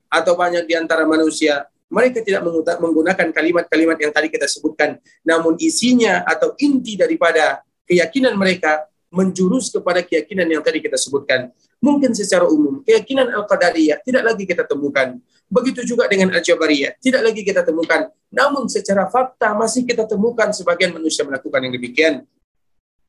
atau 0.09 0.33
banyak 0.33 0.65
di 0.65 0.73
antara 0.73 1.05
manusia 1.05 1.69
mereka 1.89 2.21
tidak 2.21 2.45
menggunakan 2.81 3.33
kalimat-kalimat 3.33 3.97
yang 3.97 4.13
tadi 4.13 4.29
kita 4.29 4.45
sebutkan, 4.45 5.01
namun 5.25 5.57
isinya 5.57 6.21
atau 6.25 6.53
inti 6.61 6.93
daripada 6.93 7.65
keyakinan 7.89 8.37
mereka 8.37 8.85
menjurus 9.09 9.73
kepada 9.73 10.05
keyakinan 10.05 10.45
yang 10.45 10.61
tadi 10.61 10.85
kita 10.85 10.97
sebutkan. 10.97 11.49
Mungkin 11.81 12.13
secara 12.13 12.45
umum, 12.45 12.85
keyakinan 12.85 13.33
Al-Qadariyah 13.33 14.05
tidak 14.05 14.21
lagi 14.21 14.45
kita 14.45 14.69
temukan. 14.69 15.17
Begitu 15.49 15.81
juga 15.81 16.05
dengan 16.05 16.29
Al-Jabariyah, 16.37 17.01
tidak 17.01 17.25
lagi 17.25 17.41
kita 17.41 17.65
temukan. 17.65 18.13
Namun 18.29 18.69
secara 18.69 19.09
fakta 19.09 19.57
masih 19.57 19.81
kita 19.81 20.05
temukan 20.05 20.53
sebagian 20.53 20.93
manusia 20.93 21.25
melakukan 21.25 21.57
yang 21.65 21.73
demikian. 21.73 22.13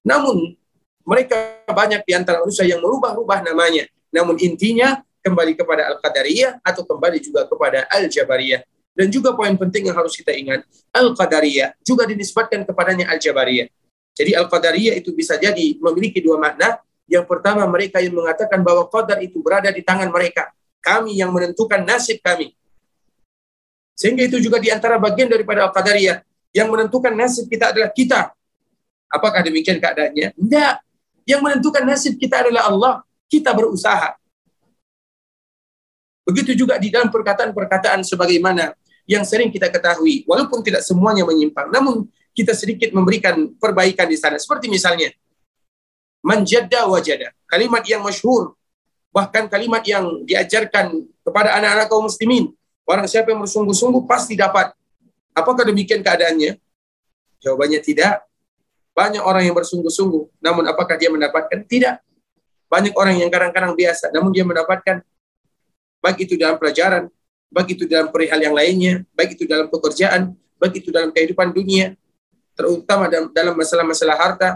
Namun 0.00 0.56
mereka 1.04 1.36
banyak 1.68 2.00
di 2.08 2.12
antara 2.16 2.40
manusia 2.40 2.64
yang 2.64 2.80
merubah-rubah 2.80 3.44
namanya. 3.44 3.84
Namun 4.08 4.40
intinya 4.40 5.04
kembali 5.20 5.52
kepada 5.52 5.92
Al-Qadariyah 5.92 6.64
atau 6.64 6.82
kembali 6.88 7.20
juga 7.20 7.44
kepada 7.44 7.84
Al-Jabariyah. 7.92 8.64
Dan 8.96 9.12
juga 9.12 9.36
poin 9.36 9.54
penting 9.54 9.92
yang 9.92 9.96
harus 9.96 10.16
kita 10.16 10.32
ingat, 10.32 10.64
Al-Qadariyah 10.96 11.76
juga 11.84 12.08
dinisbatkan 12.08 12.64
kepadanya 12.64 13.12
Al-Jabariyah. 13.12 13.68
Jadi 14.16 14.32
Al-Qadariyah 14.32 14.96
itu 14.96 15.12
bisa 15.12 15.36
jadi 15.36 15.76
memiliki 15.76 16.24
dua 16.24 16.40
makna. 16.40 16.80
Yang 17.10 17.26
pertama 17.26 17.66
mereka 17.66 17.98
yang 17.98 18.14
mengatakan 18.14 18.62
bahwa 18.62 18.86
qadar 18.86 19.18
itu 19.18 19.42
berada 19.42 19.66
di 19.74 19.82
tangan 19.82 20.08
mereka. 20.14 20.54
Kami 20.80 21.16
yang 21.16 21.30
menentukan 21.30 21.84
nasib 21.84 22.20
kami. 22.24 22.56
Sehingga 23.96 24.24
itu 24.24 24.40
juga 24.40 24.56
di 24.56 24.72
antara 24.72 24.96
bagian 24.96 25.28
daripada 25.28 25.68
Al-Qadariyah. 25.68 26.24
Yang 26.50 26.68
menentukan 26.72 27.12
nasib 27.14 27.46
kita 27.46 27.70
adalah 27.70 27.92
kita. 27.92 28.32
Apakah 29.12 29.44
demikian 29.44 29.78
keadaannya? 29.78 30.34
Tidak. 30.34 30.74
Yang 31.28 31.40
menentukan 31.44 31.84
nasib 31.84 32.16
kita 32.16 32.48
adalah 32.48 32.66
Allah. 32.72 32.94
Kita 33.30 33.54
berusaha. 33.54 34.16
Begitu 36.26 36.54
juga 36.54 36.78
di 36.78 36.90
dalam 36.90 37.10
perkataan-perkataan 37.10 38.06
sebagaimana 38.06 38.74
yang 39.10 39.26
sering 39.26 39.50
kita 39.50 39.66
ketahui, 39.66 40.22
walaupun 40.22 40.62
tidak 40.62 40.86
semuanya 40.86 41.26
menyimpang, 41.26 41.66
namun 41.74 42.06
kita 42.30 42.54
sedikit 42.54 42.94
memberikan 42.94 43.50
perbaikan 43.58 44.06
di 44.06 44.14
sana. 44.14 44.38
Seperti 44.38 44.70
misalnya, 44.70 45.10
manjada 46.22 46.86
wajada, 46.86 47.34
kalimat 47.50 47.82
yang 47.82 48.06
masyhur, 48.06 48.54
bahkan 49.10 49.50
kalimat 49.50 49.82
yang 49.82 50.22
diajarkan 50.26 51.06
kepada 51.26 51.58
anak-anak 51.58 51.86
kaum 51.90 52.06
muslimin. 52.06 52.54
Orang 52.86 53.06
siapa 53.06 53.30
yang 53.30 53.42
bersungguh-sungguh 53.42 54.02
pasti 54.06 54.34
dapat. 54.34 54.74
Apakah 55.30 55.62
demikian 55.62 56.02
keadaannya? 56.02 56.58
Jawabannya 57.38 57.80
tidak. 57.82 58.26
Banyak 58.90 59.22
orang 59.22 59.46
yang 59.46 59.54
bersungguh-sungguh, 59.54 60.42
namun 60.42 60.66
apakah 60.66 60.98
dia 60.98 61.06
mendapatkan? 61.06 61.62
Tidak. 61.62 62.02
Banyak 62.66 62.94
orang 62.98 63.22
yang 63.22 63.30
kadang-kadang 63.30 63.78
biasa, 63.78 64.10
namun 64.10 64.34
dia 64.34 64.42
mendapatkan 64.42 65.02
baik 66.02 66.18
itu 66.26 66.34
dalam 66.34 66.58
pelajaran, 66.58 67.06
baik 67.52 67.78
itu 67.78 67.84
dalam 67.86 68.10
perihal 68.10 68.40
yang 68.40 68.54
lainnya, 68.56 69.04
baik 69.14 69.38
itu 69.38 69.44
dalam 69.46 69.70
pekerjaan, 69.70 70.34
baik 70.58 70.82
itu 70.82 70.88
dalam 70.90 71.14
kehidupan 71.14 71.54
dunia, 71.54 71.94
terutama 72.58 73.06
dalam 73.08 73.54
masalah-masalah 73.54 74.16
harta. 74.18 74.48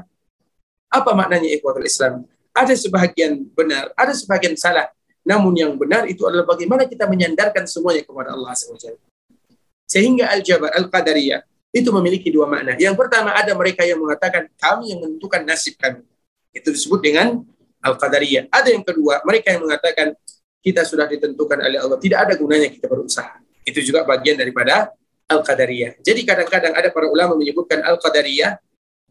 Apa 0.90 1.10
maknanya 1.14 1.50
ikhwatul 1.54 1.86
Islam? 1.86 2.26
Ada 2.54 2.78
sebahagian 2.78 3.50
benar, 3.50 3.90
ada 3.98 4.14
sebagian 4.14 4.54
salah. 4.54 4.86
Namun 5.26 5.56
yang 5.58 5.74
benar 5.74 6.06
itu 6.06 6.22
adalah 6.22 6.46
bagaimana 6.46 6.86
kita 6.86 7.10
menyandarkan 7.10 7.66
semuanya 7.66 8.06
kepada 8.06 8.30
Allah 8.30 8.54
SWT. 8.54 8.94
Sehingga 9.90 10.30
Al-Jabar, 10.30 10.70
Al-Qadariyah, 10.78 11.42
itu 11.74 11.90
memiliki 11.90 12.30
dua 12.30 12.46
makna. 12.46 12.78
Yang 12.78 12.94
pertama 12.94 13.34
ada 13.34 13.50
mereka 13.58 13.82
yang 13.82 13.98
mengatakan 13.98 14.46
kami 14.54 14.94
yang 14.94 15.02
menentukan 15.02 15.42
nasib 15.42 15.74
kami. 15.74 16.06
Itu 16.54 16.70
disebut 16.70 17.02
dengan 17.02 17.42
Al-Qadariyah. 17.82 18.46
Ada 18.54 18.70
yang 18.70 18.86
kedua, 18.86 19.20
mereka 19.26 19.50
yang 19.50 19.66
mengatakan 19.66 20.14
kita 20.62 20.86
sudah 20.86 21.10
ditentukan 21.10 21.58
oleh 21.58 21.82
Allah. 21.82 21.98
Tidak 21.98 22.14
ada 22.14 22.32
gunanya 22.38 22.70
kita 22.70 22.86
berusaha. 22.86 23.42
Itu 23.66 23.82
juga 23.82 24.06
bagian 24.06 24.38
daripada 24.38 24.94
Al-Qadariyah. 25.26 26.00
Jadi 26.00 26.20
kadang-kadang 26.22 26.72
ada 26.78 26.88
para 26.94 27.10
ulama 27.10 27.34
menyebutkan 27.34 27.82
Al-Qadariyah 27.82 28.60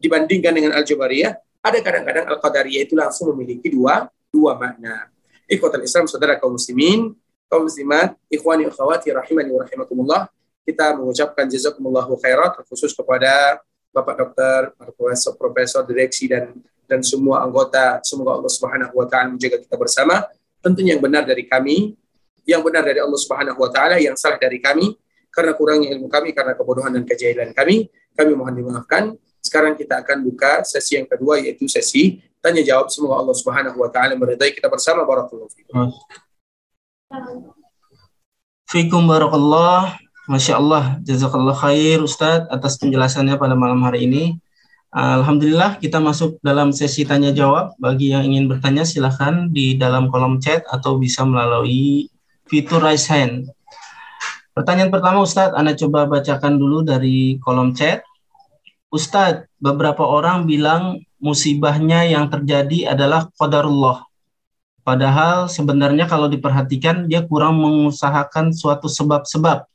dibandingkan 0.00 0.52
dengan 0.56 0.72
Al-Jabariyah. 0.78 1.36
Ada 1.64 1.80
kadang-kadang 1.80 2.28
Al-Qadariyah 2.28 2.84
itu 2.84 2.92
langsung 2.92 3.32
memiliki 3.32 3.72
dua 3.72 4.04
dua 4.28 4.52
makna. 4.60 5.08
Ikhwatul 5.48 5.88
Islam, 5.88 6.04
saudara 6.04 6.36
kaum 6.36 6.60
muslimin, 6.60 7.16
kaum 7.48 7.64
muslimat, 7.64 8.12
ikhwani 8.28 8.68
akhwati 8.68 9.16
rahimani 9.16 9.50
wa 9.54 9.64
rahimakumullah. 9.64 10.22
Kita 10.64 10.92
mengucapkan 10.96 11.48
jazakumullahu 11.48 12.20
khairat 12.20 12.60
khusus 12.68 12.92
kepada 12.92 13.64
Bapak 13.94 14.14
Dokter, 14.16 14.60
Profesor, 14.76 15.32
Profesor 15.40 15.80
Direksi 15.88 16.28
dan 16.28 16.52
dan 16.84 17.00
semua 17.00 17.40
anggota. 17.40 18.00
Semoga 18.04 18.36
Allah 18.36 18.52
Subhanahu 18.52 18.92
wa 19.00 19.06
taala 19.08 19.32
menjaga 19.32 19.56
kita 19.60 19.76
bersama 19.80 20.24
tentunya 20.60 20.96
yang 20.96 21.04
benar 21.04 21.24
dari 21.24 21.48
kami, 21.48 21.96
yang 22.44 22.60
benar 22.60 22.84
dari 22.84 23.00
Allah 23.00 23.20
Subhanahu 23.20 23.56
wa 23.56 23.70
taala, 23.72 23.96
yang 24.00 24.16
salah 24.20 24.36
dari 24.36 24.60
kami 24.60 24.96
karena 25.32 25.52
kurangnya 25.56 25.90
ilmu 25.96 26.06
kami, 26.06 26.30
karena 26.30 26.54
kebodohan 26.54 26.92
dan 26.94 27.04
kejahilan 27.08 27.50
kami. 27.56 27.90
Kami 28.14 28.30
mohon 28.38 28.54
dimaafkan. 28.54 29.18
Sekarang 29.44 29.76
kita 29.76 30.00
akan 30.00 30.24
buka 30.24 30.64
sesi 30.64 30.96
yang 30.96 31.04
kedua 31.04 31.36
yaitu 31.36 31.68
sesi 31.68 32.24
tanya 32.40 32.64
jawab. 32.64 32.88
Semoga 32.88 33.20
Allah 33.20 33.36
Subhanahu 33.36 33.76
wa 33.76 33.92
taala 33.92 34.16
meridai 34.16 34.56
kita 34.56 34.72
bersama 34.72 35.04
barakallahu 35.04 35.52
fikum. 35.52 35.92
Fikum 38.64 39.04
barakallah. 39.04 40.00
Masya 40.24 40.56
Allah, 40.56 40.96
jazakallah 41.04 41.52
khair 41.52 42.00
Ustadz 42.00 42.48
atas 42.48 42.80
penjelasannya 42.80 43.36
pada 43.36 43.52
malam 43.52 43.84
hari 43.84 44.08
ini. 44.08 44.40
Alhamdulillah 44.88 45.76
kita 45.76 46.00
masuk 46.00 46.40
dalam 46.40 46.72
sesi 46.72 47.04
tanya 47.04 47.28
jawab. 47.28 47.76
Bagi 47.76 48.16
yang 48.16 48.24
ingin 48.24 48.48
bertanya 48.48 48.88
silahkan 48.88 49.52
di 49.52 49.76
dalam 49.76 50.08
kolom 50.08 50.40
chat 50.40 50.64
atau 50.72 50.96
bisa 50.96 51.28
melalui 51.28 52.08
fitur 52.48 52.80
raise 52.80 53.04
hand. 53.12 53.52
Pertanyaan 54.56 54.88
pertama 54.88 55.20
Ustadz, 55.20 55.52
Anda 55.52 55.76
coba 55.76 56.08
bacakan 56.08 56.56
dulu 56.56 56.80
dari 56.80 57.36
kolom 57.44 57.76
chat. 57.76 58.00
Ustadz, 58.94 59.50
beberapa 59.58 60.06
orang 60.06 60.46
bilang 60.46 61.02
musibahnya 61.18 62.06
yang 62.06 62.30
terjadi 62.30 62.94
adalah 62.94 63.26
qadarullah. 63.34 64.06
Padahal 64.86 65.50
sebenarnya 65.50 66.06
kalau 66.06 66.30
diperhatikan 66.30 67.10
dia 67.10 67.26
kurang 67.26 67.58
mengusahakan 67.58 68.54
suatu 68.54 68.86
sebab-sebab. 68.86 69.66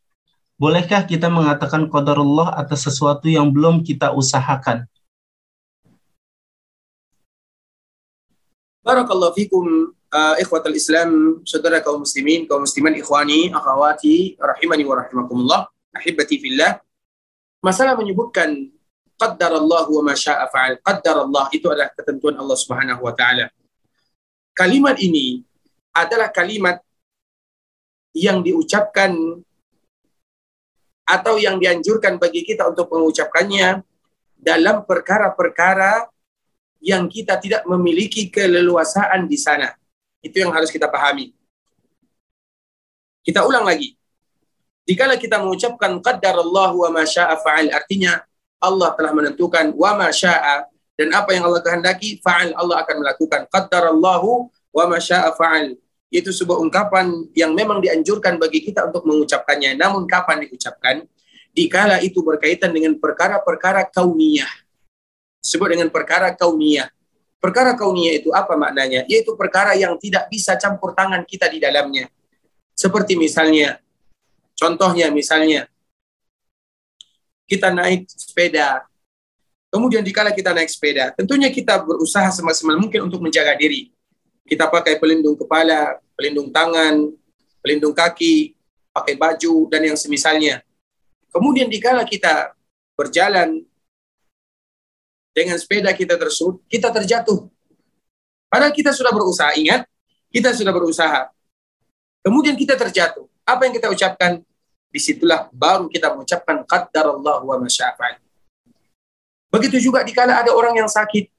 Bolehkah 0.55 1.03
kita 1.03 1.27
mengatakan 1.27 1.91
qadarullah 1.91 2.55
atas 2.55 2.87
sesuatu 2.87 3.27
yang 3.27 3.51
belum 3.51 3.83
kita 3.83 4.15
usahakan? 4.15 4.87
Barakallahu 8.79 9.35
fikum 9.35 9.91
uh, 10.15 10.35
ikhwatal 10.39 10.71
Islam, 10.71 11.43
saudara 11.43 11.83
kaum 11.83 12.07
muslimin, 12.07 12.47
kaum 12.47 12.63
musliman 12.63 12.95
ikhwani, 12.95 13.51
akhwati, 13.51 14.39
rahimani 14.39 14.87
wa 14.87 14.95
rahimakumullah, 15.03 15.61
ahibati 15.91 16.39
fillah. 16.39 16.79
Masalah 17.59 17.99
menyebutkan 17.99 18.78
Allah 19.19 19.83
wa 19.91 20.01
ma 20.03 20.15
syaa 20.15 20.47
fa'al. 20.47 20.79
Allah 20.83 21.45
itu 21.51 21.67
adalah 21.67 21.91
ketentuan 21.91 22.39
Allah 22.39 22.55
Subhanahu 22.55 23.03
wa 23.03 23.11
taala. 23.11 23.51
Kalimat 24.55 24.95
ini 24.99 25.43
adalah 25.91 26.31
kalimat 26.31 26.79
yang 28.15 28.39
diucapkan 28.39 29.11
atau 31.03 31.35
yang 31.41 31.57
dianjurkan 31.57 32.21
bagi 32.21 32.45
kita 32.45 32.69
untuk 32.69 32.87
mengucapkannya 32.93 33.81
dalam 34.39 34.85
perkara-perkara 34.85 36.07
yang 36.79 37.11
kita 37.11 37.35
tidak 37.41 37.67
memiliki 37.67 38.31
keleluasaan 38.31 39.27
di 39.27 39.35
sana. 39.35 39.75
Itu 40.23 40.39
yang 40.39 40.55
harus 40.55 40.71
kita 40.71 40.87
pahami. 40.87 41.35
Kita 43.25 43.43
ulang 43.43 43.67
lagi. 43.67 43.99
Dikala 44.87 45.19
kita 45.19 45.37
mengucapkan 45.43 45.99
qaddarallahu 46.01 46.87
wa 46.87 46.89
ma 46.89 47.03
fa'al 47.05 47.69
artinya 47.69 48.23
Allah 48.59 48.95
telah 48.95 49.11
menentukan 49.15 49.71
wa 49.75 49.95
ma 49.95 50.11
syaa 50.11 50.67
dan 50.99 51.15
apa 51.15 51.31
yang 51.31 51.47
Allah 51.47 51.63
kehendaki 51.63 52.19
fa'al 52.19 52.55
Allah 52.55 52.83
akan 52.83 52.95
melakukan 52.99 53.47
qaddarallahu 53.47 54.51
wa 54.75 54.83
ma 54.85 54.99
syaa 54.99 55.31
fa'al 55.35 55.75
itu 56.09 56.29
sebuah 56.33 56.59
ungkapan 56.59 57.31
yang 57.37 57.55
memang 57.55 57.79
dianjurkan 57.79 58.35
bagi 58.35 58.61
kita 58.63 58.87
untuk 58.91 59.07
mengucapkannya 59.07 59.79
namun 59.79 60.05
kapan 60.05 60.43
diucapkan 60.43 61.07
dikala 61.55 62.03
itu 62.03 62.19
berkaitan 62.21 62.75
dengan 62.75 62.97
perkara-perkara 62.99 63.87
kauniyah 63.89 64.49
disebut 65.43 65.67
dengan 65.75 65.89
perkara 65.89 66.35
kauniyah. 66.35 66.91
Perkara 67.39 67.71
kauniyah 67.73 68.19
itu 68.19 68.29
apa 68.35 68.59
maknanya? 68.59 69.07
Yaitu 69.07 69.33
perkara 69.39 69.71
yang 69.73 69.95
tidak 69.95 70.27
bisa 70.27 70.59
campur 70.59 70.91
tangan 70.91 71.23
kita 71.23 71.47
di 71.47 71.63
dalamnya. 71.63 72.11
Seperti 72.75 73.15
misalnya, 73.15 73.79
contohnya 74.55 75.07
misalnya, 75.11 75.67
kita 77.49 77.73
naik 77.73 78.05
sepeda. 78.05 78.85
Kemudian 79.73 80.05
dikala 80.05 80.33
kita 80.33 80.53
naik 80.53 80.69
sepeda, 80.69 81.13
tentunya 81.13 81.49
kita 81.53 81.81
berusaha 81.81 82.25
semaksimal 82.33 82.77
mungkin 82.77 83.05
untuk 83.05 83.21
menjaga 83.21 83.53
diri. 83.53 83.93
Kita 84.45 84.65
pakai 84.65 84.97
pelindung 84.97 85.37
kepala, 85.37 86.01
pelindung 86.17 86.49
tangan, 86.49 87.13
pelindung 87.61 87.93
kaki, 87.93 88.57
pakai 88.89 89.13
baju, 89.13 89.69
dan 89.69 89.85
yang 89.85 89.97
semisalnya. 89.97 90.65
Kemudian 91.29 91.69
dikala 91.69 92.01
kita 92.01 92.57
berjalan 92.97 93.61
dengan 95.37 95.61
sepeda 95.61 95.93
kita 95.93 96.17
tersebut, 96.17 96.65
kita 96.65 96.89
terjatuh. 96.89 97.45
Padahal 98.49 98.73
kita 98.73 98.89
sudah 98.89 99.13
berusaha, 99.13 99.53
ingat, 99.53 99.85
kita 100.33 100.49
sudah 100.57 100.73
berusaha. 100.73 101.29
Kemudian 102.25 102.57
kita 102.57 102.73
terjatuh. 102.73 103.29
Apa 103.45 103.69
yang 103.69 103.73
kita 103.77 103.93
ucapkan? 103.93 104.41
Di 104.89 104.97
situlah 104.97 105.45
baru 105.53 105.85
kita 105.85 106.17
mengucapkan 106.17 106.65
Allah 106.65 107.37
wa 107.45 107.55
masyafa'al. 107.61 108.17
Begitu 109.49 109.89
juga 109.89 110.01
dikala 110.05 110.41
ada 110.41 110.53
orang 110.53 110.77
yang 110.77 110.89
sakit. 110.89 111.29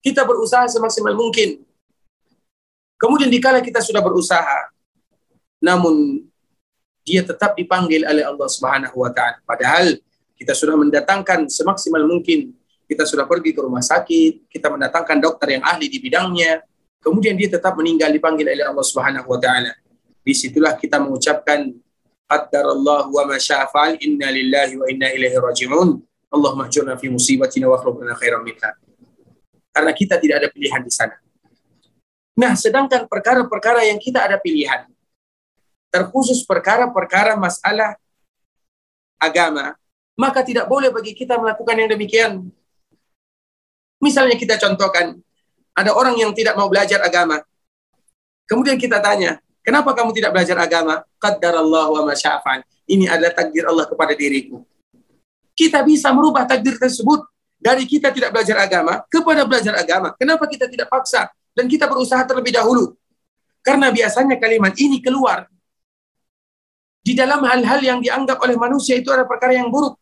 Kita 0.00 0.24
berusaha 0.24 0.64
semaksimal 0.68 1.12
mungkin. 1.12 1.60
Kemudian 3.00 3.32
dikala 3.32 3.64
kita 3.64 3.80
sudah 3.80 4.04
berusaha, 4.04 4.68
namun 5.60 6.24
dia 7.04 7.24
tetap 7.24 7.56
dipanggil 7.56 8.04
oleh 8.04 8.24
Allah 8.24 8.48
Subhanahu 8.48 8.96
wa 9.00 9.08
taala. 9.12 9.40
Padahal 9.44 9.96
kita 10.36 10.52
sudah 10.56 10.76
mendatangkan 10.76 11.48
semaksimal 11.48 12.04
mungkin. 12.04 12.52
Kita 12.84 13.06
sudah 13.06 13.22
pergi 13.22 13.54
ke 13.54 13.60
rumah 13.62 13.84
sakit, 13.84 14.50
kita 14.50 14.66
mendatangkan 14.66 15.22
dokter 15.22 15.56
yang 15.56 15.62
ahli 15.62 15.86
di 15.86 16.02
bidangnya. 16.02 16.60
Kemudian 17.00 17.38
dia 17.38 17.48
tetap 17.48 17.78
meninggal 17.78 18.12
dipanggil 18.12 18.50
oleh 18.50 18.66
Allah 18.66 18.84
Subhanahu 18.84 19.30
wa 19.30 19.38
taala. 19.40 19.72
Di 20.20 20.36
situlah 20.36 20.76
kita 20.76 21.00
mengucapkan 21.00 21.72
qaddarallahu 22.30 23.10
wa 23.10 23.26
ma 23.26 23.36
inna 23.98 24.30
lillahi 24.30 24.78
wa 24.78 24.86
inna 24.86 25.10
ilaihi 25.10 25.34
raji'un. 25.34 25.98
Allahumma 26.30 26.70
ajurna 26.70 26.94
fi 26.94 27.10
musibatina 27.10 27.66
wa 27.66 27.82
lana 27.82 28.14
khairan 28.14 28.46
minha. 28.46 28.70
Karena 29.74 29.90
kita 29.90 30.14
tidak 30.22 30.46
ada 30.46 30.48
pilihan 30.54 30.78
di 30.86 30.92
sana. 30.94 31.18
Nah, 32.38 32.54
sedangkan 32.54 33.10
perkara-perkara 33.10 33.82
yang 33.90 33.98
kita 33.98 34.22
ada 34.22 34.38
pilihan, 34.38 34.86
terkhusus 35.90 36.46
perkara-perkara 36.46 37.34
masalah 37.34 37.98
agama, 39.18 39.74
maka 40.14 40.46
tidak 40.46 40.70
boleh 40.70 40.94
bagi 40.94 41.12
kita 41.18 41.34
melakukan 41.34 41.74
yang 41.74 41.90
demikian. 41.90 42.32
Misalnya 43.98 44.38
kita 44.38 44.56
contohkan, 44.56 45.18
ada 45.74 45.90
orang 45.92 46.16
yang 46.16 46.30
tidak 46.32 46.54
mau 46.56 46.70
belajar 46.70 47.02
agama. 47.02 47.42
Kemudian 48.48 48.78
kita 48.80 49.02
tanya, 49.02 49.42
kenapa 49.62 49.92
kamu 49.92 50.10
tidak 50.16 50.30
belajar 50.34 50.56
agama? 50.60 51.02
Qaddarallahu 51.20 51.90
wa 52.00 52.02
masya'afan. 52.12 52.64
Ini 52.90 53.06
adalah 53.06 53.32
takdir 53.34 53.64
Allah 53.66 53.86
kepada 53.86 54.12
diriku. 54.16 54.64
Kita 55.54 55.84
bisa 55.84 56.10
merubah 56.10 56.48
takdir 56.48 56.80
tersebut 56.80 57.22
dari 57.60 57.84
kita 57.84 58.10
tidak 58.10 58.32
belajar 58.32 58.56
agama 58.64 59.04
kepada 59.06 59.44
belajar 59.44 59.76
agama. 59.76 60.16
Kenapa 60.16 60.48
kita 60.48 60.66
tidak 60.66 60.88
paksa? 60.88 61.28
dan 61.54 61.66
kita 61.66 61.86
berusaha 61.90 62.22
terlebih 62.26 62.54
dahulu. 62.54 62.94
Karena 63.60 63.92
biasanya 63.92 64.40
kalimat 64.40 64.72
ini 64.80 65.04
keluar 65.04 65.44
di 67.04 67.12
dalam 67.12 67.44
hal-hal 67.44 67.80
yang 67.84 67.98
dianggap 68.00 68.40
oleh 68.40 68.56
manusia 68.56 68.96
itu 68.96 69.12
adalah 69.12 69.28
perkara 69.28 69.56
yang 69.56 69.68
buruk. 69.68 70.00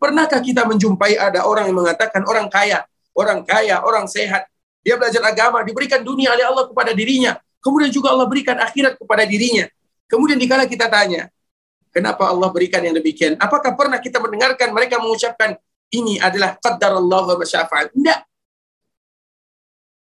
Pernahkah 0.00 0.40
kita 0.40 0.64
menjumpai 0.64 1.16
ada 1.16 1.44
orang 1.44 1.68
yang 1.68 1.84
mengatakan 1.84 2.24
orang 2.24 2.48
kaya, 2.48 2.84
orang 3.16 3.44
kaya, 3.44 3.80
orang 3.84 4.04
sehat, 4.08 4.48
dia 4.84 4.96
belajar 5.00 5.20
agama, 5.24 5.64
diberikan 5.64 6.00
dunia 6.04 6.32
oleh 6.32 6.44
Allah 6.44 6.64
kepada 6.68 6.92
dirinya, 6.92 7.36
kemudian 7.64 7.88
juga 7.88 8.12
Allah 8.12 8.28
berikan 8.28 8.60
akhirat 8.60 9.00
kepada 9.00 9.24
dirinya. 9.24 9.64
Kemudian 10.04 10.36
dikala 10.36 10.68
kita 10.68 10.86
tanya, 10.92 11.32
kenapa 11.88 12.28
Allah 12.28 12.52
berikan 12.52 12.84
yang 12.84 12.92
demikian? 12.92 13.40
Apakah 13.40 13.72
pernah 13.72 13.96
kita 13.96 14.20
mendengarkan 14.20 14.68
mereka 14.76 15.00
mengucapkan 15.00 15.56
ini 15.88 16.20
adalah 16.20 16.60
qadar 16.60 16.92
Allah 16.92 17.24
wa 17.24 17.40
syafa'al? 17.40 17.88
Tidak. 17.88 18.20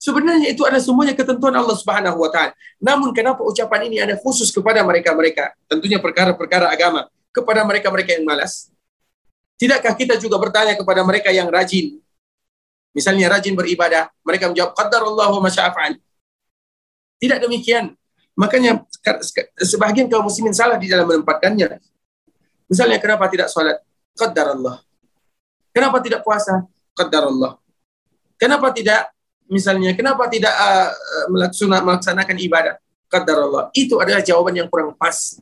Sebenarnya 0.01 0.49
itu 0.49 0.65
ada 0.65 0.81
semuanya 0.81 1.13
ketentuan 1.13 1.53
Allah 1.53 1.77
Subhanahu 1.77 2.17
wa 2.25 2.29
taala. 2.33 2.57
Namun 2.81 3.13
kenapa 3.13 3.45
ucapan 3.45 3.85
ini 3.85 4.01
ada 4.01 4.17
khusus 4.17 4.49
kepada 4.49 4.81
mereka-mereka? 4.81 5.53
Tentunya 5.69 6.01
perkara-perkara 6.01 6.73
agama 6.73 7.05
kepada 7.29 7.61
mereka-mereka 7.61 8.17
yang 8.17 8.25
malas. 8.25 8.73
Tidakkah 9.61 9.93
kita 9.93 10.17
juga 10.17 10.41
bertanya 10.41 10.73
kepada 10.73 11.05
mereka 11.05 11.29
yang 11.29 11.45
rajin? 11.53 12.01
Misalnya 12.97 13.29
rajin 13.29 13.53
beribadah, 13.53 14.09
mereka 14.25 14.49
menjawab 14.49 14.73
qadarullahu 14.73 15.37
wa 15.37 15.41
masya'afan. 15.45 16.01
Tidak 17.21 17.37
demikian. 17.37 17.93
Makanya 18.33 18.81
sebagian 19.61 20.09
kaum 20.09 20.25
muslimin 20.25 20.57
salah 20.57 20.81
di 20.81 20.89
dalam 20.89 21.05
menempatkannya. 21.05 21.77
Misalnya 22.65 22.97
kenapa 22.97 23.29
tidak 23.29 23.53
sholat? 23.53 23.77
Qadar 24.17 24.57
Allah. 24.57 24.81
Kenapa 25.69 26.01
tidak 26.01 26.25
puasa? 26.25 26.65
Qadar 26.97 27.29
Allah. 27.29 27.61
Kenapa 28.41 28.73
tidak 28.73 29.13
misalnya 29.51 29.91
kenapa 29.91 30.31
tidak 30.31 30.55
uh, 30.55 30.89
melaksanakan 31.83 32.37
ibadah 32.39 32.79
kata 33.11 33.35
Allah 33.35 33.67
itu 33.75 33.99
adalah 33.99 34.23
jawaban 34.23 34.55
yang 34.55 34.71
kurang 34.71 34.95
pas 34.95 35.35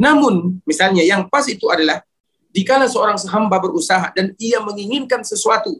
namun 0.00 0.56
misalnya 0.64 1.04
yang 1.04 1.28
pas 1.28 1.44
itu 1.44 1.68
adalah 1.68 2.00
dikala 2.48 2.88
seorang 2.88 3.20
hamba 3.28 3.60
berusaha 3.60 4.08
dan 4.16 4.32
ia 4.40 4.56
menginginkan 4.64 5.20
sesuatu 5.20 5.76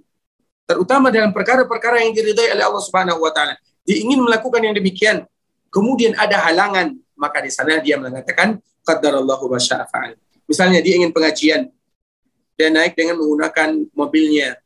terutama 0.68 1.08
dalam 1.08 1.32
perkara-perkara 1.32 2.04
yang 2.04 2.12
diridhai 2.12 2.52
oleh 2.52 2.64
Allah 2.68 2.84
Subhanahu 2.84 3.24
wa 3.24 3.32
taala 3.32 3.56
dia 3.84 3.96
ingin 4.00 4.20
melakukan 4.24 4.60
yang 4.60 4.74
demikian 4.76 5.24
kemudian 5.72 6.16
ada 6.18 6.40
halangan 6.48 6.96
maka 7.14 7.40
di 7.44 7.50
sana 7.52 7.78
dia 7.80 8.00
mengatakan 8.00 8.58
qadarallahu 8.86 9.50
wa 9.50 9.60
sya'fa'al 9.60 10.16
misalnya 10.48 10.80
dia 10.80 10.98
ingin 10.98 11.12
pengajian 11.12 11.70
dan 12.56 12.70
naik 12.76 12.92
dengan 12.92 13.16
menggunakan 13.16 13.88
mobilnya 13.96 14.60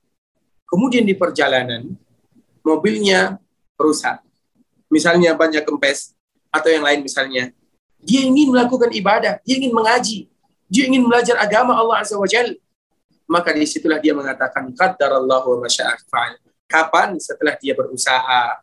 Kemudian 0.75 1.07
di 1.07 1.15
perjalanan 1.15 1.87
mobilnya 2.67 3.39
rusak. 3.79 4.19
Misalnya 4.91 5.39
banyak 5.39 5.63
kempes 5.63 6.19
atau 6.51 6.67
yang 6.67 6.83
lain 6.83 7.07
misalnya. 7.07 7.55
Dia 8.03 8.27
ingin 8.27 8.51
melakukan 8.51 8.91
ibadah, 8.91 9.39
dia 9.47 9.55
ingin 9.55 9.71
mengaji, 9.71 10.27
dia 10.67 10.85
ingin 10.91 11.07
belajar 11.07 11.39
agama 11.39 11.79
Allah 11.79 12.03
Azza 12.03 12.19
wa 12.19 12.27
Jal. 12.27 12.59
Maka 13.31 13.55
di 13.55 13.65
situlah 13.71 14.03
dia 14.03 14.19
mengatakan 14.19 14.67
qaddarallahu 14.75 15.57
wa 15.57 15.59
masya'afa'al. 15.71 16.43
Kapan? 16.67 17.17
Setelah 17.23 17.55
dia 17.57 17.79
berusaha. 17.79 18.61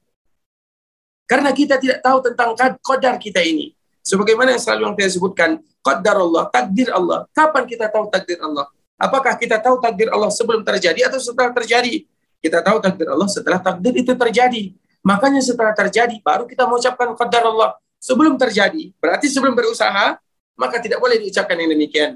Karena 1.32 1.56
kita 1.56 1.80
tidak 1.80 2.04
tahu 2.04 2.20
tentang 2.28 2.52
qadar 2.84 3.16
kita 3.16 3.40
ini. 3.40 3.72
Sebagaimana 4.04 4.52
yang 4.52 4.60
selalu 4.60 4.82
yang 4.92 4.96
saya 5.00 5.12
sebutkan, 5.16 5.50
qadar 5.80 6.20
Allah, 6.20 6.44
takdir 6.52 6.92
Allah. 6.92 7.24
Kapan 7.32 7.64
kita 7.64 7.88
tahu 7.88 8.12
takdir 8.12 8.36
Allah? 8.44 8.68
Apakah 9.00 9.40
kita 9.40 9.56
tahu 9.64 9.80
takdir 9.80 10.12
Allah 10.12 10.28
sebelum 10.28 10.60
terjadi 10.60 11.08
atau 11.08 11.24
setelah 11.24 11.56
terjadi? 11.56 12.04
Kita 12.44 12.60
tahu 12.60 12.84
takdir 12.84 13.08
Allah 13.08 13.32
setelah 13.32 13.64
takdir 13.64 13.96
itu 13.96 14.12
terjadi. 14.12 14.76
Makanya 15.08 15.40
setelah 15.40 15.72
terjadi 15.72 16.20
baru 16.20 16.44
kita 16.44 16.68
mengucapkan 16.68 17.16
qadar 17.16 17.48
Allah. 17.48 17.80
Sebelum 18.02 18.36
terjadi, 18.36 18.92
berarti 18.98 19.30
sebelum 19.32 19.56
berusaha, 19.56 20.18
maka 20.58 20.82
tidak 20.84 21.00
boleh 21.00 21.22
diucapkan 21.22 21.54
yang 21.56 21.72
demikian. 21.72 22.12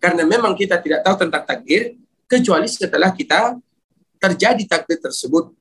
Karena 0.00 0.22
memang 0.24 0.54
kita 0.56 0.80
tidak 0.80 1.04
tahu 1.04 1.26
tentang 1.26 1.42
takdir 1.42 2.00
kecuali 2.24 2.70
setelah 2.70 3.10
kita 3.12 3.60
terjadi 4.16 4.62
takdir 4.64 5.02
tersebut. 5.04 5.57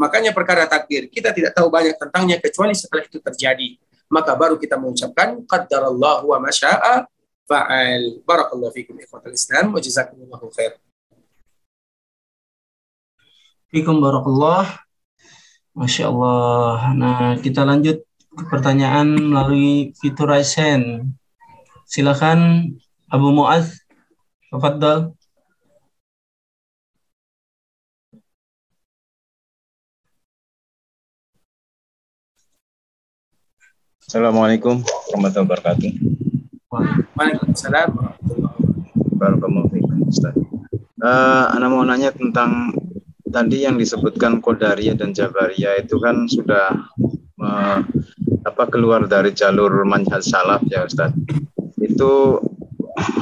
Makanya 0.00 0.32
perkara 0.32 0.64
takdir 0.64 1.12
kita 1.12 1.28
tidak 1.36 1.52
tahu 1.52 1.68
banyak 1.68 1.92
tentangnya 2.00 2.40
kecuali 2.40 2.72
setelah 2.72 3.04
itu 3.04 3.20
terjadi. 3.20 3.76
Maka 4.08 4.32
baru 4.32 4.56
kita 4.56 4.80
mengucapkan 4.80 5.44
Allah 5.76 6.24
wa 6.24 6.38
masya'a 6.40 7.04
fa'al. 7.44 8.24
Barakallahu 8.24 8.72
fikum 8.72 8.96
ikhwatal 8.96 9.36
Islam 9.36 9.76
wa 9.76 9.78
jazakumullahu 9.78 10.48
khair. 10.56 10.80
Fikum 13.68 14.00
barakallah. 14.00 14.80
Masya 15.76 16.10
Allah. 16.10 16.90
Nah, 16.96 17.38
kita 17.38 17.62
lanjut 17.62 18.02
ke 18.34 18.42
pertanyaan 18.50 19.14
melalui 19.14 19.94
fitur 20.00 20.32
Raisen. 20.32 21.12
Silakan 21.86 22.72
Abu 23.06 23.30
Muaz. 23.30 23.78
Tafadhal. 24.50 25.14
Assalamualaikum 34.10 34.82
warahmatullahi 34.82 35.46
wabarakatuh. 35.46 35.90
Waalaikumsalam 37.14 37.94
warahmatullahi 37.94 38.58
wabarakatuh. 39.06 40.34
Uh, 40.98 41.70
mau 41.70 41.86
nanya 41.86 42.10
tentang 42.10 42.74
tadi 43.30 43.62
yang 43.62 43.78
disebutkan 43.78 44.42
Kodaria 44.42 44.98
dan 44.98 45.14
Jabaria 45.14 45.78
itu 45.78 46.02
kan 46.02 46.26
sudah 46.26 46.90
uh, 47.38 47.86
apa 48.50 48.64
keluar 48.66 49.06
dari 49.06 49.30
jalur 49.30 49.86
manhaj 49.86 50.26
salaf 50.26 50.66
ya 50.66 50.90
Ustaz. 50.90 51.14
Itu 51.78 52.42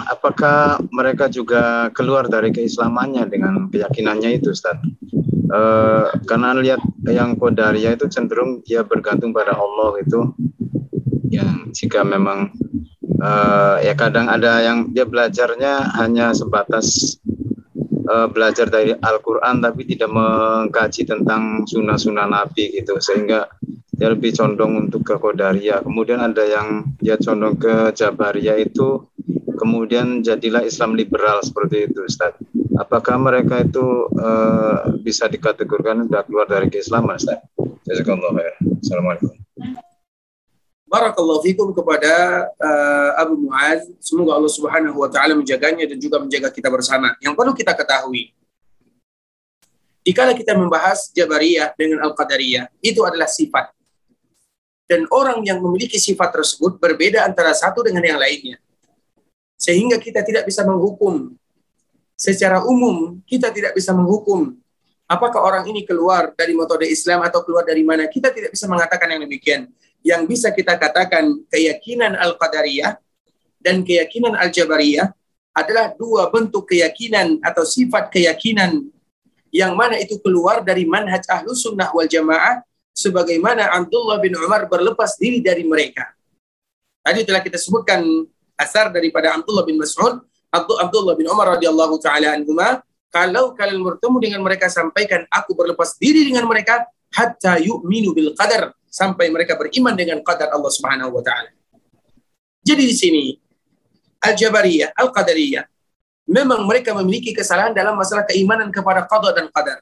apakah 0.08 0.80
mereka 0.88 1.28
juga 1.28 1.92
keluar 1.92 2.32
dari 2.32 2.48
keislamannya 2.48 3.28
dengan 3.28 3.68
keyakinannya 3.68 4.40
itu 4.40 4.56
Ustaz? 4.56 4.80
Uh, 5.52 6.08
karena 6.24 6.56
lihat 6.56 6.80
yang 7.04 7.36
Kodaria 7.36 7.92
itu 7.92 8.08
cenderung 8.08 8.64
dia 8.64 8.80
bergantung 8.88 9.36
pada 9.36 9.52
Allah 9.52 9.92
itu 10.00 10.32
yang 11.28 11.70
jika 11.76 12.04
memang 12.04 12.52
uh, 13.20 13.76
ya 13.84 13.92
kadang 13.94 14.26
ada 14.28 14.64
yang 14.64 14.90
dia 14.92 15.04
belajarnya 15.04 15.96
hanya 16.00 16.32
sebatas 16.32 17.18
uh, 18.08 18.26
belajar 18.28 18.66
dari 18.68 18.96
Al-Quran 18.96 19.60
tapi 19.60 19.84
tidak 19.84 20.10
mengkaji 20.10 21.04
tentang 21.04 21.68
sunnah-sunnah 21.68 22.26
Nabi 22.26 22.72
gitu. 22.80 22.96
Sehingga 22.98 23.46
dia 23.98 24.08
lebih 24.14 24.30
condong 24.34 24.88
untuk 24.88 25.02
ke 25.02 25.14
Qadariyah. 25.18 25.82
Kemudian 25.82 26.22
ada 26.22 26.46
yang 26.46 26.86
dia 27.02 27.18
condong 27.18 27.58
ke 27.58 27.90
Jabariyah 27.92 28.58
itu 28.62 29.10
kemudian 29.58 30.22
jadilah 30.22 30.62
Islam 30.62 30.94
liberal 30.94 31.42
seperti 31.42 31.90
itu 31.90 32.06
Ustaz. 32.06 32.38
Apakah 32.78 33.18
mereka 33.18 33.58
itu 33.58 34.06
uh, 34.14 34.94
bisa 35.02 35.26
dikategorikan 35.26 36.06
sudah 36.06 36.22
keluar 36.22 36.46
dari 36.46 36.70
keislaman 36.70 37.18
Ustaz? 37.18 37.42
Assalamualaikum 38.78 39.37
Barakallahu 40.88 41.44
fikum 41.44 41.68
kepada 41.76 42.48
uh, 42.56 43.20
Abu 43.20 43.36
Muaz. 43.36 43.84
Semoga 44.00 44.40
Allah 44.40 44.48
Subhanahu 44.48 44.96
wa 44.96 45.08
taala 45.12 45.36
menjaganya 45.36 45.84
dan 45.84 46.00
juga 46.00 46.16
menjaga 46.16 46.48
kita 46.48 46.72
bersama. 46.72 47.12
Yang 47.20 47.36
perlu 47.36 47.52
kita 47.52 47.76
ketahui, 47.76 48.32
jika 50.00 50.32
kita 50.32 50.56
membahas 50.56 51.12
Jabariyah 51.12 51.76
dengan 51.76 52.08
Al-Qadariyah, 52.08 52.72
itu 52.80 53.04
adalah 53.04 53.28
sifat. 53.28 53.68
Dan 54.88 55.04
orang 55.12 55.44
yang 55.44 55.60
memiliki 55.60 56.00
sifat 56.00 56.32
tersebut 56.32 56.80
berbeda 56.80 57.20
antara 57.20 57.52
satu 57.52 57.84
dengan 57.84 58.00
yang 58.08 58.16
lainnya. 58.16 58.56
Sehingga 59.60 60.00
kita 60.00 60.24
tidak 60.24 60.48
bisa 60.48 60.64
menghukum 60.64 61.36
secara 62.16 62.64
umum, 62.64 63.20
kita 63.28 63.52
tidak 63.52 63.76
bisa 63.76 63.92
menghukum 63.92 64.56
apakah 65.04 65.44
orang 65.44 65.68
ini 65.68 65.84
keluar 65.84 66.32
dari 66.32 66.56
metode 66.56 66.88
Islam 66.88 67.20
atau 67.28 67.44
keluar 67.44 67.68
dari 67.68 67.84
mana. 67.84 68.08
Kita 68.08 68.32
tidak 68.32 68.56
bisa 68.56 68.64
mengatakan 68.64 69.12
yang 69.12 69.28
demikian 69.28 69.68
yang 70.06 70.24
bisa 70.24 70.54
kita 70.54 70.78
katakan 70.78 71.42
keyakinan 71.50 72.14
Al-Qadariyah 72.14 72.98
dan 73.58 73.82
keyakinan 73.82 74.38
Al-Jabariyah 74.38 75.10
adalah 75.56 75.90
dua 75.98 76.30
bentuk 76.30 76.70
keyakinan 76.70 77.42
atau 77.42 77.66
sifat 77.66 78.14
keyakinan 78.14 78.86
yang 79.50 79.74
mana 79.74 79.98
itu 79.98 80.20
keluar 80.22 80.62
dari 80.62 80.86
manhaj 80.86 81.24
ahlu 81.26 81.56
sunnah 81.56 81.90
wal 81.90 82.06
jamaah 82.06 82.62
sebagaimana 82.94 83.74
Abdullah 83.74 84.22
bin 84.22 84.38
Umar 84.38 84.70
berlepas 84.70 85.18
diri 85.18 85.42
dari 85.42 85.66
mereka. 85.66 86.14
Tadi 87.02 87.24
telah 87.24 87.40
kita 87.42 87.56
sebutkan 87.56 88.04
asar 88.58 88.92
daripada 88.92 89.34
Abdullah 89.34 89.64
bin 89.64 89.80
Mas'ud, 89.80 90.20
Abdullah 90.52 91.14
bin 91.18 91.26
Umar 91.26 91.56
radhiyallahu 91.58 91.98
taala 92.02 92.36
anhuma, 92.36 92.84
kalau 93.08 93.56
kalian 93.56 93.80
bertemu 93.80 94.16
dengan 94.20 94.40
mereka 94.44 94.68
sampaikan 94.68 95.24
aku 95.32 95.56
berlepas 95.56 95.96
diri 95.96 96.28
dengan 96.28 96.44
mereka 96.44 96.84
hatta 97.08 97.56
yu'minu 97.56 98.12
bil 98.12 98.36
qadar 98.36 98.76
sampai 98.88 99.28
mereka 99.28 99.54
beriman 99.54 99.94
dengan 99.94 100.20
qadar 100.24 100.52
Allah 100.52 100.72
Subhanahu 100.72 101.20
wa 101.20 101.22
taala. 101.22 101.52
Jadi 102.64 102.84
di 102.84 102.96
sini 102.96 103.24
Al-Jabariyah, 104.18 104.92
Al-Qadariyah 104.98 105.64
memang 106.28 106.68
mereka 106.68 106.92
memiliki 106.92 107.32
kesalahan 107.32 107.72
dalam 107.72 107.96
masalah 107.96 108.28
keimanan 108.28 108.68
kepada 108.68 109.08
qada 109.08 109.32
dan 109.32 109.48
qadar. 109.48 109.80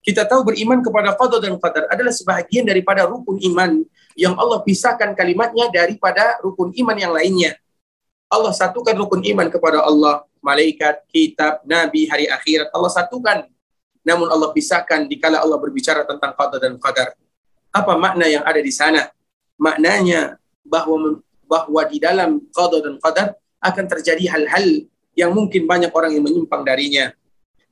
Kita 0.00 0.24
tahu 0.24 0.46
beriman 0.48 0.80
kepada 0.80 1.12
qada 1.12 1.36
dan 1.36 1.60
qadar 1.60 1.84
adalah 1.92 2.14
sebahagian 2.14 2.64
daripada 2.64 3.04
rukun 3.04 3.36
iman 3.52 3.84
yang 4.16 4.32
Allah 4.40 4.64
pisahkan 4.64 5.12
kalimatnya 5.12 5.68
daripada 5.68 6.40
rukun 6.40 6.72
iman 6.72 6.96
yang 6.96 7.12
lainnya. 7.12 7.60
Allah 8.32 8.56
satukan 8.56 8.96
rukun 8.96 9.20
iman 9.24 9.48
kepada 9.52 9.84
Allah, 9.84 10.24
malaikat, 10.40 11.04
kitab, 11.12 11.60
nabi, 11.68 12.08
hari 12.08 12.28
akhirat. 12.28 12.72
Allah 12.72 12.92
satukan. 12.92 13.44
Namun 14.04 14.28
Allah 14.32 14.48
pisahkan 14.56 15.04
dikala 15.04 15.44
Allah 15.44 15.60
berbicara 15.60 16.08
tentang 16.08 16.32
qada 16.32 16.56
dan 16.56 16.80
qadar. 16.80 17.12
Apa 17.72 17.94
makna 18.00 18.24
yang 18.26 18.44
ada 18.44 18.60
di 18.60 18.72
sana? 18.72 19.12
Maknanya 19.60 20.40
bahwa 20.64 21.20
bahwa 21.48 21.82
di 21.88 21.98
dalam 21.98 22.44
qada 22.52 22.78
dan 22.84 22.94
qadar 23.00 23.28
akan 23.58 23.84
terjadi 23.88 24.24
hal-hal 24.36 24.86
yang 25.16 25.32
mungkin 25.34 25.64
banyak 25.64 25.90
orang 25.90 26.14
yang 26.14 26.22
menyimpang 26.22 26.62
darinya. 26.62 27.10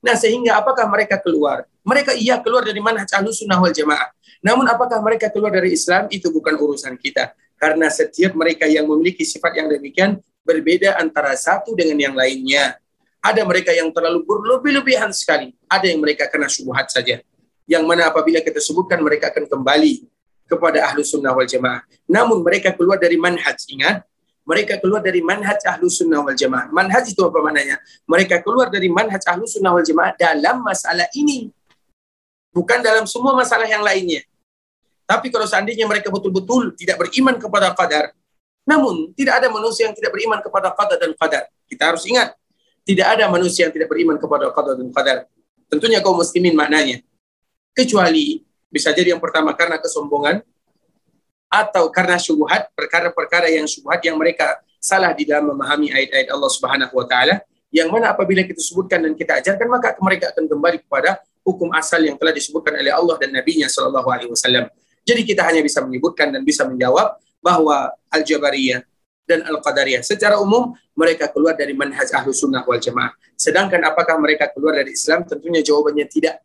Nah, 0.02 0.16
sehingga 0.18 0.58
apakah 0.58 0.88
mereka 0.88 1.20
keluar? 1.20 1.68
Mereka 1.86 2.18
iya 2.18 2.40
keluar 2.42 2.66
dari 2.66 2.82
manhaj 2.82 3.06
sunnah 3.30 3.62
wal 3.62 3.70
jamaah. 3.70 4.10
Namun 4.42 4.66
apakah 4.66 4.98
mereka 4.98 5.30
keluar 5.30 5.54
dari 5.54 5.76
Islam? 5.76 6.10
Itu 6.10 6.34
bukan 6.34 6.58
urusan 6.58 6.98
kita. 6.98 7.36
Karena 7.56 7.86
setiap 7.88 8.34
mereka 8.34 8.66
yang 8.66 8.90
memiliki 8.90 9.22
sifat 9.22 9.54
yang 9.62 9.70
demikian 9.70 10.18
berbeda 10.42 10.98
antara 10.98 11.32
satu 11.38 11.72
dengan 11.78 11.96
yang 12.10 12.14
lainnya. 12.18 12.76
Ada 13.22 13.42
mereka 13.46 13.70
yang 13.74 13.90
terlalu 13.94 14.22
berlebih-lebihan 14.26 15.10
sekali. 15.14 15.54
Ada 15.66 15.90
yang 15.90 16.02
mereka 16.02 16.26
kena 16.30 16.50
syubhat 16.50 16.90
saja 16.90 17.22
yang 17.66 17.82
mana 17.82 18.08
apabila 18.08 18.38
kita 18.40 18.62
sebutkan 18.62 19.02
mereka 19.02 19.34
akan 19.34 19.50
kembali 19.50 20.06
kepada 20.46 20.86
ahlu 20.86 21.02
sunnah 21.02 21.34
wal 21.34 21.44
jamaah. 21.44 21.82
Namun 22.06 22.40
mereka 22.40 22.70
keluar 22.72 22.96
dari 22.96 23.18
manhaj, 23.18 23.58
ingat, 23.66 24.06
mereka 24.46 24.78
keluar 24.78 25.02
dari 25.02 25.18
manhaj 25.18 25.58
ahlu 25.66 25.90
sunnah 25.90 26.22
wal 26.22 26.38
jamaah. 26.38 26.70
Manhaj 26.70 27.10
itu 27.10 27.18
apa 27.26 27.42
maknanya? 27.42 27.82
Mereka 28.06 28.46
keluar 28.46 28.70
dari 28.70 28.86
manhaj 28.86 29.20
ahlu 29.26 29.44
sunnah 29.50 29.74
wal 29.74 29.82
jamaah 29.82 30.14
dalam 30.14 30.62
masalah 30.62 31.10
ini. 31.18 31.50
Bukan 32.54 32.80
dalam 32.80 33.04
semua 33.04 33.34
masalah 33.34 33.66
yang 33.66 33.82
lainnya. 33.82 34.22
Tapi 35.04 35.28
kalau 35.28 35.44
seandainya 35.44 35.84
mereka 35.84 36.08
betul-betul 36.08 36.72
tidak 36.78 37.02
beriman 37.02 37.36
kepada 37.36 37.74
qadar, 37.74 38.14
namun 38.66 39.10
tidak 39.14 39.42
ada 39.42 39.50
manusia 39.50 39.90
yang 39.90 39.94
tidak 39.94 40.14
beriman 40.14 40.38
kepada 40.38 40.70
qadar 40.74 40.98
dan 40.98 41.12
qadar. 41.14 41.44
Kita 41.66 41.82
harus 41.94 42.06
ingat, 42.06 42.34
tidak 42.86 43.06
ada 43.18 43.26
manusia 43.26 43.66
yang 43.66 43.74
tidak 43.74 43.90
beriman 43.90 44.18
kepada 44.18 44.50
qadar 44.54 44.74
dan 44.78 44.88
qadar. 44.90 45.18
Tentunya 45.66 45.98
kaum 45.98 46.18
muslimin 46.18 46.54
maknanya 46.54 47.02
kecuali 47.76 48.40
bisa 48.72 48.90
jadi 48.96 49.12
yang 49.12 49.20
pertama 49.20 49.52
karena 49.52 49.76
kesombongan 49.76 50.40
atau 51.46 51.92
karena 51.92 52.16
syubhat 52.16 52.72
perkara-perkara 52.72 53.52
yang 53.52 53.68
syubhat 53.68 54.00
yang 54.02 54.16
mereka 54.16 54.58
salah 54.80 55.12
di 55.12 55.28
dalam 55.28 55.52
memahami 55.54 55.92
ayat-ayat 55.92 56.32
Allah 56.32 56.50
Subhanahu 56.50 56.94
wa 56.96 57.06
taala 57.06 57.44
yang 57.70 57.92
mana 57.92 58.16
apabila 58.16 58.40
kita 58.42 58.58
sebutkan 58.58 59.04
dan 59.04 59.12
kita 59.12 59.38
ajarkan 59.44 59.68
maka 59.68 59.94
mereka 60.00 60.32
akan 60.32 60.48
kembali 60.48 60.78
kepada 60.88 61.20
hukum 61.46 61.70
asal 61.76 62.02
yang 62.02 62.18
telah 62.18 62.34
disebutkan 62.34 62.74
oleh 62.74 62.90
Allah 62.90 63.14
dan 63.22 63.30
Nabi-Nya 63.30 63.70
alaihi 63.70 64.30
wasallam. 64.32 64.66
Jadi 65.06 65.22
kita 65.22 65.46
hanya 65.46 65.62
bisa 65.62 65.78
menyebutkan 65.86 66.34
dan 66.34 66.42
bisa 66.42 66.66
menjawab 66.66 67.14
bahwa 67.38 67.94
Al-Jabariyah 68.10 68.82
dan 69.22 69.46
Al-Qadariyah 69.46 70.02
secara 70.02 70.42
umum 70.42 70.74
mereka 70.98 71.30
keluar 71.30 71.54
dari 71.54 71.78
manhaj 71.78 72.10
ahlu 72.10 72.34
sunnah 72.34 72.66
wal 72.66 72.82
jamaah. 72.82 73.14
Sedangkan 73.38 73.78
apakah 73.86 74.18
mereka 74.18 74.50
keluar 74.50 74.74
dari 74.74 74.98
Islam? 74.98 75.22
Tentunya 75.22 75.62
jawabannya 75.62 76.10
tidak 76.10 76.42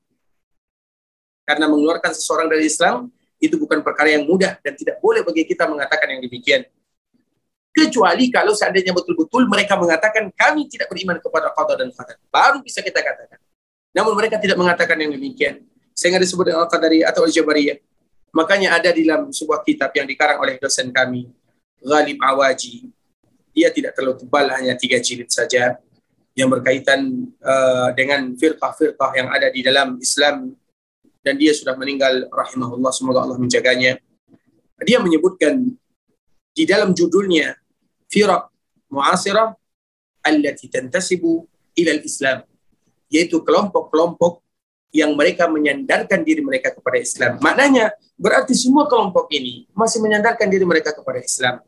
karena 1.45 1.65
mengeluarkan 1.67 2.11
seseorang 2.15 2.47
dari 2.47 2.67
Islam 2.69 3.09
itu 3.41 3.57
bukan 3.57 3.81
perkara 3.81 4.13
yang 4.13 4.23
mudah 4.29 4.61
dan 4.61 4.77
tidak 4.77 5.01
boleh 5.01 5.25
bagi 5.25 5.43
kita 5.49 5.65
mengatakan 5.65 6.07
yang 6.13 6.21
demikian. 6.21 6.61
Kecuali 7.71 8.27
kalau 8.29 8.51
seandainya 8.51 8.91
betul-betul 8.91 9.47
mereka 9.47 9.79
mengatakan 9.79 10.27
kami 10.35 10.67
tidak 10.67 10.91
beriman 10.91 11.17
kepada 11.17 11.49
qada 11.55 11.73
dan 11.79 11.89
qadar. 11.89 12.17
Baru 12.27 12.59
bisa 12.61 12.83
kita 12.83 12.99
katakan. 12.99 13.39
Namun 13.95 14.13
mereka 14.13 14.37
tidak 14.37 14.59
mengatakan 14.59 14.99
yang 14.99 15.11
demikian. 15.15 15.63
Sehingga 15.95 16.19
disebut 16.19 16.51
dengan 16.51 16.67
Al-Qadariyah 16.67 17.07
atau 17.11 17.23
Al-Jabariyah. 17.27 17.79
Makanya 18.31 18.79
ada 18.79 18.89
di 18.91 19.07
dalam 19.07 19.31
sebuah 19.31 19.63
kitab 19.63 19.91
yang 19.91 20.07
dikarang 20.07 20.39
oleh 20.39 20.55
dosen 20.55 20.87
kami, 20.91 21.27
Ghalib 21.83 22.19
Awaji. 22.23 22.87
Dia 23.51 23.67
tidak 23.71 23.95
terlalu 23.99 24.23
tebal, 24.23 24.47
hanya 24.55 24.79
tiga 24.79 24.95
jilid 25.03 25.27
saja 25.27 25.75
yang 26.31 26.47
berkaitan 26.47 27.27
uh, 27.43 27.91
dengan 27.91 28.31
firqah-firqah 28.39 29.11
yang 29.19 29.27
ada 29.27 29.51
di 29.51 29.59
dalam 29.59 29.99
Islam 29.99 30.55
dan 31.21 31.37
dia 31.37 31.53
sudah 31.53 31.77
meninggal 31.77 32.27
rahimahullah 32.29 32.91
semoga 32.93 33.25
Allah 33.25 33.37
menjaganya. 33.37 34.01
Dia 34.81 34.97
menyebutkan 34.97 35.61
di 36.51 36.63
dalam 36.65 36.91
judulnya 36.91 37.53
Firaq 38.09 38.49
Mu'asirah 38.91 39.53
allati 40.25 40.67
tantasibu 40.67 41.45
ila 41.77 41.91
islam 42.01 42.43
yaitu 43.07 43.39
kelompok-kelompok 43.45 44.41
yang 44.91 45.15
mereka 45.15 45.47
menyandarkan 45.47 46.23
diri 46.23 46.43
mereka 46.43 46.75
kepada 46.75 46.99
Islam. 46.99 47.39
Maknanya 47.39 47.95
berarti 48.19 48.51
semua 48.51 48.91
kelompok 48.91 49.31
ini 49.31 49.67
masih 49.71 50.03
menyandarkan 50.03 50.51
diri 50.51 50.67
mereka 50.67 50.91
kepada 50.91 51.19
Islam. 51.19 51.63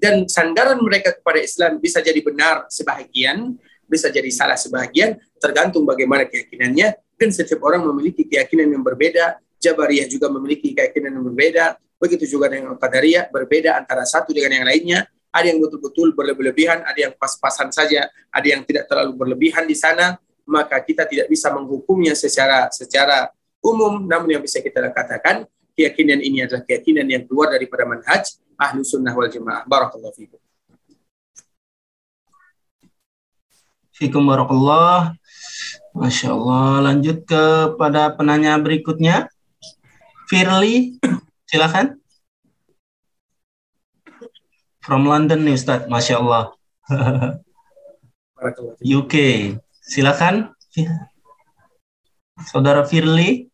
Dan 0.00 0.24
sandaran 0.28 0.80
mereka 0.80 1.12
kepada 1.12 1.40
Islam 1.40 1.76
bisa 1.76 2.00
jadi 2.00 2.20
benar 2.24 2.68
sebahagian, 2.72 3.56
bisa 3.84 4.08
jadi 4.08 4.28
salah 4.32 4.56
sebahagian, 4.56 5.20
tergantung 5.36 5.84
bagaimana 5.84 6.24
keyakinannya 6.24 6.96
dan 7.20 7.28
setiap 7.28 7.60
orang 7.68 7.84
memiliki 7.84 8.24
keyakinan 8.24 8.72
yang 8.72 8.80
berbeda. 8.80 9.36
Jabariyah 9.60 10.08
juga 10.08 10.32
memiliki 10.32 10.72
keyakinan 10.72 11.20
yang 11.20 11.24
berbeda. 11.28 11.76
Begitu 12.00 12.24
juga 12.24 12.48
dengan 12.48 12.80
Qadariyah, 12.80 13.28
berbeda 13.28 13.76
antara 13.76 14.08
satu 14.08 14.32
dengan 14.32 14.56
yang 14.56 14.64
lainnya. 14.64 15.04
Ada 15.28 15.52
yang 15.52 15.60
betul-betul 15.60 16.16
berlebihan, 16.16 16.80
ada 16.80 16.96
yang 16.96 17.12
pas-pasan 17.12 17.68
saja, 17.68 18.08
ada 18.32 18.46
yang 18.48 18.64
tidak 18.64 18.88
terlalu 18.88 19.12
berlebihan 19.20 19.68
di 19.68 19.76
sana. 19.76 20.16
Maka 20.48 20.80
kita 20.80 21.04
tidak 21.04 21.28
bisa 21.28 21.52
menghukumnya 21.52 22.16
secara 22.16 22.72
secara 22.72 23.28
umum. 23.60 24.00
Namun 24.08 24.40
yang 24.40 24.42
bisa 24.42 24.64
kita 24.64 24.88
katakan, 24.88 25.44
keyakinan 25.76 26.24
ini 26.24 26.48
adalah 26.48 26.64
keyakinan 26.64 27.04
yang 27.04 27.28
keluar 27.28 27.52
daripada 27.52 27.84
manhaj 27.84 28.32
ahlu 28.56 28.80
sunnah 28.80 29.12
wal 29.12 29.28
jamaah. 29.28 29.68
Barakallahu 29.68 30.16
fikum. 30.16 30.40
Fikum 33.92 34.24
barakallah. 34.24 35.12
Masya 35.94 36.32
Allah. 36.32 36.90
Lanjut 36.90 37.26
kepada 37.26 38.14
penanya 38.14 38.56
berikutnya. 38.60 39.30
Firly, 40.30 40.96
silakan. 41.50 41.98
From 44.80 45.04
London 45.04 45.44
nih 45.44 45.58
Ustaz, 45.58 45.84
Masya 45.90 46.22
Allah. 46.22 46.54
UK, 48.80 49.14
silakan 49.84 50.56
Saudara 52.48 52.88
Firly. 52.88 53.52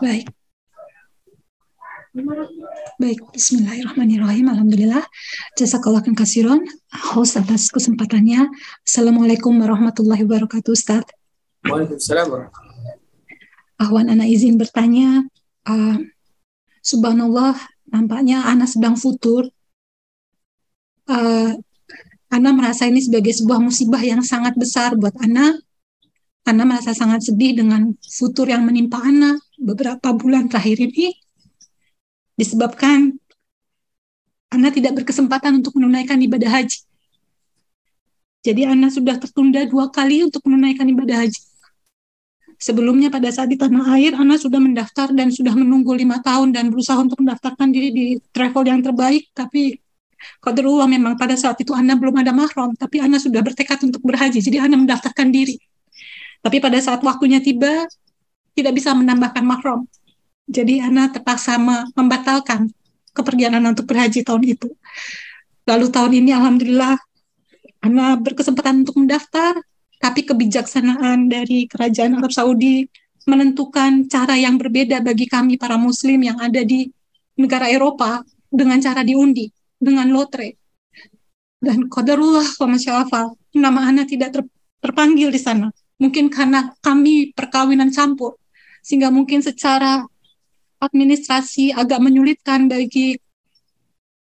Baik. 0.00 0.28
Baik, 2.96 3.20
Bismillahirrahmanirrahim. 3.28 4.48
Alhamdulillah. 4.48 5.04
Jazakallah 5.52 6.00
kasiron. 6.16 6.64
Host 7.12 7.36
atas 7.36 7.68
kesempatannya. 7.68 8.48
Assalamualaikum 8.88 9.52
warahmatullahi 9.52 10.24
wabarakatuh, 10.24 10.72
Ustaz. 10.72 11.04
Waalaikumsalam 11.68 12.24
warahmatullahi 12.24 13.76
Ahwan 13.76 14.08
anak 14.08 14.32
izin 14.32 14.56
bertanya. 14.56 15.28
Uh, 15.68 16.08
subhanallah, 16.80 17.60
nampaknya 17.84 18.48
anak 18.48 18.72
sedang 18.72 18.96
futur. 18.96 19.44
Uh, 21.04 21.52
Ana 22.32 22.56
merasa 22.56 22.88
ini 22.88 23.04
sebagai 23.04 23.36
sebuah 23.36 23.60
musibah 23.60 24.00
yang 24.00 24.24
sangat 24.24 24.56
besar 24.56 24.96
buat 24.96 25.12
Ana. 25.20 25.52
Ana 26.48 26.64
merasa 26.64 26.96
sangat 26.96 27.28
sedih 27.28 27.60
dengan 27.60 27.92
futur 28.00 28.48
yang 28.48 28.64
menimpa 28.64 29.04
Ana 29.04 29.36
beberapa 29.60 30.16
bulan 30.16 30.48
terakhir 30.48 30.80
ini 30.80 31.25
disebabkan 32.36 33.16
Ana 34.46 34.70
tidak 34.70 35.02
berkesempatan 35.02 35.58
untuk 35.58 35.74
menunaikan 35.74 36.16
ibadah 36.22 36.48
haji. 36.48 36.86
Jadi 38.46 38.62
Ana 38.62 38.94
sudah 38.94 39.18
tertunda 39.18 39.66
dua 39.66 39.90
kali 39.90 40.22
untuk 40.22 40.46
menunaikan 40.46 40.86
ibadah 40.86 41.26
haji. 41.26 41.42
Sebelumnya 42.56 43.12
pada 43.12 43.28
saat 43.28 43.52
di 43.52 43.58
tanah 43.58 43.84
air, 43.98 44.14
Ana 44.16 44.38
sudah 44.38 44.62
mendaftar 44.62 45.12
dan 45.12 45.28
sudah 45.28 45.52
menunggu 45.52 45.92
lima 45.92 46.22
tahun 46.22 46.54
dan 46.54 46.70
berusaha 46.72 46.96
untuk 46.96 47.20
mendaftarkan 47.20 47.68
diri 47.68 47.90
di 47.92 48.06
travel 48.32 48.64
yang 48.64 48.80
terbaik, 48.80 49.28
tapi 49.34 49.76
Qadarullah 50.40 50.88
memang 50.88 51.20
pada 51.20 51.36
saat 51.36 51.60
itu 51.60 51.76
Ana 51.76 51.98
belum 51.98 52.16
ada 52.22 52.32
mahram, 52.32 52.72
tapi 52.78 53.02
Ana 53.02 53.20
sudah 53.20 53.44
bertekad 53.44 53.82
untuk 53.84 54.00
berhaji, 54.00 54.40
jadi 54.40 54.64
Ana 54.64 54.80
mendaftarkan 54.80 55.28
diri. 55.28 55.60
Tapi 56.40 56.56
pada 56.62 56.78
saat 56.80 57.02
waktunya 57.04 57.42
tiba, 57.42 57.84
tidak 58.56 58.72
bisa 58.72 58.94
menambahkan 58.96 59.44
mahram. 59.44 59.84
Jadi 60.46 60.78
Ana 60.78 61.10
terpaksa 61.10 61.58
membatalkan 61.92 62.70
kepergian 63.10 63.58
Ana 63.58 63.74
untuk 63.74 63.90
berhaji 63.90 64.22
tahun 64.22 64.42
itu. 64.46 64.70
Lalu 65.66 65.86
tahun 65.90 66.12
ini 66.14 66.30
Alhamdulillah 66.30 66.94
Ana 67.82 68.14
berkesempatan 68.18 68.86
untuk 68.86 69.02
mendaftar, 69.02 69.58
tapi 69.98 70.22
kebijaksanaan 70.22 71.26
dari 71.26 71.66
Kerajaan 71.66 72.18
Arab 72.18 72.30
Saudi 72.30 72.86
menentukan 73.26 74.06
cara 74.06 74.38
yang 74.38 74.54
berbeda 74.54 75.02
bagi 75.02 75.26
kami 75.26 75.58
para 75.58 75.74
muslim 75.74 76.22
yang 76.22 76.38
ada 76.38 76.62
di 76.62 76.86
negara 77.34 77.66
Eropa 77.66 78.22
dengan 78.46 78.78
cara 78.78 79.02
diundi, 79.02 79.50
dengan 79.76 80.06
lotre. 80.14 80.54
Dan 81.58 81.90
qadarullah 81.90 82.46
wa 82.46 82.68
masya'afal, 82.70 83.34
nama 83.58 83.90
Ana 83.90 84.06
tidak 84.06 84.30
ter, 84.30 84.42
terpanggil 84.78 85.34
di 85.34 85.40
sana. 85.42 85.74
Mungkin 85.98 86.30
karena 86.30 86.70
kami 86.78 87.34
perkawinan 87.34 87.90
campur, 87.90 88.38
sehingga 88.84 89.10
mungkin 89.10 89.42
secara 89.42 90.06
administrasi 90.80 91.72
agak 91.72 91.98
menyulitkan 91.98 92.68
bagi 92.68 93.16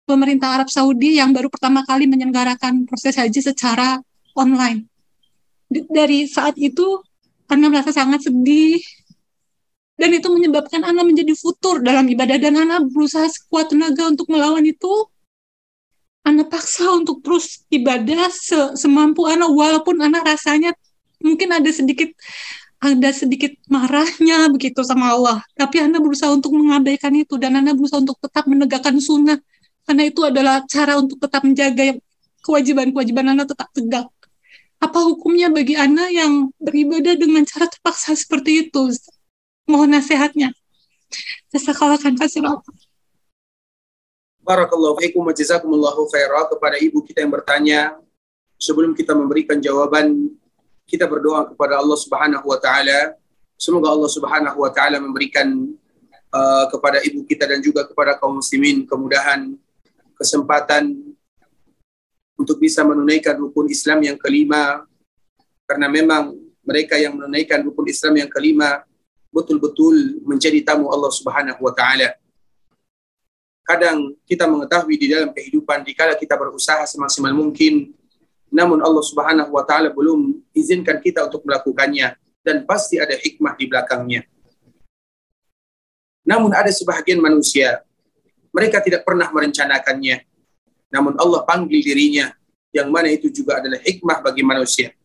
pemerintah 0.08 0.56
Arab 0.56 0.72
Saudi 0.72 1.20
yang 1.20 1.36
baru 1.36 1.52
pertama 1.52 1.84
kali 1.84 2.08
menyelenggarakan 2.08 2.88
proses 2.88 3.20
haji 3.20 3.44
secara 3.44 4.00
online. 4.40 4.88
Dari 5.68 6.24
saat 6.32 6.56
itu, 6.56 7.04
Ana 7.52 7.68
merasa 7.68 7.92
sangat 7.92 8.24
sedih, 8.24 8.80
dan 10.00 10.16
itu 10.16 10.32
menyebabkan 10.32 10.84
Ana 10.88 11.04
menjadi 11.04 11.36
futur 11.36 11.84
dalam 11.84 12.08
ibadah, 12.08 12.40
dan 12.40 12.56
Ana 12.56 12.80
berusaha 12.80 13.28
sekuat 13.28 13.76
tenaga 13.76 14.08
untuk 14.08 14.32
melawan 14.32 14.64
itu. 14.64 15.12
Ana 16.24 16.48
paksa 16.48 16.88
untuk 16.96 17.24
terus 17.24 17.68
ibadah 17.68 18.32
se 18.32 18.80
semampu 18.80 19.28
Ana, 19.28 19.52
walaupun 19.52 20.00
Ana 20.00 20.24
rasanya 20.24 20.72
mungkin 21.20 21.52
ada 21.52 21.68
sedikit 21.68 22.16
ada 22.78 23.10
sedikit 23.10 23.58
marahnya 23.66 24.54
begitu 24.54 24.86
sama 24.86 25.14
Allah. 25.14 25.38
Tapi 25.58 25.82
Anda 25.82 25.98
berusaha 25.98 26.30
untuk 26.30 26.54
mengabaikan 26.54 27.14
itu 27.18 27.36
dan 27.42 27.58
Anda 27.58 27.74
berusaha 27.74 28.02
untuk 28.02 28.22
tetap 28.22 28.46
menegakkan 28.46 29.02
sunnah. 29.02 29.42
Karena 29.88 30.04
itu 30.06 30.22
adalah 30.22 30.62
cara 30.68 31.00
untuk 31.00 31.18
tetap 31.18 31.42
menjaga 31.42 31.98
kewajiban-kewajiban 32.46 33.34
Anda 33.34 33.46
tetap 33.50 33.74
tegak. 33.74 34.08
Apa 34.78 35.00
hukumnya 35.02 35.50
bagi 35.50 35.74
Anda 35.74 36.06
yang 36.14 36.54
beribadah 36.62 37.18
dengan 37.18 37.42
cara 37.50 37.66
terpaksa 37.66 38.14
seperti 38.14 38.70
itu? 38.70 38.94
Mohon 39.66 39.98
nasihatnya. 39.98 40.54
Jazakallah 41.50 41.98
kasih 41.98 42.46
Barakallahu 44.48 44.96
fiikum 45.02 45.28
wa 45.28 45.36
jazakumullahu 45.36 46.08
khairah 46.08 46.48
kepada 46.48 46.80
ibu 46.80 47.04
kita 47.04 47.20
yang 47.20 47.34
bertanya 47.36 47.80
sebelum 48.56 48.96
kita 48.96 49.12
memberikan 49.12 49.60
jawaban 49.60 50.32
kita 50.88 51.04
berdoa 51.04 51.52
kepada 51.52 51.78
Allah 51.84 51.98
Subhanahu 52.00 52.48
wa 52.48 52.58
taala 52.58 53.14
semoga 53.60 53.92
Allah 53.92 54.08
Subhanahu 54.08 54.58
wa 54.64 54.72
taala 54.72 55.04
memberikan 55.04 55.52
uh, 56.32 56.66
kepada 56.72 57.04
ibu 57.04 57.28
kita 57.28 57.44
dan 57.44 57.60
juga 57.60 57.84
kepada 57.84 58.16
kaum 58.16 58.40
muslimin 58.40 58.88
kemudahan 58.88 59.54
kesempatan 60.16 60.96
untuk 62.40 62.62
bisa 62.62 62.88
menunaikan 62.88 63.36
rukun 63.36 63.68
Islam 63.68 64.00
yang 64.08 64.16
kelima 64.16 64.88
karena 65.68 65.92
memang 65.92 66.38
mereka 66.64 66.96
yang 66.96 67.20
menunaikan 67.20 67.66
rukun 67.68 67.92
Islam 67.92 68.24
yang 68.24 68.30
kelima 68.32 68.88
betul-betul 69.34 70.24
menjadi 70.24 70.64
tamu 70.64 70.88
Allah 70.88 71.12
Subhanahu 71.12 71.60
wa 71.60 71.74
taala. 71.76 72.16
Kadang 73.68 74.16
kita 74.24 74.48
mengetahui 74.48 74.96
di 74.96 75.12
dalam 75.12 75.36
kehidupan 75.36 75.84
dikala 75.84 76.16
kita 76.16 76.40
berusaha 76.40 76.88
semaksimal 76.88 77.36
mungkin 77.36 77.92
namun 78.48 78.80
Allah 78.80 79.04
Subhanahu 79.04 79.52
wa 79.52 79.64
taala 79.68 79.92
belum 79.92 80.40
izinkan 80.56 81.04
kita 81.04 81.28
untuk 81.28 81.44
melakukannya 81.44 82.16
dan 82.44 82.64
pasti 82.64 82.96
ada 82.96 83.14
hikmah 83.14 83.60
di 83.60 83.66
belakangnya. 83.68 84.24
Namun 86.28 86.52
ada 86.52 86.72
sebahagian 86.72 87.20
manusia 87.20 87.84
mereka 88.52 88.82
tidak 88.82 89.06
pernah 89.06 89.28
merencanakannya. 89.30 90.24
Namun 90.90 91.20
Allah 91.20 91.44
panggil 91.44 91.84
dirinya 91.84 92.32
yang 92.72 92.90
mana 92.90 93.12
itu 93.12 93.28
juga 93.30 93.60
adalah 93.60 93.80
hikmah 93.84 94.24
bagi 94.24 94.44
manusia. 94.44 94.96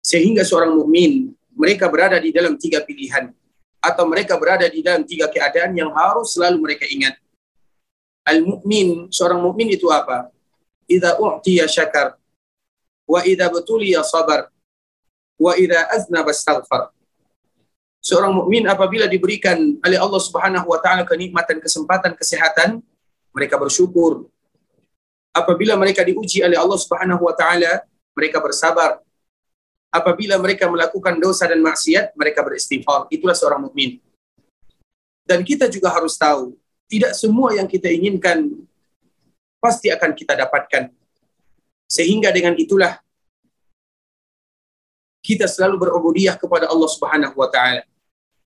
Sehingga 0.00 0.42
seorang 0.42 0.72
mukmin 0.72 1.36
mereka 1.52 1.86
berada 1.86 2.16
di 2.18 2.34
dalam 2.34 2.58
tiga 2.58 2.82
pilihan 2.82 3.30
atau 3.78 4.04
mereka 4.10 4.34
berada 4.34 4.66
di 4.66 4.82
dalam 4.82 5.06
tiga 5.06 5.30
keadaan 5.30 5.76
yang 5.76 5.94
harus 5.94 6.34
selalu 6.34 6.58
mereka 6.66 6.88
ingat. 6.90 7.14
Al-mukmin, 8.26 9.08
seorang 9.08 9.40
mukmin 9.40 9.72
itu 9.72 9.88
apa? 9.88 10.28
Idza 10.84 11.16
u'tiya 11.16 11.64
syakar 11.70 12.17
wa 13.08 13.24
idza 13.24 13.48
butuliya 13.48 14.04
sabar 14.04 14.52
wa 15.40 15.52
idza 15.56 15.88
aznaba 15.88 16.30
astaghfar. 16.30 16.92
Seorang 18.04 18.30
mukmin 18.30 18.68
apabila 18.68 19.08
diberikan 19.08 19.58
oleh 19.82 19.98
Allah 19.98 20.20
Subhanahu 20.22 20.70
wa 20.70 20.78
taala 20.78 21.02
kenikmatan 21.08 21.58
kesempatan 21.58 22.14
kesehatan, 22.14 22.84
mereka 23.32 23.56
bersyukur. 23.56 24.28
Apabila 25.34 25.74
mereka 25.74 26.04
diuji 26.04 26.44
oleh 26.44 26.54
Allah 26.54 26.78
Subhanahu 26.78 27.26
wa 27.26 27.34
taala, 27.34 27.82
mereka 28.14 28.38
bersabar. 28.38 29.02
Apabila 29.88 30.36
mereka 30.36 30.68
melakukan 30.68 31.16
dosa 31.16 31.48
dan 31.48 31.64
maksiat, 31.64 32.12
mereka 32.12 32.44
beristighfar. 32.44 33.08
Itulah 33.08 33.32
seorang 33.32 33.66
mukmin. 33.66 33.98
Dan 35.24 35.44
kita 35.44 35.68
juga 35.68 35.92
harus 35.92 36.16
tahu, 36.16 36.56
tidak 36.88 37.12
semua 37.12 37.52
yang 37.52 37.68
kita 37.68 37.92
inginkan 37.92 38.48
pasti 39.60 39.92
akan 39.92 40.16
kita 40.16 40.32
dapatkan. 40.38 40.97
Sehingga 41.88 42.28
dengan 42.28 42.52
itulah 42.60 43.00
kita 45.24 45.48
selalu 45.48 45.88
berubudiyah 45.88 46.36
kepada 46.36 46.68
Allah 46.68 46.88
Subhanahu 46.92 47.34
wa 47.34 47.48
taala. 47.48 47.82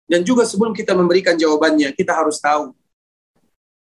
Dan 0.07 0.23
juga 0.23 0.47
sebelum 0.47 0.71
kita 0.71 0.95
memberikan 0.95 1.35
jawabannya, 1.35 1.91
kita 1.95 2.15
harus 2.15 2.39
tahu 2.39 2.71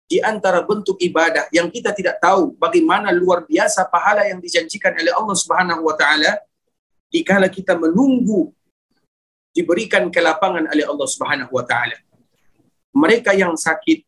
di 0.09 0.17
antara 0.25 0.65
bentuk 0.65 0.97
ibadah 0.97 1.45
yang 1.53 1.69
kita 1.69 1.93
tidak 1.93 2.17
tahu 2.17 2.57
bagaimana 2.57 3.13
luar 3.13 3.45
biasa 3.45 3.85
pahala 3.85 4.25
yang 4.25 4.41
dijanjikan 4.41 4.97
oleh 4.97 5.13
Allah 5.13 5.37
Subhanahu 5.37 5.85
wa 5.85 5.93
taala 5.93 6.41
dikala 7.13 7.45
kita 7.45 7.77
menunggu 7.77 8.49
diberikan 9.53 10.09
kelapangan 10.09 10.65
oleh 10.65 10.81
Allah 10.81 11.07
Subhanahu 11.07 11.53
wa 11.53 11.61
taala. 11.61 11.93
Mereka 12.89 13.37
yang 13.37 13.53
sakit 13.53 14.01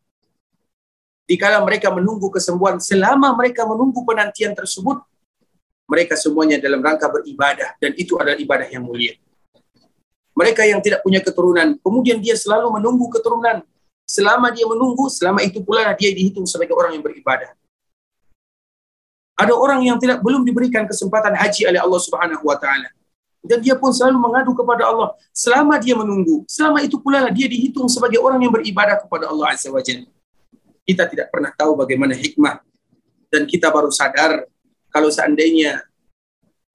dikala 1.29 1.61
mereka 1.61 1.93
menunggu 1.93 2.33
kesembuhan 2.33 2.81
selama 2.81 3.37
mereka 3.37 3.61
menunggu 3.69 4.01
penantian 4.01 4.57
tersebut 4.57 5.05
mereka 5.91 6.15
semuanya 6.15 6.55
dalam 6.55 6.79
rangka 6.79 7.11
beribadah 7.11 7.75
dan 7.75 7.91
itu 7.99 8.15
adalah 8.15 8.39
ibadah 8.39 8.67
yang 8.71 8.87
mulia. 8.87 9.19
Mereka 10.31 10.63
yang 10.63 10.79
tidak 10.79 11.03
punya 11.03 11.19
keturunan, 11.19 11.75
kemudian 11.83 12.23
dia 12.23 12.39
selalu 12.39 12.79
menunggu 12.79 13.11
keturunan. 13.11 13.59
Selama 14.07 14.47
dia 14.55 14.63
menunggu, 14.63 15.11
selama 15.11 15.43
itu 15.43 15.59
pula 15.59 15.91
dia 15.99 16.15
dihitung 16.15 16.47
sebagai 16.47 16.71
orang 16.71 16.95
yang 16.95 17.03
beribadah. 17.03 17.51
Ada 19.35 19.51
orang 19.51 19.83
yang 19.83 19.99
tidak 19.99 20.23
belum 20.23 20.47
diberikan 20.47 20.87
kesempatan 20.87 21.35
haji 21.35 21.67
oleh 21.67 21.79
Allah 21.83 21.99
Subhanahu 21.99 22.43
wa 22.47 22.55
taala. 22.55 22.87
Dan 23.41 23.59
dia 23.59 23.73
pun 23.75 23.89
selalu 23.89 24.21
mengadu 24.21 24.53
kepada 24.53 24.87
Allah 24.87 25.17
selama 25.33 25.75
dia 25.81 25.97
menunggu. 25.97 26.45
Selama 26.47 26.79
itu 26.85 26.95
pula 27.01 27.27
dia 27.33 27.49
dihitung 27.49 27.89
sebagai 27.91 28.21
orang 28.21 28.39
yang 28.39 28.53
beribadah 28.53 29.01
kepada 29.01 29.27
Allah 29.27 29.51
Azza 29.51 29.67
wa 29.67 29.81
Jalla. 29.81 30.07
Kita 30.87 31.09
tidak 31.09 31.27
pernah 31.33 31.51
tahu 31.51 31.73
bagaimana 31.73 32.13
hikmah 32.13 32.61
dan 33.31 33.47
kita 33.47 33.71
baru 33.71 33.89
sadar 33.89 34.45
kalau 34.91 35.07
seandainya 35.09 35.81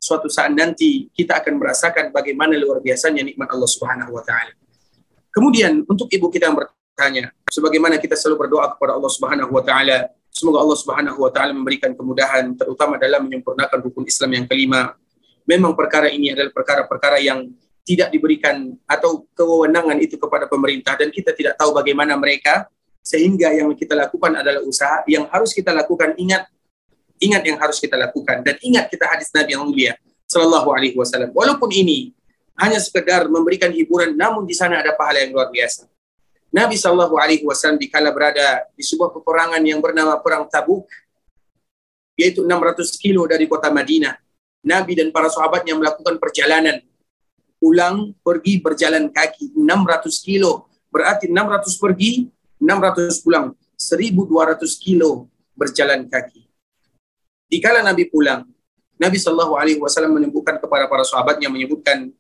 suatu 0.01 0.29
saat 0.33 0.53
nanti 0.53 1.09
kita 1.12 1.41
akan 1.41 1.61
merasakan 1.61 2.14
bagaimana 2.14 2.55
luar 2.57 2.81
biasanya 2.81 3.25
nikmat 3.25 3.49
Allah 3.51 3.69
Subhanahu 3.69 4.12
wa 4.14 4.23
taala. 4.25 4.53
Kemudian 5.33 5.85
untuk 5.85 6.09
ibu 6.09 6.33
kita 6.33 6.49
yang 6.49 6.57
bertanya, 6.57 7.29
sebagaimana 7.53 8.01
kita 8.01 8.17
selalu 8.17 8.49
berdoa 8.49 8.73
kepada 8.73 8.97
Allah 8.97 9.12
Subhanahu 9.12 9.53
wa 9.53 9.61
taala, 9.61 10.09
semoga 10.33 10.64
Allah 10.64 10.79
Subhanahu 10.81 11.19
wa 11.21 11.31
taala 11.33 11.53
memberikan 11.53 11.93
kemudahan 11.93 12.57
terutama 12.57 12.97
dalam 12.97 13.29
menyempurnakan 13.29 13.79
rukun 13.85 14.09
Islam 14.09 14.31
yang 14.33 14.47
kelima. 14.49 14.97
Memang 15.45 15.77
perkara 15.77 16.09
ini 16.09 16.33
adalah 16.33 16.51
perkara-perkara 16.51 17.23
yang 17.23 17.47
tidak 17.87 18.11
diberikan 18.11 18.75
atau 18.83 19.31
kewenangan 19.31 19.95
itu 20.03 20.19
kepada 20.19 20.51
pemerintah 20.51 20.99
dan 20.99 21.14
kita 21.14 21.31
tidak 21.31 21.55
tahu 21.55 21.71
bagaimana 21.71 22.19
mereka 22.19 22.67
sehingga 22.99 23.55
yang 23.55 23.71
kita 23.79 23.95
lakukan 23.95 24.43
adalah 24.43 24.59
usaha 24.67 25.07
yang 25.07 25.31
harus 25.31 25.55
kita 25.55 25.71
lakukan 25.71 26.19
ingat 26.19 26.51
ingat 27.21 27.43
yang 27.45 27.59
harus 27.61 27.81
kita 27.81 27.97
lakukan 27.97 28.45
dan 28.45 28.57
ingat 28.61 28.89
kita 28.93 29.09
hadis 29.09 29.33
Nabi 29.33 29.57
yang 29.57 29.64
mulia 29.64 29.93
sallallahu 30.29 30.69
alaihi 30.75 30.97
wasallam. 30.99 31.33
Walaupun 31.33 31.71
ini 31.73 32.12
hanya 32.57 32.81
sekedar 32.81 33.29
memberikan 33.29 33.71
hiburan 33.73 34.17
namun 34.17 34.45
di 34.45 34.53
sana 34.57 34.81
ada 34.81 34.93
pahala 34.97 35.23
yang 35.25 35.33
luar 35.33 35.49
biasa. 35.53 35.89
Nabi 36.53 36.77
sallallahu 36.79 37.17
alaihi 37.21 37.45
wasallam 37.45 37.77
dikala 37.77 38.12
berada 38.14 38.64
di 38.73 38.85
sebuah 38.85 39.12
peperangan 39.12 39.61
yang 39.61 39.81
bernama 39.83 40.17
perang 40.21 40.49
Tabuk 40.49 40.89
yaitu 42.17 42.41
600 42.45 42.97
kilo 42.97 43.29
dari 43.29 43.45
kota 43.45 43.69
Madinah 43.69 44.17
Nabi 44.64 44.97
dan 44.97 45.12
para 45.12 45.29
sahabatnya 45.29 45.77
melakukan 45.77 46.17
perjalanan. 46.19 46.81
Pulang 47.57 48.12
pergi 48.21 48.61
berjalan 48.61 49.09
kaki 49.09 49.57
600 49.57 50.12
kilo 50.21 50.69
berarti 50.93 51.29
600 51.29 51.83
pergi 51.83 52.29
600 52.61 53.25
pulang 53.25 53.53
1200 53.77 54.81
kilo 54.81 55.29
berjalan 55.53 56.09
kaki 56.09 56.46
dikala 57.47 57.83
Nabi 57.83 58.07
pulang 58.11 58.47
Nabi 58.97 59.21
Shallallahu 59.21 59.55
Alaihi 59.59 59.81
Wasallam 59.81 60.17
menyebutkan 60.17 60.57
kepada 60.57 60.89
para 60.89 61.05
sahabatnya 61.05 61.53
menyebutkan 61.53 62.11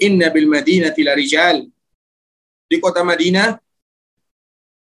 Inna 0.00 0.32
bil 0.32 0.48
Madinah 0.48 0.94
di 2.70 2.76
kota 2.78 3.04
Madinah 3.04 3.58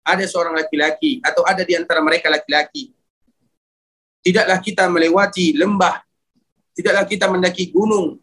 ada 0.04 0.24
seorang 0.28 0.56
laki-laki 0.56 1.20
atau 1.24 1.44
ada 1.44 1.64
di 1.64 1.74
antara 1.76 2.00
mereka 2.00 2.32
laki-laki 2.32 2.92
tidaklah 4.24 4.58
kita 4.60 4.88
melewati 4.88 5.56
lembah 5.56 6.04
tidaklah 6.74 7.06
kita 7.06 7.30
mendaki 7.30 7.70
gunung 7.70 8.18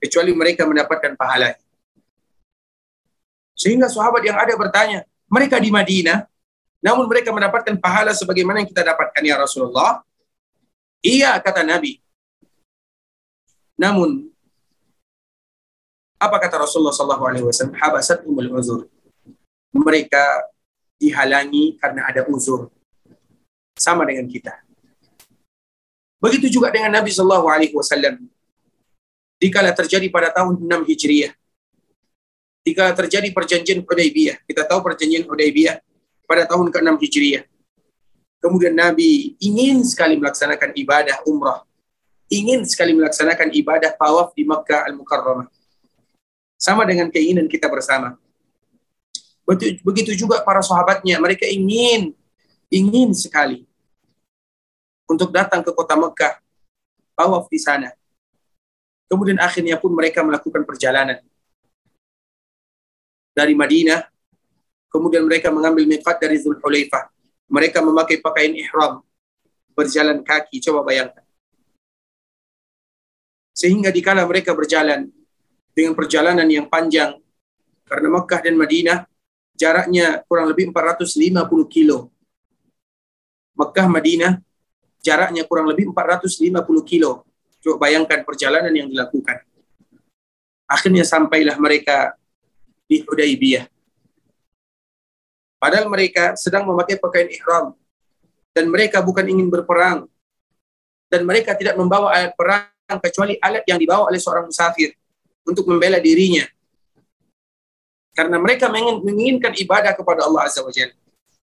kecuali 0.00 0.32
mereka 0.32 0.64
mendapatkan 0.64 1.12
pahala. 1.18 1.52
Sehingga 3.52 3.92
sahabat 3.92 4.24
yang 4.24 4.40
ada 4.40 4.56
bertanya, 4.56 5.04
mereka 5.28 5.60
di 5.60 5.68
Madinah, 5.68 6.24
namun 6.80 7.04
mereka 7.04 7.28
mendapatkan 7.28 7.76
pahala 7.76 8.16
sebagaimana 8.16 8.64
yang 8.64 8.70
kita 8.72 8.80
dapatkan 8.80 9.20
ya 9.20 9.36
Rasulullah. 9.36 10.00
Iya 11.00 11.40
kata 11.40 11.64
Nabi. 11.64 12.00
Namun 13.80 14.28
apa 16.20 16.36
kata 16.36 16.60
Rasulullah 16.60 16.92
Sallallahu 16.92 17.24
Alaihi 17.24 17.44
Wasallam? 17.48 17.76
Habasat 17.80 18.28
umul 18.28 18.52
uzur. 18.52 18.84
Mereka 19.72 20.44
dihalangi 21.00 21.80
karena 21.80 22.04
ada 22.04 22.28
uzur. 22.28 22.68
Sama 23.80 24.04
dengan 24.04 24.28
kita. 24.28 24.52
Begitu 26.20 26.60
juga 26.60 26.68
dengan 26.68 26.92
Nabi 27.00 27.08
Sallallahu 27.08 27.48
Alaihi 27.48 27.72
Wasallam 27.72 28.20
dikala 29.40 29.72
terjadi 29.72 30.04
pada 30.12 30.28
tahun 30.28 30.60
6 30.60 30.68
Hijriah. 30.92 31.32
Dikala 32.60 32.92
terjadi 32.92 33.32
perjanjian 33.32 33.80
Hudaybiyah. 33.80 34.44
Kita 34.44 34.68
tahu 34.68 34.84
perjanjian 34.84 35.24
Hudaybiyah 35.24 35.80
pada 36.28 36.44
tahun 36.44 36.68
ke-6 36.68 37.00
Hijriah. 37.00 37.48
Kemudian 38.40 38.72
Nabi 38.72 39.36
ingin 39.36 39.84
sekali 39.84 40.16
melaksanakan 40.16 40.72
ibadah 40.72 41.20
umrah. 41.28 41.60
Ingin 42.32 42.64
sekali 42.64 42.96
melaksanakan 42.96 43.52
ibadah 43.52 43.92
tawaf 43.92 44.32
di 44.32 44.48
Makkah 44.48 44.88
Al-Mukarramah. 44.88 45.48
Sama 46.56 46.88
dengan 46.88 47.12
keinginan 47.12 47.48
kita 47.48 47.68
bersama. 47.68 48.16
Begitu 49.84 50.14
juga 50.16 50.40
para 50.40 50.62
sahabatnya, 50.64 51.18
mereka 51.18 51.44
ingin 51.44 52.14
ingin 52.70 53.10
sekali 53.12 53.66
untuk 55.10 55.34
datang 55.34 55.60
ke 55.60 55.74
kota 55.74 55.98
Mekah, 55.98 56.38
tawaf 57.18 57.50
di 57.50 57.58
sana. 57.58 57.90
Kemudian 59.10 59.42
akhirnya 59.42 59.74
pun 59.74 59.90
mereka 59.90 60.22
melakukan 60.22 60.62
perjalanan 60.62 61.18
dari 63.34 63.58
Madinah. 63.58 64.06
Kemudian 64.86 65.26
mereka 65.26 65.50
mengambil 65.50 65.82
miqat 65.86 66.22
dari 66.22 66.38
Zulhulaifah. 66.38 67.10
Mereka 67.50 67.82
memakai 67.82 68.22
pakaian 68.22 68.54
ihram, 68.54 69.02
berjalan 69.74 70.22
kaki. 70.22 70.62
Coba 70.62 70.86
bayangkan. 70.86 71.26
Sehingga 73.50 73.90
dikala 73.90 74.24
mereka 74.24 74.54
berjalan 74.54 75.10
dengan 75.74 75.92
perjalanan 75.98 76.46
yang 76.46 76.70
panjang 76.70 77.18
karena 77.84 78.08
Mekah 78.08 78.40
dan 78.40 78.54
Madinah 78.54 78.98
jaraknya 79.58 80.22
kurang 80.24 80.48
lebih 80.48 80.70
450 80.72 81.66
kilo. 81.66 82.08
Mekah 83.58 83.86
Madinah 83.90 84.32
jaraknya 85.02 85.44
kurang 85.44 85.68
lebih 85.68 85.90
450 85.92 86.54
kilo. 86.86 87.26
Coba 87.60 87.90
bayangkan 87.90 88.24
perjalanan 88.24 88.72
yang 88.72 88.88
dilakukan. 88.88 89.44
Akhirnya 90.64 91.04
sampailah 91.04 91.58
mereka 91.60 92.14
di 92.88 93.02
Hudaybiyah. 93.04 93.68
Padahal 95.60 95.92
mereka 95.92 96.32
sedang 96.40 96.64
memakai 96.64 96.96
pakaian 96.96 97.28
ihram 97.28 97.76
dan 98.56 98.64
mereka 98.72 99.04
bukan 99.04 99.28
ingin 99.28 99.52
berperang 99.52 100.08
dan 101.12 101.20
mereka 101.28 101.52
tidak 101.52 101.76
membawa 101.76 102.16
alat 102.16 102.32
perang 102.32 102.98
kecuali 103.04 103.36
alat 103.38 103.62
yang 103.68 103.76
dibawa 103.76 104.08
oleh 104.08 104.16
seorang 104.16 104.48
musafir 104.48 104.96
untuk 105.44 105.68
membela 105.68 106.00
dirinya. 106.00 106.48
Karena 108.16 108.40
mereka 108.40 108.66
menginginkan 108.72 109.54
ibadah 109.54 109.94
kepada 109.94 110.26
Allah 110.26 110.48
Azza 110.48 110.64
wa 110.64 110.72
Jalla. 110.72 110.96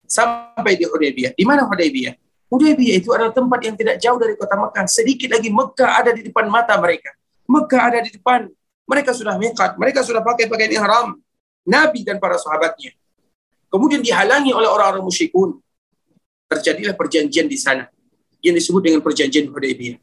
Sampai 0.08 0.78
di 0.78 0.86
Hudaybiyah. 0.86 1.34
Di 1.34 1.44
mana 1.44 1.66
Hudaybiyah? 1.68 2.16
Hudaybiyah 2.54 2.96
itu 3.02 3.10
adalah 3.12 3.34
tempat 3.34 3.60
yang 3.66 3.76
tidak 3.76 3.98
jauh 3.98 4.22
dari 4.22 4.38
kota 4.38 4.56
Mekah. 4.56 4.86
Sedikit 4.86 5.34
lagi 5.34 5.50
Mekah 5.50 5.90
ada 6.06 6.12
di 6.14 6.22
depan 6.22 6.48
mata 6.48 6.78
mereka. 6.78 7.12
Mekah 7.50 7.82
ada 7.82 8.00
di 8.00 8.14
depan. 8.14 8.48
Mereka 8.84 9.16
sudah 9.16 9.40
miqat, 9.40 9.80
mereka 9.80 10.04
sudah 10.04 10.20
pakai 10.20 10.52
pakaian 10.52 10.72
ihram. 10.76 11.08
Nabi 11.64 12.04
dan 12.04 12.20
para 12.20 12.36
sahabatnya. 12.36 12.92
Kemudian 13.74 14.06
dihalangi 14.06 14.54
oleh 14.54 14.70
orang-orang 14.70 15.02
musyrikun. 15.02 15.58
Terjadilah 16.46 16.94
perjanjian 16.94 17.50
di 17.50 17.58
sana 17.58 17.90
yang 18.46 18.54
disebut 18.54 18.86
dengan 18.86 19.02
perjanjian 19.02 19.50
Hudaybiyah. 19.50 19.98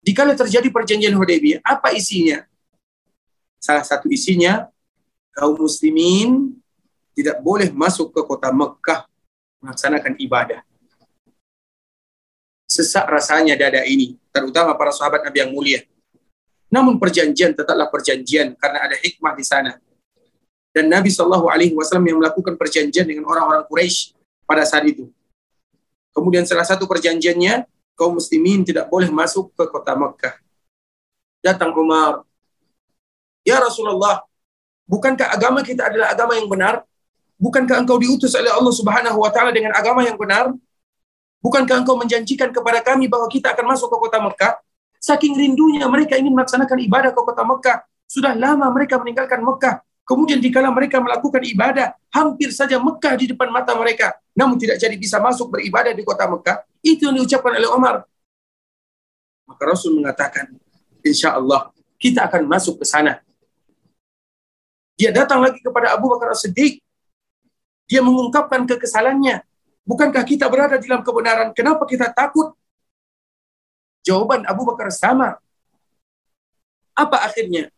Dikala 0.00 0.32
terjadi 0.32 0.72
perjanjian 0.72 1.12
Hudaybiyah, 1.12 1.60
apa 1.60 1.92
isinya? 1.92 2.40
Salah 3.60 3.84
satu 3.84 4.08
isinya 4.08 4.72
kaum 5.36 5.60
muslimin 5.60 6.56
tidak 7.12 7.44
boleh 7.44 7.68
masuk 7.68 8.16
ke 8.16 8.24
kota 8.24 8.48
Mekah 8.48 9.04
melaksanakan 9.60 10.16
ibadah. 10.16 10.64
Sesak 12.64 13.04
rasanya 13.10 13.58
dada 13.58 13.84
ini, 13.84 14.16
terutama 14.32 14.72
para 14.72 14.94
sahabat 14.94 15.20
Nabi 15.20 15.44
yang 15.44 15.52
mulia. 15.52 15.80
Namun 16.72 16.96
perjanjian 16.96 17.52
tetaplah 17.52 17.92
perjanjian 17.92 18.56
karena 18.56 18.88
ada 18.88 18.96
hikmah 18.96 19.36
di 19.36 19.44
sana. 19.44 19.76
Dan 20.72 20.92
Nabi 20.92 21.08
Shallallahu 21.08 21.48
Alaihi 21.48 21.74
Wasallam 21.74 22.06
yang 22.06 22.18
melakukan 22.20 22.54
perjanjian 22.54 23.08
dengan 23.08 23.24
orang-orang 23.26 23.64
Quraisy 23.66 24.14
pada 24.44 24.62
saat 24.68 24.84
itu. 24.84 25.08
Kemudian 26.12 26.44
salah 26.44 26.66
satu 26.66 26.84
perjanjiannya 26.84 27.68
kaum 27.98 28.18
muslimin 28.18 28.62
tidak 28.62 28.86
boleh 28.86 29.10
masuk 29.10 29.50
ke 29.54 29.64
kota 29.66 29.94
Mekah. 29.98 30.34
Datang 31.42 31.70
Umar, 31.74 32.26
ya 33.46 33.62
Rasulullah, 33.62 34.26
bukankah 34.86 35.30
agama 35.30 35.62
kita 35.62 35.86
adalah 35.86 36.10
agama 36.10 36.34
yang 36.34 36.50
benar? 36.50 36.82
Bukankah 37.38 37.86
engkau 37.86 37.98
diutus 38.02 38.34
oleh 38.34 38.50
Allah 38.50 38.74
Subhanahu 38.74 39.22
wa 39.22 39.30
taala 39.30 39.54
dengan 39.54 39.70
agama 39.70 40.02
yang 40.02 40.18
benar? 40.18 40.50
Bukankah 41.38 41.86
engkau 41.86 41.94
menjanjikan 41.94 42.50
kepada 42.50 42.82
kami 42.82 43.06
bahwa 43.06 43.30
kita 43.30 43.54
akan 43.54 43.74
masuk 43.74 43.86
ke 43.94 43.96
kota 44.02 44.18
Mekah? 44.18 44.52
Saking 44.98 45.38
rindunya 45.38 45.86
mereka 45.86 46.18
ingin 46.18 46.34
melaksanakan 46.34 46.82
ibadah 46.82 47.14
ke 47.14 47.20
kota 47.22 47.46
Mekah. 47.46 47.78
Sudah 48.10 48.34
lama 48.34 48.66
mereka 48.74 48.98
meninggalkan 48.98 49.38
Mekah. 49.46 49.78
Kemudian 50.08 50.40
dikala 50.40 50.72
mereka 50.72 51.04
melakukan 51.04 51.44
ibadah, 51.44 51.92
hampir 52.08 52.48
saja 52.48 52.80
Mekah 52.80 53.14
di 53.20 53.28
depan 53.28 53.52
mata 53.52 53.76
mereka. 53.76 54.16
Namun 54.32 54.56
tidak 54.56 54.80
jadi 54.80 54.96
bisa 54.96 55.20
masuk 55.20 55.52
beribadah 55.52 55.92
di 55.92 56.00
kota 56.00 56.24
Mekah. 56.24 56.64
Itu 56.80 57.12
yang 57.12 57.20
diucapkan 57.20 57.52
oleh 57.60 57.68
Umar. 57.68 58.08
Maka 59.44 59.62
Rasul 59.68 60.00
mengatakan, 60.00 60.56
insya 61.04 61.36
Allah 61.36 61.68
kita 62.00 62.24
akan 62.24 62.48
masuk 62.48 62.80
ke 62.80 62.88
sana. 62.88 63.20
Dia 64.96 65.12
datang 65.12 65.44
lagi 65.44 65.60
kepada 65.60 65.92
Abu 65.92 66.08
Bakar 66.08 66.32
As-Siddiq 66.32 66.80
dia 67.88 68.04
mengungkapkan 68.04 68.68
kekesalannya. 68.68 69.40
Bukankah 69.88 70.20
kita 70.28 70.44
berada 70.52 70.76
dalam 70.76 71.00
kebenaran? 71.00 71.56
Kenapa 71.56 71.88
kita 71.88 72.12
takut? 72.12 72.52
Jawaban 74.04 74.44
Abu 74.44 74.68
Bakar 74.68 74.92
sama. 74.92 75.40
Apa 76.92 77.24
akhirnya? 77.24 77.72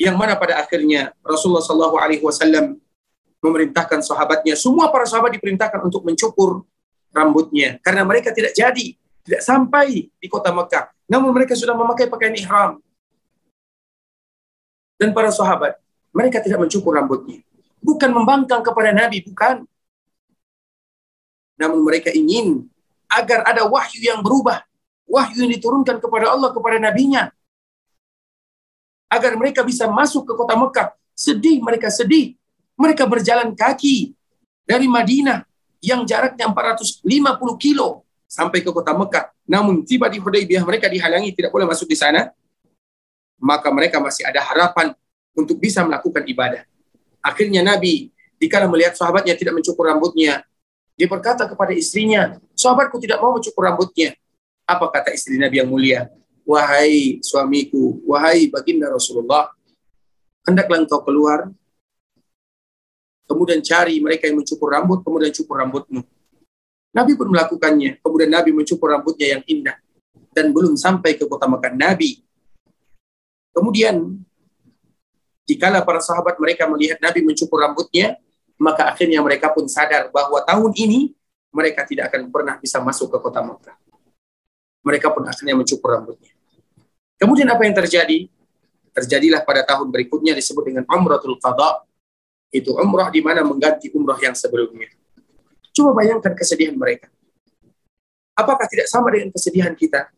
Yang 0.00 0.16
mana 0.18 0.34
pada 0.34 0.58
akhirnya 0.58 1.12
Rasulullah 1.20 1.62
Shallallahu 1.62 1.96
Alaihi 2.00 2.22
Wasallam 2.24 2.80
memerintahkan 3.42 4.00
sahabatnya, 4.02 4.54
semua 4.54 4.88
para 4.88 5.04
sahabat 5.04 5.34
diperintahkan 5.36 5.82
untuk 5.82 6.06
mencukur 6.06 6.62
rambutnya 7.12 7.76
karena 7.84 8.02
mereka 8.06 8.32
tidak 8.32 8.56
jadi 8.56 8.96
tidak 9.22 9.42
sampai 9.42 10.10
di 10.10 10.26
kota 10.26 10.50
Mekah. 10.50 10.90
Namun 11.06 11.30
mereka 11.30 11.54
sudah 11.54 11.74
memakai 11.74 12.10
pakaian 12.10 12.34
ihram. 12.34 12.82
Dan 14.98 15.10
para 15.14 15.30
sahabat, 15.34 15.78
mereka 16.14 16.38
tidak 16.42 16.62
mencukur 16.62 16.94
rambutnya. 16.94 17.42
Bukan 17.82 18.10
membangkang 18.14 18.62
kepada 18.62 18.94
Nabi, 18.94 19.22
bukan. 19.26 19.66
Namun 21.58 21.82
mereka 21.82 22.14
ingin 22.14 22.70
agar 23.10 23.42
ada 23.46 23.66
wahyu 23.66 23.98
yang 23.98 24.22
berubah. 24.22 24.62
Wahyu 25.06 25.46
yang 25.46 25.52
diturunkan 25.58 25.98
kepada 25.98 26.30
Allah, 26.30 26.54
kepada 26.54 26.78
Nabinya. 26.78 27.34
Agar 29.12 29.36
mereka 29.36 29.60
bisa 29.60 29.84
masuk 29.92 30.24
ke 30.24 30.32
kota 30.32 30.56
Mekah. 30.56 30.96
Sedih, 31.12 31.60
mereka 31.60 31.92
sedih. 31.92 32.32
Mereka 32.80 33.04
berjalan 33.04 33.52
kaki 33.52 34.16
dari 34.64 34.88
Madinah 34.88 35.44
yang 35.84 36.08
jaraknya 36.08 36.48
450 36.48 37.04
kilo 37.60 38.08
sampai 38.24 38.64
ke 38.64 38.72
kota 38.72 38.96
Mekah. 38.96 39.28
Namun 39.44 39.84
tiba 39.84 40.08
di 40.08 40.16
Hudaybiyah 40.16 40.64
mereka 40.64 40.88
dihalangi 40.88 41.36
tidak 41.36 41.52
boleh 41.52 41.68
masuk 41.68 41.84
di 41.84 41.98
sana. 42.00 42.32
Maka 43.36 43.68
mereka 43.68 44.00
masih 44.00 44.24
ada 44.24 44.40
harapan 44.40 44.96
untuk 45.36 45.60
bisa 45.60 45.84
melakukan 45.84 46.24
ibadah. 46.24 46.64
Akhirnya 47.20 47.60
Nabi 47.60 48.08
dikala 48.40 48.64
melihat 48.70 48.96
sahabatnya 48.96 49.36
tidak 49.36 49.60
mencukur 49.60 49.86
rambutnya, 49.86 50.46
dia 50.96 51.08
berkata 51.10 51.46
kepada 51.46 51.74
istrinya, 51.74 52.38
sahabatku 52.54 52.98
tidak 53.02 53.18
mau 53.22 53.34
mencukur 53.34 53.66
rambutnya. 53.66 54.14
Apa 54.66 54.88
kata 54.88 55.10
istri 55.14 55.36
Nabi 55.36 55.58
yang 55.58 55.68
mulia? 55.68 56.06
Wahai 56.42 57.22
suamiku, 57.22 58.02
wahai 58.02 58.50
baginda 58.50 58.90
Rasulullah, 58.90 59.50
hendaklah 60.42 60.82
engkau 60.82 61.00
keluar, 61.06 61.46
kemudian 63.30 63.62
cari 63.62 64.02
mereka 64.02 64.26
yang 64.26 64.42
mencukur 64.42 64.68
rambut, 64.74 65.00
kemudian 65.06 65.30
cukur 65.30 65.62
rambutmu. 65.62 66.02
Nabi 66.92 67.12
pun 67.16 67.32
melakukannya. 67.32 67.98
Kemudian 68.04 68.30
Nabi 68.30 68.52
mencukur 68.52 68.92
rambutnya 68.92 69.38
yang 69.38 69.42
indah. 69.48 69.76
Dan 70.32 70.52
belum 70.52 70.76
sampai 70.76 71.16
ke 71.16 71.24
kota 71.24 71.48
Mekah. 71.48 71.72
Nabi. 71.72 72.20
Kemudian, 73.52 74.20
dikala 75.48 75.84
para 75.84 76.00
sahabat 76.00 76.36
mereka 76.36 76.68
melihat 76.68 77.00
Nabi 77.00 77.24
mencukur 77.24 77.64
rambutnya, 77.64 78.16
maka 78.60 78.92
akhirnya 78.92 79.24
mereka 79.24 79.52
pun 79.52 79.68
sadar 79.68 80.12
bahwa 80.12 80.40
tahun 80.44 80.72
ini 80.76 81.12
mereka 81.52 81.84
tidak 81.84 82.12
akan 82.12 82.32
pernah 82.32 82.56
bisa 82.60 82.80
masuk 82.80 83.12
ke 83.12 83.18
kota 83.20 83.40
Mekah. 83.44 83.76
Mereka 84.84 85.12
pun 85.12 85.24
akhirnya 85.28 85.56
mencukur 85.56 85.96
rambutnya. 85.96 86.31
Kemudian 87.22 87.46
apa 87.46 87.62
yang 87.62 87.70
terjadi? 87.78 88.26
Terjadilah 88.90 89.46
pada 89.46 89.62
tahun 89.62 89.94
berikutnya 89.94 90.34
disebut 90.34 90.66
dengan 90.66 90.82
Umratul 90.90 91.38
Qadha. 91.38 91.86
Itu 92.50 92.74
umrah 92.74 93.14
di 93.14 93.22
mana 93.22 93.46
mengganti 93.46 93.94
umrah 93.94 94.18
yang 94.18 94.34
sebelumnya. 94.34 94.90
Coba 95.70 96.02
bayangkan 96.02 96.34
kesedihan 96.34 96.74
mereka. 96.74 97.06
Apakah 98.34 98.66
tidak 98.66 98.90
sama 98.90 99.14
dengan 99.14 99.30
kesedihan 99.30 99.70
kita? 99.72 100.10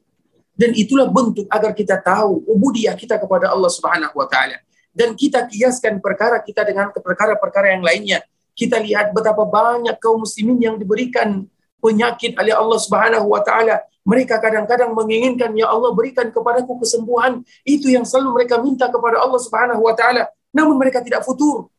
Dan 0.56 0.72
itulah 0.72 1.04
bentuk 1.12 1.44
agar 1.52 1.76
kita 1.76 2.00
tahu 2.00 2.40
ubudiyah 2.48 2.96
kita 2.96 3.20
kepada 3.20 3.52
Allah 3.52 3.68
Subhanahu 3.68 4.16
wa 4.16 4.24
taala. 4.24 4.58
Dan 4.94 5.12
kita 5.12 5.44
kiaskan 5.44 6.00
perkara 6.00 6.40
kita 6.40 6.64
dengan 6.64 6.88
perkara-perkara 6.88 7.76
yang 7.76 7.84
lainnya. 7.84 8.24
Kita 8.56 8.80
lihat 8.80 9.12
betapa 9.12 9.44
banyak 9.44 9.98
kaum 10.00 10.24
muslimin 10.24 10.56
yang 10.56 10.76
diberikan 10.80 11.44
penyakit 11.84 12.32
oleh 12.38 12.54
Allah 12.56 12.78
Subhanahu 12.80 13.28
wa 13.28 13.44
taala. 13.44 13.82
Mereka 14.04 14.36
kadang-kadang 14.36 14.92
menginginkan 14.92 15.56
ya 15.56 15.72
Allah 15.72 15.88
berikan 15.96 16.28
kepadaku 16.28 16.76
kesembuhan. 16.84 17.40
Itu 17.64 17.88
yang 17.88 18.04
selalu 18.04 18.36
mereka 18.36 18.60
minta 18.60 18.92
kepada 18.92 19.16
Allah 19.16 19.40
Subhanahu 19.40 19.80
wa 19.80 19.96
taala. 19.96 20.28
Namun 20.52 20.76
mereka 20.76 21.00
tidak 21.00 21.24
futur. 21.24 21.72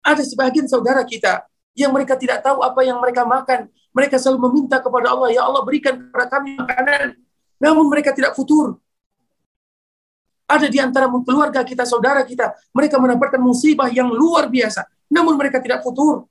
Ada 0.00 0.24
sebagian 0.24 0.66
saudara 0.66 1.04
kita 1.04 1.44
yang 1.76 1.92
mereka 1.92 2.16
tidak 2.16 2.40
tahu 2.40 2.64
apa 2.64 2.80
yang 2.82 2.98
mereka 2.98 3.22
makan. 3.22 3.68
Mereka 3.92 4.16
selalu 4.16 4.48
meminta 4.48 4.80
kepada 4.80 5.12
Allah, 5.12 5.28
ya 5.28 5.44
Allah 5.44 5.60
berikan 5.60 5.92
kepada 6.00 6.26
kami 6.32 6.56
makanan. 6.56 7.20
Namun 7.60 7.84
mereka 7.92 8.16
tidak 8.16 8.32
futur. 8.32 8.80
Ada 10.48 10.72
di 10.72 10.80
antara 10.80 11.06
keluarga 11.08 11.60
kita, 11.60 11.84
saudara 11.84 12.24
kita, 12.24 12.56
mereka 12.72 12.96
mendapatkan 12.96 13.40
musibah 13.40 13.92
yang 13.92 14.08
luar 14.08 14.48
biasa. 14.48 14.88
Namun 15.12 15.36
mereka 15.36 15.60
tidak 15.60 15.84
futur. 15.84 16.24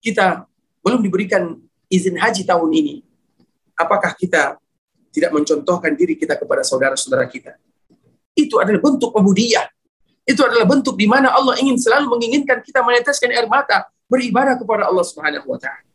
Kita 0.00 0.48
belum 0.80 1.04
diberikan 1.04 1.67
izin 1.88 2.16
haji 2.20 2.44
tahun 2.44 2.70
ini. 2.72 2.94
Apakah 3.74 4.12
kita 4.16 4.56
tidak 5.12 5.30
mencontohkan 5.32 5.96
diri 5.96 6.14
kita 6.14 6.36
kepada 6.36 6.62
saudara-saudara 6.64 7.24
kita? 7.28 7.56
Itu 8.36 8.60
adalah 8.62 8.78
bentuk 8.78 9.10
pembudiyah 9.10 9.66
itu 10.28 10.44
adalah 10.44 10.68
bentuk 10.68 10.92
di 10.92 11.08
mana 11.08 11.32
Allah 11.32 11.56
ingin 11.56 11.80
selalu 11.80 12.12
menginginkan 12.12 12.60
kita 12.60 12.84
meneteskan 12.84 13.32
air 13.32 13.48
mata 13.48 13.88
beribadah 14.12 14.60
kepada 14.60 14.84
Allah 14.84 15.00
Subhanahu 15.00 15.48
wa 15.48 15.56
taala. 15.56 15.88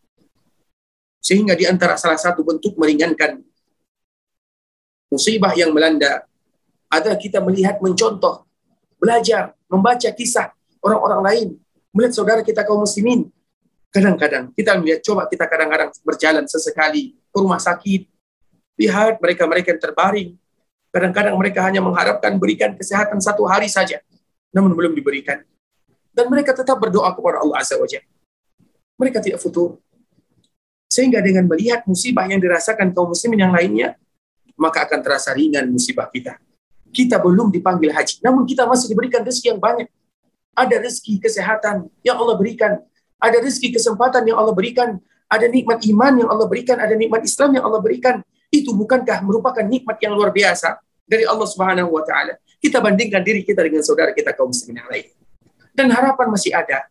Sehingga 1.22 1.54
di 1.54 1.70
antara 1.70 2.02
salah 2.02 2.18
satu 2.18 2.42
bentuk 2.42 2.74
meringankan 2.74 3.38
musibah 5.14 5.54
yang 5.54 5.70
melanda 5.70 6.26
adalah 6.90 7.14
kita 7.22 7.46
melihat 7.46 7.78
mencontoh, 7.78 8.42
belajar, 8.98 9.54
membaca 9.70 10.10
kisah 10.10 10.50
orang-orang 10.82 11.22
lain, 11.22 11.48
melihat 11.94 12.18
saudara 12.18 12.42
kita 12.42 12.66
kaum 12.66 12.82
muslimin. 12.82 13.30
Kadang-kadang 13.94 14.50
kita 14.58 14.74
melihat 14.82 15.06
coba 15.06 15.30
kita 15.30 15.46
kadang-kadang 15.46 15.94
berjalan 16.02 16.50
sesekali 16.50 17.14
ke 17.14 17.38
rumah 17.38 17.62
sakit, 17.62 18.10
lihat 18.82 19.22
mereka-mereka 19.22 19.78
yang 19.78 19.82
terbaring. 19.82 20.30
Kadang-kadang 20.90 21.38
mereka 21.38 21.62
hanya 21.62 21.82
mengharapkan 21.82 22.38
berikan 22.42 22.74
kesehatan 22.74 23.22
satu 23.22 23.46
hari 23.46 23.70
saja 23.70 24.02
namun 24.54 24.78
belum 24.78 24.94
diberikan. 24.94 25.42
Dan 26.14 26.30
mereka 26.30 26.54
tetap 26.54 26.78
berdoa 26.78 27.10
kepada 27.18 27.42
Allah 27.42 27.58
Azza 27.58 27.74
wa 27.74 27.90
Mereka 29.02 29.18
tidak 29.18 29.42
futur. 29.42 29.82
Sehingga 30.86 31.26
dengan 31.26 31.50
melihat 31.50 31.82
musibah 31.90 32.30
yang 32.30 32.38
dirasakan 32.38 32.94
kaum 32.94 33.10
muslimin 33.10 33.50
yang 33.50 33.50
lainnya, 33.50 33.98
maka 34.54 34.86
akan 34.86 35.02
terasa 35.02 35.34
ringan 35.34 35.66
musibah 35.74 36.06
kita. 36.14 36.38
Kita 36.94 37.18
belum 37.18 37.50
dipanggil 37.50 37.90
haji, 37.90 38.22
namun 38.22 38.46
kita 38.46 38.70
masih 38.70 38.94
diberikan 38.94 39.26
rezeki 39.26 39.58
yang 39.58 39.62
banyak. 39.62 39.90
Ada 40.54 40.86
rezeki 40.86 41.18
kesehatan 41.18 41.90
yang 42.06 42.22
Allah 42.22 42.38
berikan, 42.38 42.78
ada 43.24 43.38
rezeki 43.40 43.80
kesempatan 43.80 44.28
yang 44.28 44.36
Allah 44.36 44.52
berikan, 44.52 45.00
ada 45.32 45.48
nikmat 45.48 45.80
iman 45.88 46.14
yang 46.20 46.30
Allah 46.30 46.44
berikan, 46.44 46.76
ada 46.76 46.92
nikmat 46.92 47.24
Islam 47.24 47.56
yang 47.56 47.64
Allah 47.64 47.80
berikan. 47.80 48.20
Itu 48.52 48.76
bukankah 48.76 49.24
merupakan 49.24 49.64
nikmat 49.64 49.98
yang 50.04 50.14
luar 50.14 50.36
biasa 50.36 50.78
dari 51.08 51.24
Allah 51.24 51.48
Subhanahu 51.48 51.88
wa 51.88 52.04
taala? 52.04 52.36
Kita 52.60 52.84
bandingkan 52.84 53.24
diri 53.24 53.48
kita 53.48 53.64
dengan 53.64 53.82
saudara 53.82 54.12
kita 54.12 54.36
kaum 54.36 54.52
muslimin 54.52 54.84
yang 54.84 54.90
lain. 54.92 55.08
Dan 55.74 55.88
harapan 55.90 56.28
masih 56.30 56.52
ada. 56.54 56.86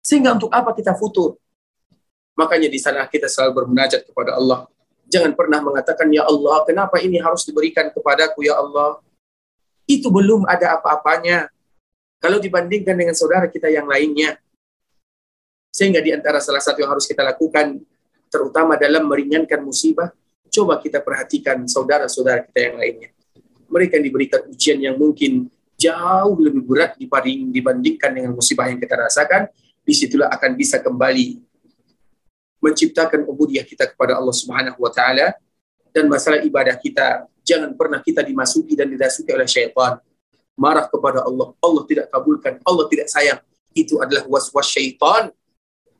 Sehingga 0.00 0.32
untuk 0.32 0.48
apa 0.54 0.72
kita 0.72 0.96
futur? 0.96 1.36
Makanya 2.38 2.72
di 2.72 2.80
sana 2.80 3.04
kita 3.04 3.28
selalu 3.28 3.60
bermunajat 3.60 4.08
kepada 4.08 4.40
Allah. 4.40 4.64
Jangan 5.10 5.36
pernah 5.36 5.60
mengatakan, 5.60 6.08
Ya 6.08 6.24
Allah, 6.24 6.64
kenapa 6.64 6.96
ini 7.02 7.20
harus 7.20 7.44
diberikan 7.44 7.92
kepadaku, 7.92 8.46
Ya 8.46 8.56
Allah? 8.56 9.02
Itu 9.84 10.08
belum 10.08 10.48
ada 10.48 10.80
apa-apanya. 10.80 11.50
Kalau 12.22 12.40
dibandingkan 12.40 12.96
dengan 12.96 13.12
saudara 13.12 13.50
kita 13.50 13.68
yang 13.68 13.84
lainnya. 13.90 14.40
Sehingga 15.70 16.02
di 16.02 16.10
antara 16.10 16.42
salah 16.42 16.58
satu 16.58 16.82
yang 16.82 16.90
harus 16.90 17.06
kita 17.06 17.22
lakukan, 17.22 17.78
terutama 18.26 18.74
dalam 18.74 19.06
meringankan 19.06 19.62
musibah, 19.62 20.10
coba 20.50 20.82
kita 20.82 20.98
perhatikan 20.98 21.62
saudara-saudara 21.66 22.42
kita 22.50 22.70
yang 22.70 22.76
lainnya. 22.76 23.10
Mereka 23.70 24.02
diberikan 24.02 24.42
ujian 24.50 24.82
yang 24.82 24.98
mungkin 24.98 25.46
jauh 25.78 26.36
lebih 26.42 26.66
berat 26.66 26.98
dibandingkan 26.98 28.10
dengan 28.10 28.34
musibah 28.34 28.66
yang 28.66 28.82
kita 28.82 28.98
rasakan, 28.98 29.46
di 29.86 29.94
situlah 29.94 30.28
akan 30.28 30.58
bisa 30.58 30.82
kembali 30.82 31.40
menciptakan 32.60 33.24
ubudiyah 33.24 33.64
kita 33.64 33.88
kepada 33.88 34.20
Allah 34.20 34.34
Subhanahu 34.36 34.76
wa 34.76 34.92
taala. 34.92 35.32
Dan 35.90 36.06
masalah 36.06 36.38
ibadah 36.44 36.76
kita 36.78 37.26
jangan 37.42 37.74
pernah 37.74 37.98
kita 37.98 38.22
dimasuki 38.22 38.78
dan 38.78 38.86
dirasuki 38.86 39.32
oleh 39.32 39.48
syaitan. 39.48 39.98
Marah 40.54 40.86
kepada 40.86 41.24
Allah. 41.24 41.56
Allah 41.58 41.82
tidak 41.88 42.06
kabulkan. 42.12 42.60
Allah 42.62 42.84
tidak 42.86 43.08
sayang. 43.10 43.40
Itu 43.74 43.98
adalah 43.98 44.28
was-was 44.28 44.70
syaitan 44.70 45.32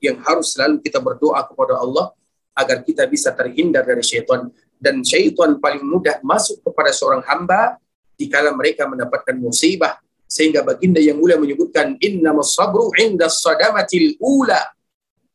yang 0.01 0.18
harus 0.24 0.57
selalu 0.57 0.80
kita 0.80 0.98
berdoa 0.98 1.44
kepada 1.44 1.76
Allah 1.78 2.16
agar 2.57 2.82
kita 2.82 3.07
bisa 3.07 3.30
terhindar 3.36 3.84
dari 3.84 4.03
syaitan. 4.03 4.48
Dan 4.80 5.05
syaitan 5.05 5.61
paling 5.61 5.84
mudah 5.84 6.24
masuk 6.24 6.64
kepada 6.64 6.88
seorang 6.90 7.20
hamba 7.28 7.76
dikala 8.16 8.57
mereka 8.57 8.88
mendapatkan 8.88 9.36
musibah. 9.36 10.01
Sehingga 10.30 10.62
baginda 10.64 11.03
yang 11.03 11.18
mulia 11.18 11.36
menyebutkan 11.36 11.98
innamas 12.01 12.57
sabru 12.57 12.88
inda 12.96 13.28
sadamatil 13.28 14.16
ula. 14.22 14.62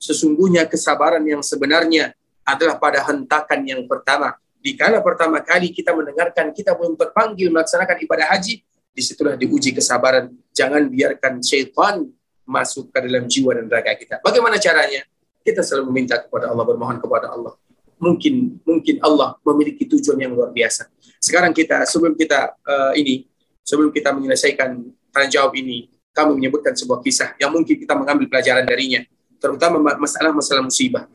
Sesungguhnya 0.01 0.65
kesabaran 0.65 1.21
yang 1.27 1.43
sebenarnya 1.43 2.15
adalah 2.47 2.79
pada 2.79 3.03
hentakan 3.05 3.59
yang 3.67 3.83
pertama. 3.85 4.33
Dikala 4.65 5.03
pertama 5.03 5.43
kali 5.45 5.69
kita 5.69 5.93
mendengarkan 5.93 6.49
kita 6.49 6.73
belum 6.73 6.97
terpanggil 6.97 7.53
melaksanakan 7.53 7.97
ibadah 8.01 8.33
haji 8.33 8.65
di 8.65 9.01
situlah 9.03 9.35
diuji 9.35 9.75
kesabaran. 9.75 10.31
Jangan 10.55 10.87
biarkan 10.89 11.43
syaitan 11.43 12.07
masuk 12.45 12.93
ke 12.93 12.97
dalam 13.03 13.25
jiwa 13.25 13.57
dan 13.57 13.65
raga 13.67 13.93
kita 13.97 14.21
bagaimana 14.21 14.61
caranya 14.61 15.03
kita 15.45 15.61
selalu 15.65 15.89
meminta 15.93 16.21
kepada 16.21 16.49
Allah 16.49 16.65
bermohon 16.65 16.97
kepada 17.01 17.33
Allah 17.33 17.53
mungkin 17.99 18.59
mungkin 18.63 18.99
Allah 18.99 19.39
memiliki 19.43 19.87
tujuan 19.87 20.19
yang 20.19 20.35
luar 20.35 20.51
biasa. 20.51 20.91
Sekarang 21.19 21.55
kita 21.55 21.87
sebelum 21.87 22.13
kita 22.15 22.53
uh, 22.63 22.93
ini 22.95 23.25
sebelum 23.65 23.89
kita 23.89 24.13
menyelesaikan 24.13 24.77
tanya 25.09 25.29
jawab 25.31 25.55
ini, 25.57 25.89
kami 26.11 26.37
menyebutkan 26.37 26.75
sebuah 26.75 27.01
kisah 27.01 27.33
yang 27.39 27.49
mungkin 27.49 27.79
kita 27.79 27.95
mengambil 27.97 28.29
pelajaran 28.29 28.67
darinya, 28.67 29.01
terutama 29.39 29.81
masalah-masalah 29.97 30.61
musibah. 30.61 31.07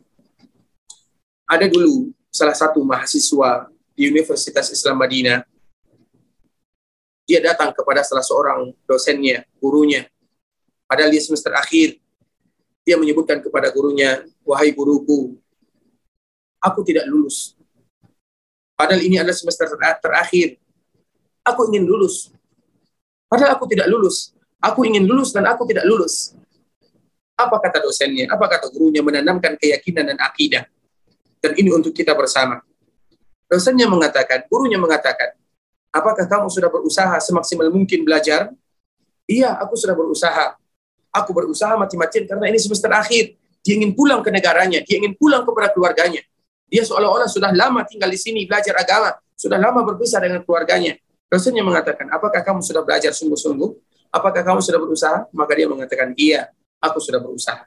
Ada 1.46 1.70
dulu 1.70 2.10
salah 2.30 2.54
satu 2.54 2.82
mahasiswa 2.82 3.70
di 3.94 4.08
Universitas 4.08 4.70
Islam 4.72 4.98
Madinah. 4.98 5.46
Dia 7.30 7.38
datang 7.38 7.70
kepada 7.70 8.02
salah 8.02 8.26
seorang 8.26 8.74
dosennya, 8.90 9.46
gurunya. 9.62 10.02
Padahal 10.90 11.14
dia 11.14 11.22
semester 11.22 11.54
akhir. 11.54 12.02
Dia 12.82 12.98
menyebutkan 12.98 13.38
kepada 13.38 13.70
gurunya, 13.70 14.26
wahai 14.42 14.74
guruku, 14.74 15.38
aku 16.58 16.80
tidak 16.82 17.06
lulus. 17.06 17.54
Padahal 18.74 18.98
ini 18.98 19.22
adalah 19.22 19.36
semester 19.36 19.70
ter- 19.70 20.00
terakhir. 20.02 20.58
Aku 21.46 21.70
ingin 21.70 21.86
lulus. 21.86 22.34
Padahal 23.30 23.54
aku 23.54 23.70
tidak 23.70 23.86
lulus. 23.86 24.34
Aku 24.58 24.84
ingin 24.84 25.06
lulus 25.06 25.30
dan 25.30 25.48
aku 25.48 25.64
tidak 25.64 25.86
lulus. 25.86 26.36
Apa 27.38 27.56
kata 27.56 27.80
dosennya? 27.80 28.28
Apa 28.28 28.50
kata 28.50 28.68
gurunya 28.68 29.00
menanamkan 29.00 29.56
keyakinan 29.56 30.12
dan 30.12 30.18
akidah? 30.20 30.68
Dan 31.40 31.56
ini 31.56 31.72
untuk 31.72 31.96
kita 31.96 32.12
bersama. 32.12 32.60
Dosennya 33.48 33.88
mengatakan, 33.88 34.44
gurunya 34.52 34.76
mengatakan, 34.76 35.32
apakah 35.88 36.28
kamu 36.28 36.52
sudah 36.52 36.68
berusaha 36.68 37.16
semaksimal 37.24 37.72
mungkin 37.72 38.04
belajar? 38.04 38.52
Iya, 39.24 39.56
aku 39.56 39.72
sudah 39.80 39.96
berusaha. 39.96 40.59
Aku 41.10 41.34
berusaha 41.34 41.74
mati-matian 41.74 42.26
karena 42.30 42.46
ini 42.46 42.58
semester 42.58 42.90
akhir. 42.90 43.34
Dia 43.60 43.76
ingin 43.76 43.92
pulang 43.92 44.24
ke 44.24 44.32
negaranya, 44.32 44.80
dia 44.80 44.96
ingin 44.96 45.12
pulang 45.18 45.44
kepada 45.44 45.68
keluarganya. 45.74 46.24
Dia 46.70 46.86
seolah-olah 46.86 47.28
sudah 47.28 47.50
lama 47.52 47.82
tinggal 47.84 48.08
di 48.08 48.16
sini 48.16 48.46
belajar 48.46 48.78
agama, 48.78 49.18
sudah 49.34 49.58
lama 49.58 49.84
berpisah 49.84 50.22
dengan 50.22 50.40
keluarganya. 50.46 50.96
Dosennya 51.26 51.62
mengatakan, 51.62 52.10
apakah 52.10 52.40
kamu 52.42 52.62
sudah 52.62 52.82
belajar 52.82 53.14
sungguh-sungguh? 53.14 53.70
Apakah 54.10 54.42
kamu 54.42 54.58
sudah 54.62 54.80
berusaha? 54.82 55.18
Maka 55.30 55.52
dia 55.54 55.66
mengatakan, 55.70 56.10
iya, 56.18 56.50
aku 56.82 56.98
sudah 56.98 57.22
berusaha. 57.22 57.66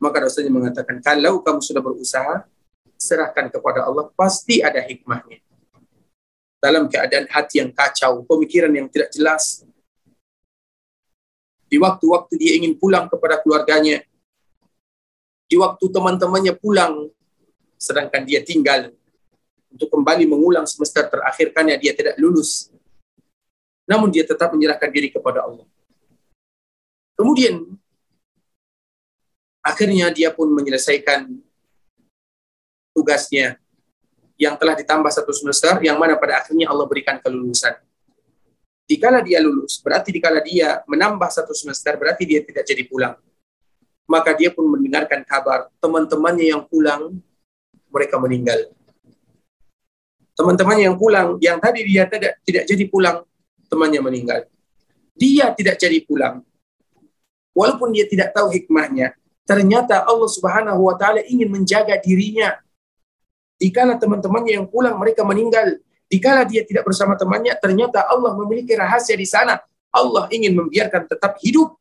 Maka 0.00 0.16
dosennya 0.24 0.52
mengatakan, 0.52 1.00
kalau 1.00 1.40
kamu 1.40 1.60
sudah 1.64 1.80
berusaha, 1.80 2.44
serahkan 3.00 3.48
kepada 3.48 3.88
Allah, 3.88 4.12
pasti 4.12 4.60
ada 4.60 4.84
hikmahnya. 4.84 5.40
Dalam 6.60 6.92
keadaan 6.92 7.24
hati 7.32 7.64
yang 7.64 7.72
kacau, 7.72 8.20
pemikiran 8.28 8.68
yang 8.72 8.88
tidak 8.92 9.08
jelas, 9.16 9.64
di 11.70 11.78
waktu-waktu 11.78 12.34
dia 12.34 12.58
ingin 12.58 12.74
pulang 12.74 13.06
kepada 13.06 13.38
keluarganya, 13.38 14.02
di 15.46 15.54
waktu 15.54 15.86
teman-temannya 15.86 16.58
pulang, 16.58 17.06
sedangkan 17.78 18.26
dia 18.26 18.42
tinggal 18.42 18.90
untuk 19.70 19.86
kembali 19.86 20.26
mengulang 20.26 20.66
semester 20.66 21.06
terakhir 21.06 21.54
karena 21.54 21.78
dia 21.78 21.94
tidak 21.94 22.18
lulus. 22.18 22.74
Namun 23.86 24.10
dia 24.10 24.26
tetap 24.26 24.50
menyerahkan 24.50 24.90
diri 24.90 25.14
kepada 25.14 25.46
Allah. 25.46 25.66
Kemudian 27.14 27.78
akhirnya 29.62 30.10
dia 30.10 30.34
pun 30.34 30.50
menyelesaikan 30.50 31.30
tugasnya 32.90 33.62
yang 34.40 34.56
telah 34.56 34.74
ditambah 34.74 35.12
satu 35.12 35.30
semester 35.30 35.78
yang 35.84 36.00
mana 36.00 36.16
pada 36.18 36.42
akhirnya 36.42 36.66
Allah 36.66 36.86
berikan 36.88 37.20
kelulusan. 37.22 37.76
Dikala 38.90 39.22
dia 39.22 39.38
lulus, 39.38 39.78
berarti 39.78 40.10
dikala 40.10 40.42
dia 40.42 40.82
menambah 40.82 41.30
satu 41.30 41.54
semester, 41.54 41.94
berarti 41.94 42.26
dia 42.26 42.42
tidak 42.42 42.66
jadi 42.66 42.82
pulang. 42.90 43.14
Maka 44.10 44.34
dia 44.34 44.50
pun 44.50 44.66
mendengarkan 44.66 45.22
kabar 45.22 45.70
teman-temannya 45.78 46.50
yang 46.50 46.66
pulang, 46.66 47.22
mereka 47.86 48.18
meninggal. 48.18 48.66
Teman-temannya 50.34 50.90
yang 50.90 50.98
pulang, 50.98 51.38
yang 51.38 51.62
tadi 51.62 51.86
dia 51.86 52.02
tidak, 52.10 52.42
tidak 52.42 52.66
jadi 52.66 52.84
pulang, 52.90 53.22
temannya 53.70 54.02
meninggal. 54.02 54.50
Dia 55.14 55.54
tidak 55.54 55.78
jadi 55.78 56.02
pulang. 56.02 56.42
Walaupun 57.54 57.94
dia 57.94 58.10
tidak 58.10 58.34
tahu 58.34 58.50
hikmahnya, 58.50 59.14
ternyata 59.46 60.02
Allah 60.02 60.26
Subhanahu 60.26 60.90
wa 60.90 60.98
taala 60.98 61.22
ingin 61.30 61.46
menjaga 61.46 61.94
dirinya. 62.02 62.58
Dikala 63.54 64.02
teman-temannya 64.02 64.58
yang 64.58 64.66
pulang 64.66 64.98
mereka 64.98 65.22
meninggal, 65.22 65.78
dikala 66.10 66.42
dia 66.42 66.66
tidak 66.66 66.82
bersama 66.82 67.14
temannya, 67.14 67.54
ternyata 67.62 68.02
Allah 68.10 68.34
memiliki 68.34 68.74
rahasia 68.74 69.14
di 69.14 69.24
sana. 69.24 69.62
Allah 69.94 70.26
ingin 70.34 70.52
membiarkan 70.58 71.06
tetap 71.06 71.38
hidup. 71.38 71.78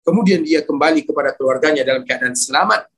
Kemudian 0.00 0.40
dia 0.40 0.64
kembali 0.64 1.04
kepada 1.04 1.36
keluarganya 1.36 1.84
dalam 1.84 2.00
keadaan 2.08 2.32
selamat. 2.32 2.88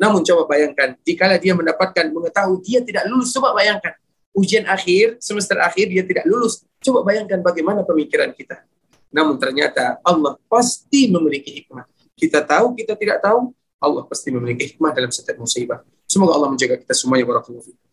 Namun 0.00 0.24
coba 0.24 0.48
bayangkan, 0.48 0.96
dikala 1.04 1.36
dia 1.36 1.52
mendapatkan 1.52 2.08
mengetahui 2.08 2.64
dia 2.64 2.80
tidak 2.80 3.04
lulus, 3.12 3.28
coba 3.36 3.52
bayangkan 3.52 3.92
ujian 4.32 4.64
akhir, 4.70 5.18
semester 5.18 5.58
akhir 5.58 5.90
dia 5.90 6.06
tidak 6.06 6.24
lulus. 6.24 6.64
Coba 6.80 7.02
bayangkan 7.02 7.42
bagaimana 7.42 7.82
pemikiran 7.82 8.30
kita. 8.32 8.62
Namun 9.10 9.36
ternyata 9.36 9.98
Allah 10.06 10.38
pasti 10.46 11.10
memiliki 11.10 11.50
hikmah. 11.60 11.84
Kita 12.14 12.46
tahu, 12.46 12.78
kita 12.78 12.94
tidak 12.94 13.18
tahu, 13.18 13.50
Allah 13.82 14.06
pasti 14.06 14.30
memiliki 14.30 14.74
hikmah 14.74 14.94
dalam 14.94 15.10
setiap 15.10 15.36
musibah. 15.42 15.82
Semoga 16.06 16.38
Allah 16.38 16.50
menjaga 16.54 16.78
kita 16.78 16.94
semuanya. 16.94 17.26
Barakallahu 17.26 17.87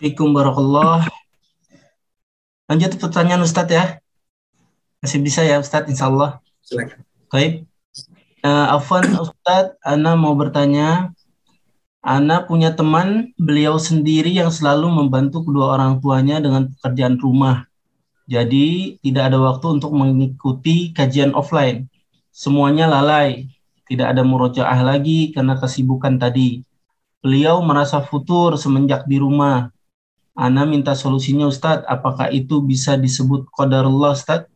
Fikum 0.00 0.32
barakallah. 0.32 1.04
Lanjut 2.64 2.96
pertanyaan 2.96 3.44
Ustadz 3.44 3.76
ya. 3.76 4.00
Masih 5.04 5.20
bisa 5.20 5.44
ya 5.44 5.60
Ustadz 5.60 5.92
insya 5.92 6.08
Allah. 6.08 6.40
Silakan. 6.64 7.04
Baik. 7.28 7.68
Uh, 8.40 8.80
Afwan 8.80 9.04
Ustadz, 9.20 9.76
Ana 9.84 10.16
mau 10.16 10.32
bertanya. 10.32 11.12
Ana 12.00 12.48
punya 12.48 12.72
teman, 12.72 13.36
beliau 13.36 13.76
sendiri 13.76 14.32
yang 14.32 14.48
selalu 14.48 14.88
membantu 14.88 15.44
kedua 15.44 15.76
orang 15.76 16.00
tuanya 16.00 16.40
dengan 16.40 16.72
pekerjaan 16.72 17.20
rumah. 17.20 17.68
Jadi 18.24 18.96
tidak 19.04 19.28
ada 19.28 19.36
waktu 19.36 19.76
untuk 19.76 19.92
mengikuti 19.92 20.96
kajian 20.96 21.36
offline. 21.36 21.92
Semuanya 22.32 22.88
lalai. 22.88 23.52
Tidak 23.84 24.16
ada 24.16 24.24
murojaah 24.24 24.80
lagi 24.80 25.28
karena 25.36 25.60
kesibukan 25.60 26.16
tadi. 26.16 26.64
Beliau 27.20 27.60
merasa 27.60 28.00
futur 28.00 28.56
semenjak 28.56 29.04
di 29.04 29.20
rumah. 29.20 29.68
Ana 30.40 30.64
minta 30.64 30.96
solusinya 30.96 31.44
Ustadz, 31.44 31.84
apakah 31.84 32.32
itu 32.32 32.64
bisa 32.64 32.96
disebut 32.96 33.44
qadarullah 33.52 34.16
Ustadz? 34.16 34.48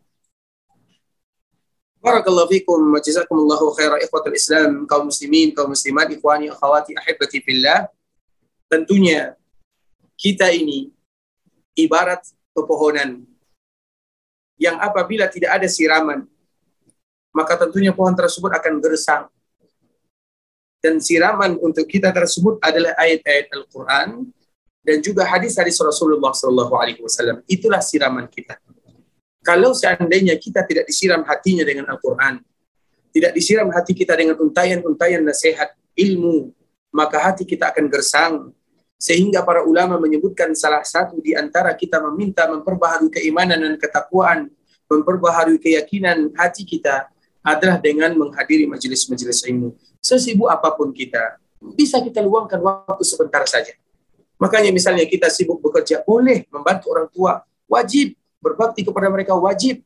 Barakallahu 2.01 2.49
fikum 2.49 2.81
wa 2.89 2.97
jazakumullahu 2.97 3.69
khaira 3.77 4.01
ikhwatul 4.01 4.33
Islam, 4.33 4.89
kaum 4.89 5.13
muslimin, 5.13 5.53
kaum 5.53 5.77
muslimat, 5.77 6.09
ikhwani, 6.09 6.49
akhwati, 6.49 6.97
ahibati 6.97 7.45
fillah. 7.45 7.93
Tentunya 8.65 9.37
kita 10.17 10.49
ini 10.57 10.89
ibarat 11.77 12.25
pepohonan 12.57 13.21
yang 14.57 14.81
apabila 14.81 15.29
tidak 15.29 15.61
ada 15.61 15.69
siraman, 15.69 16.25
maka 17.29 17.61
tentunya 17.61 17.93
pohon 17.93 18.17
tersebut 18.17 18.57
akan 18.57 18.81
gersang. 18.81 19.29
Dan 20.81 20.97
siraman 20.97 21.61
untuk 21.61 21.85
kita 21.85 22.09
tersebut 22.09 22.57
adalah 22.65 22.97
ayat-ayat 22.97 23.53
Al-Quran 23.53 24.33
dan 24.85 25.01
juga 25.01 25.25
hadis-hadis 25.25 25.81
Rasulullah 25.81 26.37
SAW. 26.37 27.41
Itulah 27.49 27.81
siraman 27.81 28.29
kita. 28.29 28.61
Kalau 29.41 29.73
seandainya 29.73 30.37
kita 30.37 30.65
tidak 30.65 30.85
disiram 30.89 31.25
hatinya 31.25 31.65
dengan 31.65 31.89
Al-Quran, 31.89 32.41
tidak 33.13 33.33
disiram 33.33 33.69
hati 33.73 33.93
kita 33.97 34.17
dengan 34.17 34.37
untayan-untayan 34.41 35.25
nasihat 35.25 35.73
ilmu, 35.97 36.53
maka 36.93 37.21
hati 37.21 37.49
kita 37.49 37.73
akan 37.73 37.85
gersang. 37.89 38.35
Sehingga 38.97 39.45
para 39.45 39.61
ulama 39.67 40.01
menyebutkan 40.01 40.57
salah 40.57 40.81
satu 40.81 41.21
di 41.21 41.37
antara 41.37 41.77
kita 41.77 42.01
meminta 42.09 42.49
memperbaharui 42.49 43.13
keimanan 43.13 43.61
dan 43.61 43.75
ketakwaan, 43.77 44.49
memperbaharui 44.89 45.61
keyakinan 45.61 46.33
hati 46.33 46.65
kita 46.65 47.13
adalah 47.45 47.77
dengan 47.77 48.17
menghadiri 48.17 48.65
majelis-majelis 48.65 49.45
ilmu. 49.45 49.77
Sesibuk 50.01 50.49
apa 50.49 50.73
pun 50.73 50.89
kita, 50.89 51.37
bisa 51.77 52.01
kita 52.01 52.25
luangkan 52.25 52.65
waktu 52.65 53.05
sebentar 53.05 53.45
saja. 53.45 53.77
Makanya 54.39 54.71
misalnya 54.75 55.07
kita 55.07 55.31
sibuk 55.31 55.63
bekerja, 55.63 56.03
boleh 56.03 56.45
membantu 56.51 56.91
orang 56.91 57.09
tua, 57.11 57.33
wajib 57.71 58.19
berbakti 58.43 58.85
kepada 58.85 59.09
mereka 59.09 59.33
wajib. 59.39 59.81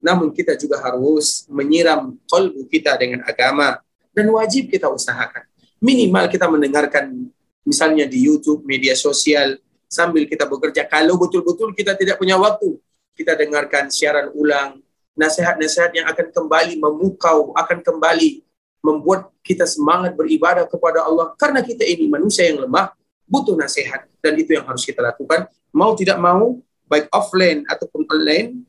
Namun 0.00 0.32
kita 0.32 0.56
juga 0.56 0.80
harus 0.80 1.44
menyiram 1.46 2.16
kolbu 2.24 2.64
kita 2.66 2.96
dengan 2.96 3.20
agama 3.28 3.78
dan 4.16 4.26
wajib 4.32 4.72
kita 4.72 4.88
usahakan. 4.88 5.44
Minimal 5.80 6.28
kita 6.32 6.48
mendengarkan 6.48 7.28
misalnya 7.64 8.08
di 8.08 8.24
YouTube, 8.24 8.64
media 8.64 8.96
sosial 8.96 9.60
sambil 9.86 10.24
kita 10.24 10.48
bekerja. 10.48 10.88
Kalau 10.88 11.20
betul-betul 11.20 11.76
kita 11.76 11.94
tidak 11.94 12.16
punya 12.16 12.40
waktu, 12.40 12.80
kita 13.12 13.36
dengarkan 13.36 13.92
siaran 13.92 14.32
ulang, 14.32 14.80
nasihat-nasihat 15.18 15.92
yang 15.92 16.06
akan 16.08 16.32
kembali 16.32 16.80
memukau, 16.80 17.52
akan 17.52 17.84
kembali 17.84 18.40
membuat 18.80 19.28
kita 19.44 19.68
semangat 19.68 20.16
beribadah 20.16 20.64
kepada 20.64 21.04
Allah 21.04 21.36
karena 21.36 21.60
kita 21.60 21.84
ini 21.84 22.08
manusia 22.08 22.48
yang 22.48 22.64
lemah, 22.64 22.96
butuh 23.30 23.54
nasihat 23.54 24.10
dan 24.18 24.34
itu 24.34 24.58
yang 24.58 24.66
harus 24.66 24.82
kita 24.82 24.98
lakukan. 24.98 25.46
Mau 25.70 25.94
tidak 25.94 26.18
mau, 26.18 26.58
baik 26.90 27.06
offline 27.14 27.62
ataupun 27.70 28.02
online, 28.10 28.66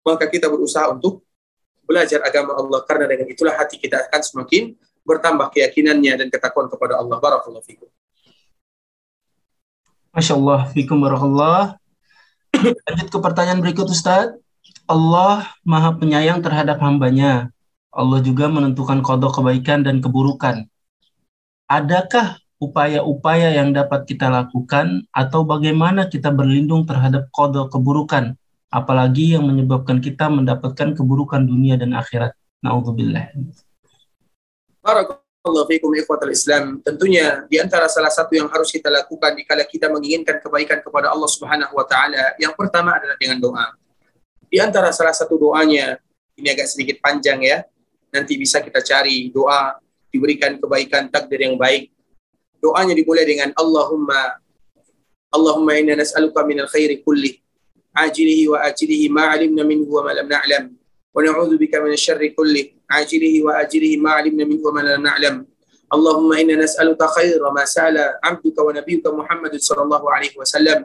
maka 0.00 0.24
kita 0.24 0.48
berusaha 0.48 0.88
untuk 0.88 1.20
belajar 1.84 2.24
agama 2.24 2.56
Allah 2.56 2.80
karena 2.88 3.04
dengan 3.04 3.28
itulah 3.28 3.52
hati 3.52 3.76
kita 3.76 4.08
akan 4.08 4.20
semakin 4.24 4.72
bertambah 5.04 5.52
keyakinannya 5.52 6.24
dan 6.24 6.28
ketakwaan 6.32 6.72
kepada 6.72 6.96
Allah. 6.96 7.20
Barakallahu 7.20 7.60
fikum. 7.60 7.92
Masya 10.16 10.40
Allah, 10.40 10.72
fikum. 10.72 10.96
Lanjut 11.04 13.08
ke 13.12 13.18
pertanyaan 13.20 13.60
berikut 13.60 13.92
Ustaz. 13.92 14.32
Allah 14.88 15.52
maha 15.62 15.94
penyayang 15.94 16.42
terhadap 16.42 16.82
hambanya. 16.82 17.52
Allah 17.92 18.18
juga 18.22 18.50
menentukan 18.50 19.02
kodok 19.04 19.38
kebaikan 19.38 19.86
dan 19.86 20.02
keburukan. 20.02 20.66
adakah 21.70 22.39
upaya-upaya 22.60 23.56
yang 23.56 23.72
dapat 23.72 24.04
kita 24.04 24.28
lakukan 24.28 25.08
atau 25.10 25.48
bagaimana 25.48 26.06
kita 26.12 26.28
berlindung 26.28 26.84
terhadap 26.84 27.32
kodok 27.32 27.72
keburukan, 27.72 28.36
apalagi 28.68 29.34
yang 29.34 29.48
menyebabkan 29.48 29.98
kita 29.98 30.28
mendapatkan 30.28 30.92
keburukan 30.92 31.40
dunia 31.40 31.80
dan 31.80 31.96
akhirat. 31.96 32.36
Nauzubillah. 32.60 33.32
Barakallahu 34.84 35.64
fiikum 35.72 35.96
ikhwatal 35.96 36.28
Islam. 36.28 36.84
Tentunya 36.84 37.48
di 37.48 37.56
antara 37.56 37.88
salah 37.88 38.12
satu 38.12 38.36
yang 38.36 38.52
harus 38.52 38.68
kita 38.68 38.92
lakukan 38.92 39.32
dikala 39.32 39.64
kita 39.64 39.88
menginginkan 39.88 40.44
kebaikan 40.44 40.84
kepada 40.84 41.08
Allah 41.08 41.30
Subhanahu 41.32 41.72
wa 41.72 41.88
taala, 41.88 42.36
yang 42.36 42.52
pertama 42.52 43.00
adalah 43.00 43.16
dengan 43.16 43.40
doa. 43.40 43.72
Di 44.52 44.60
antara 44.60 44.92
salah 44.92 45.16
satu 45.16 45.40
doanya, 45.40 45.96
ini 46.36 46.52
agak 46.52 46.68
sedikit 46.68 47.00
panjang 47.00 47.40
ya. 47.40 47.64
Nanti 48.12 48.36
bisa 48.36 48.60
kita 48.60 48.84
cari 48.84 49.32
doa 49.32 49.80
diberikan 50.12 50.60
kebaikan 50.60 51.08
takdir 51.08 51.48
yang 51.48 51.56
baik. 51.56 51.88
Doanya 52.61 52.93
dimulai 52.97 53.25
dengan 53.27 53.53
Allahumma 53.53 54.41
Allahumma 55.29 55.75
inna 55.75 55.99
nas'aluka 55.99 56.41
minal 56.47 56.69
khairi 56.71 57.03
kulli 57.03 57.37
ajilihi 57.95 58.47
wa 58.51 58.63
ajilihi 58.65 59.07
ma 59.11 59.31
alimna 59.35 59.63
minhu 59.67 59.87
wa 59.91 60.03
ma 60.07 60.11
lam 60.15 60.27
na'lam 60.27 60.63
wa 60.71 61.19
na'udzu 61.23 61.55
bika 61.59 61.79
minasy 61.83 62.11
syarri 62.11 62.31
kulli 62.35 62.75
ajilihi 62.91 63.43
wa 63.43 63.59
ajilihi 63.59 63.95
ma 63.99 64.19
alimna 64.19 64.43
minhu 64.47 64.63
wa 64.67 64.73
ma 64.75 64.81
lam 64.83 65.03
na'lam 65.03 65.37
اللهم 65.85 66.33
إنا 66.33 66.55
نسألك 66.65 66.97
خير 66.97 67.37
ما 67.53 67.61
سأل 67.65 68.17
عبدك 68.23 68.57
ونبيك 68.57 69.05
محمد 69.07 69.53
صلى 69.55 69.81
الله 69.85 70.03
عليه 70.13 70.33
وسلم 70.41 70.79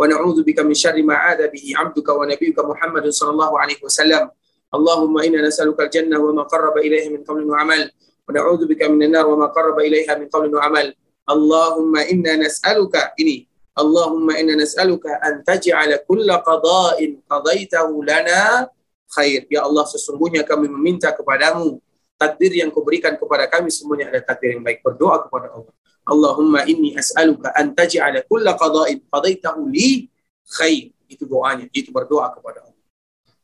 ونعوذ 0.00 0.42
بك 0.48 0.58
من 0.64 0.74
شر 0.74 0.96
ما 1.04 1.14
عاد 1.14 1.52
به 1.52 1.64
عبدك 1.76 2.08
ونبيك 2.08 2.56
محمد 2.64 3.04
صلى 3.08 3.30
الله 3.30 3.50
عليه 3.60 3.78
وسلم 3.84 4.30
اللهم 4.74 5.14
إنا 5.18 5.40
نسألك 5.52 5.80
الجنة 5.80 6.16
وما 6.18 6.42
قرب 6.42 6.76
إليها 6.78 7.08
من 7.12 7.20
قول 7.24 7.44
وعمل 7.44 7.90
ونعوذ 8.28 8.66
بك 8.66 8.82
من 8.88 9.02
النار 9.02 9.26
وما 9.28 9.46
قرب 9.46 9.76
إليها 9.78 10.18
من 10.18 10.26
قول 10.28 10.48
وعمل 10.54 10.94
Allahumma 11.27 12.05
inna 12.09 12.37
nas'aluka 12.41 13.13
ini 13.21 13.45
Allahumma 13.71 14.35
inna 14.35 14.59
nas'aluka 14.59 15.21
an 15.23 15.47
taj'ala 15.47 16.03
kulla 16.03 16.43
qada'in 16.43 17.23
qadaitahu 17.23 18.03
lana 18.03 18.67
khair. 19.15 19.47
Ya 19.47 19.63
Allah, 19.63 19.87
sesungguhnya 19.87 20.43
kami 20.43 20.67
meminta 20.67 21.11
kepadamu 21.15 21.79
takdir 22.19 22.51
yang 22.51 22.69
kau 22.69 22.83
berikan 22.83 23.15
kepada 23.15 23.47
kami 23.47 23.71
semuanya 23.71 24.11
ada 24.11 24.19
takdir 24.21 24.59
yang 24.59 24.63
baik. 24.63 24.83
Berdoa 24.83 25.23
kepada 25.23 25.55
Allah. 25.55 25.73
Allahumma 26.03 26.67
inni 26.67 26.99
as'aluka 26.99 27.55
an 27.55 27.71
taj'ala 27.71 28.27
kulla 28.27 28.59
qada'in 28.59 28.99
qadaitahu 29.07 29.71
li 29.71 30.11
khair. 30.51 30.91
Itu 31.07 31.27
doanya, 31.27 31.67
itu 31.71 31.91
berdoa 31.95 32.27
kepada 32.35 32.67
Allah. 32.67 32.83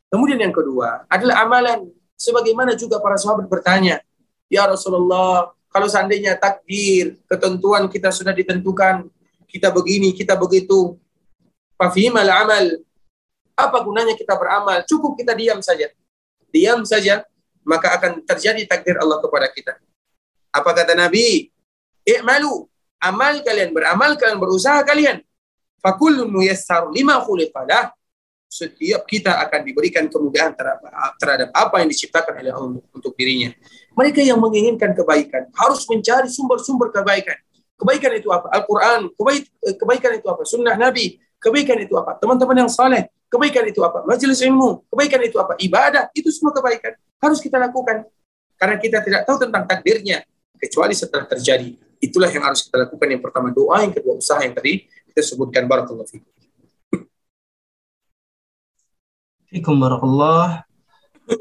Kemudian 0.07 0.39
yang 0.39 0.55
kedua 0.55 1.07
adalah 1.07 1.43
amalan 1.43 1.87
sebagaimana 2.15 2.75
juga 2.79 2.99
para 2.99 3.19
sahabat 3.19 3.47
bertanya, 3.47 3.99
"Ya 4.47 4.63
Rasulullah, 4.63 5.51
kalau 5.67 5.87
seandainya 5.91 6.33
takdir, 6.39 7.19
ketentuan 7.27 7.85
kita 7.91 8.09
sudah 8.09 8.31
ditentukan, 8.31 9.07
kita 9.47 9.71
begini, 9.71 10.11
kita 10.15 10.33
begitu, 10.35 10.95
fafimal 11.77 12.27
amal, 12.27 12.65
apa 13.57 13.77
gunanya 13.81 14.13
kita 14.13 14.37
beramal? 14.37 14.85
Cukup 14.85 15.17
kita 15.17 15.33
diam 15.33 15.57
saja. 15.65 15.89
Diam 16.53 16.85
saja, 16.85 17.25
maka 17.65 17.97
akan 17.97 18.21
terjadi 18.23 18.63
takdir 18.69 18.95
Allah 19.01 19.17
kepada 19.19 19.49
kita. 19.51 19.73
Apa 20.53 20.71
kata 20.71 20.93
Nabi? 20.93 21.51
I'malu, 22.07 22.69
amal 23.03 23.43
kalian, 23.43 23.75
beramal 23.75 24.15
kalian, 24.15 24.39
berusaha 24.39 24.79
kalian. 24.87 25.19
Fakullun 25.83 26.31
muyassar 26.31 26.87
lima 26.93 27.19
khuliqalah. 27.19 27.91
Setiap 28.47 29.03
kita 29.03 29.43
akan 29.43 29.59
diberikan 29.67 30.07
kemudahan 30.07 30.55
terhadap 31.19 31.51
apa 31.51 31.83
yang 31.83 31.91
diciptakan 31.91 32.39
oleh 32.39 32.53
Allah 32.55 32.79
untuk 32.95 33.11
dirinya. 33.19 33.51
Mereka 33.97 34.21
yang 34.21 34.37
menginginkan 34.37 34.93
kebaikan 34.93 35.49
harus 35.57 35.81
mencari 35.89 36.29
sumber-sumber 36.29 36.93
kebaikan. 36.93 37.33
Kebaikan 37.81 38.13
itu 38.13 38.29
apa? 38.29 38.45
Al-Quran. 38.53 39.09
Kebaik, 39.17 39.43
kebaikan 39.81 40.11
itu 40.21 40.27
apa? 40.29 40.41
Sunnah 40.45 40.77
Nabi. 40.77 41.17
Kebaikan 41.41 41.77
itu 41.81 41.97
apa? 41.97 42.13
Teman-teman 42.21 42.65
yang 42.65 42.69
saleh. 42.69 43.09
Kebaikan 43.25 43.65
itu 43.65 43.81
apa? 43.81 44.05
Majelis 44.05 44.37
ilmu. 44.45 44.85
Kebaikan 44.93 45.21
itu 45.25 45.37
apa? 45.41 45.57
Ibadah. 45.57 46.13
Itu 46.13 46.29
semua 46.29 46.53
kebaikan. 46.53 46.93
Harus 47.17 47.41
kita 47.41 47.57
lakukan. 47.57 48.05
Karena 48.57 48.77
kita 48.77 49.01
tidak 49.01 49.21
tahu 49.25 49.37
tentang 49.41 49.65
takdirnya. 49.65 50.21
Kecuali 50.57 50.93
setelah 50.93 51.25
terjadi. 51.25 51.73
Itulah 51.97 52.29
yang 52.29 52.45
harus 52.45 52.65
kita 52.65 52.77
lakukan. 52.85 53.07
Yang 53.09 53.21
pertama 53.25 53.49
doa, 53.49 53.81
yang 53.81 53.93
kedua 53.93 54.13
usaha 54.17 54.41
yang 54.41 54.53
tadi 54.53 54.85
kita 55.09 55.21
sebutkan. 55.25 55.65
Barakallahu 55.65 56.05
fikum. 56.05 56.33
Fikum 59.49 59.75
barakallah. 59.77 60.65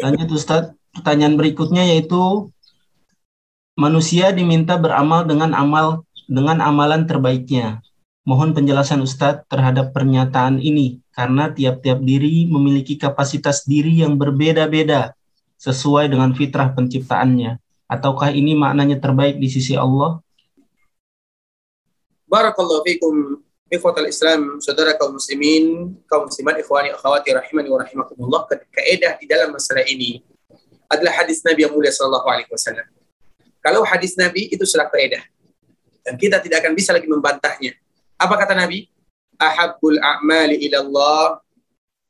Lanjut 0.01 0.29
Ustaz. 0.37 0.73
Pertanyaan 0.97 1.37
berikutnya 1.37 1.85
yaitu 1.85 2.49
manusia 3.77 4.33
diminta 4.33 4.81
beramal 4.81 5.29
dengan 5.29 5.53
amal 5.53 6.09
dengan 6.25 6.65
amalan 6.65 7.05
terbaiknya. 7.05 7.85
Mohon 8.25 8.57
penjelasan 8.57 9.05
Ustadz 9.05 9.45
terhadap 9.47 9.93
pernyataan 9.93 10.59
ini 10.59 11.05
karena 11.13 11.53
tiap-tiap 11.53 12.01
diri 12.01 12.49
memiliki 12.49 12.97
kapasitas 12.97 13.69
diri 13.69 14.01
yang 14.01 14.17
berbeda-beda 14.17 15.13
sesuai 15.61 16.11
dengan 16.11 16.33
fitrah 16.33 16.73
penciptaannya. 16.73 17.61
Ataukah 17.87 18.33
ini 18.33 18.57
maknanya 18.57 18.99
terbaik 18.99 19.37
di 19.39 19.47
sisi 19.53 19.77
Allah? 19.77 20.19
Barakallahu 22.27 22.83
fikum 22.83 23.45
ikhwatal 23.71 24.11
Islam, 24.11 24.59
saudara 24.59 24.99
kaum 24.99 25.15
muslimin, 25.15 25.95
kaum 26.11 26.27
muslimat, 26.27 26.59
ikhwani, 26.59 26.91
akhwati, 26.91 27.31
rahimani 27.31 27.69
wa 27.71 27.79
rahimakumullah, 27.85 28.41
keedah 28.75 29.23
di 29.23 29.31
dalam 29.31 29.55
masalah 29.55 29.87
ini 29.87 30.25
adalah 30.87 31.23
hadis 31.23 31.43
Nabi 31.43 31.67
yang 31.67 31.73
mulia 31.75 31.91
sallallahu 31.91 32.27
alaihi 32.27 32.51
wasallam. 32.51 32.87
Kalau 33.63 33.83
hadis 33.83 34.15
Nabi 34.15 34.47
itu 34.51 34.63
sudah 34.63 34.87
keedah. 34.87 35.23
Dan 36.07 36.15
kita 36.15 36.39
tidak 36.39 36.63
akan 36.63 36.73
bisa 36.79 36.95
lagi 36.95 37.11
membantahnya. 37.11 37.75
Apa 38.15 38.39
kata 38.39 38.55
Nabi? 38.55 38.87
Ahabbul 39.37 39.99
a'mali 39.99 40.71
ilallah 40.71 41.43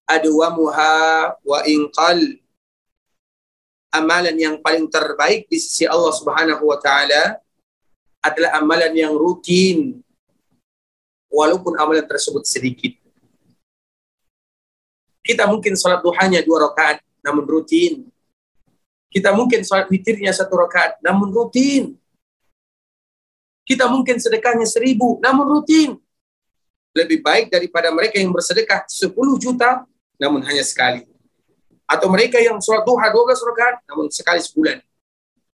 adwamuha 0.05 0.95
wa 1.41 1.59
inqal. 1.65 2.21
Amalan 3.91 4.37
yang 4.37 4.61
paling 4.61 4.85
terbaik 4.93 5.49
di 5.49 5.57
sisi 5.57 5.89
Allah 5.89 6.13
Subhanahu 6.13 6.69
wa 6.69 6.77
taala 6.77 7.41
adalah 8.21 8.61
amalan 8.61 8.93
yang 8.93 9.17
rutin 9.17 10.05
walaupun 11.33 11.73
amalan 11.81 12.05
tersebut 12.05 12.45
sedikit. 12.45 12.93
Kita 15.25 15.49
mungkin 15.49 15.75
sholat 15.75 16.05
duhanya 16.05 16.39
dua 16.45 16.71
rakaat, 16.71 17.03
namun 17.25 17.43
rutin. 17.43 18.07
Kita 19.11 19.33
mungkin 19.33 19.63
sholat 19.63 19.87
witirnya 19.89 20.35
satu 20.35 20.59
rakaat, 20.59 20.99
namun 21.01 21.33
rutin. 21.33 21.97
Kita 23.67 23.91
mungkin 23.91 24.19
sedekahnya 24.23 24.67
seribu, 24.67 25.19
namun 25.23 25.47
rutin. 25.47 25.99
Lebih 26.95 27.21
baik 27.21 27.47
daripada 27.51 27.91
mereka 27.91 28.17
yang 28.19 28.31
bersedekah 28.31 28.87
10 28.87 29.13
juta, 29.37 29.85
namun 30.17 30.41
hanya 30.47 30.63
sekali. 30.63 31.05
Atau 31.87 32.11
mereka 32.11 32.43
yang 32.43 32.59
sholat 32.59 32.83
duha 32.83 33.07
12 33.11 33.43
rakaat, 33.43 33.77
namun 33.87 34.07
sekali 34.11 34.43
sebulan. 34.43 34.83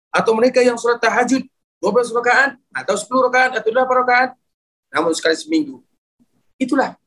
Atau 0.09 0.33
mereka 0.37 0.61
yang 0.61 0.77
sholat 0.77 1.01
tahajud 1.01 1.45
12 1.81 2.15
rakaat, 2.15 2.57
atau 2.73 2.95
10 2.97 3.27
rakaat, 3.29 3.51
atau 3.57 3.69
8 3.71 4.01
rakaat, 4.05 4.29
namun 4.93 5.13
sekali 5.13 5.37
seminggu. 5.37 5.81
Itulah 6.59 6.97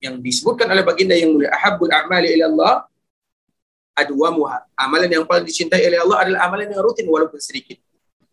yang 0.00 0.16
disebutkan 0.16 0.64
oleh 0.72 0.80
baginda 0.80 1.12
yang 1.12 1.36
mulia 1.36 1.52
ahabbul 1.52 1.92
a'mali 1.92 2.32
ila 2.40 2.46
Allah 2.48 2.74
adwamuha 3.94 4.64
amalan 4.78 5.10
yang 5.10 5.24
paling 5.26 5.44
dicintai 5.44 5.82
oleh 5.84 5.98
Allah 6.00 6.16
adalah 6.26 6.40
amalan 6.48 6.70
yang 6.70 6.82
rutin 6.82 7.06
walaupun 7.06 7.38
sedikit. 7.42 7.78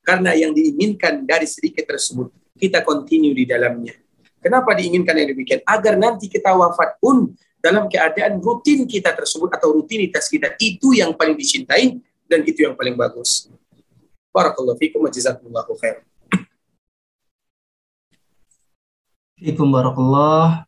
Karena 0.06 0.32
yang 0.32 0.56
diinginkan 0.56 1.28
dari 1.28 1.44
sedikit 1.44 1.84
tersebut 1.84 2.32
kita 2.56 2.82
continue 2.82 3.36
di 3.36 3.44
dalamnya. 3.44 3.94
Kenapa 4.40 4.72
diinginkan 4.74 5.18
yang 5.18 5.36
demikian? 5.36 5.60
Agar 5.68 6.00
nanti 6.00 6.32
kita 6.32 6.56
wafat 6.56 6.96
pun 7.04 7.36
dalam 7.60 7.90
keadaan 7.92 8.40
rutin 8.40 8.88
kita 8.88 9.12
tersebut 9.12 9.52
atau 9.52 9.76
rutinitas 9.76 10.30
kita 10.32 10.56
itu 10.62 10.96
yang 10.96 11.12
paling 11.12 11.36
dicintai 11.36 12.00
dan 12.30 12.46
itu 12.48 12.64
yang 12.64 12.78
paling 12.78 12.96
bagus. 12.96 13.52
Barakallahu 14.32 14.78
fikum 14.78 15.02
wa 15.02 15.10
jazakumullahu 15.10 15.74
khair 15.82 16.06
Fikum 19.38 19.70
barakallah 19.70 20.66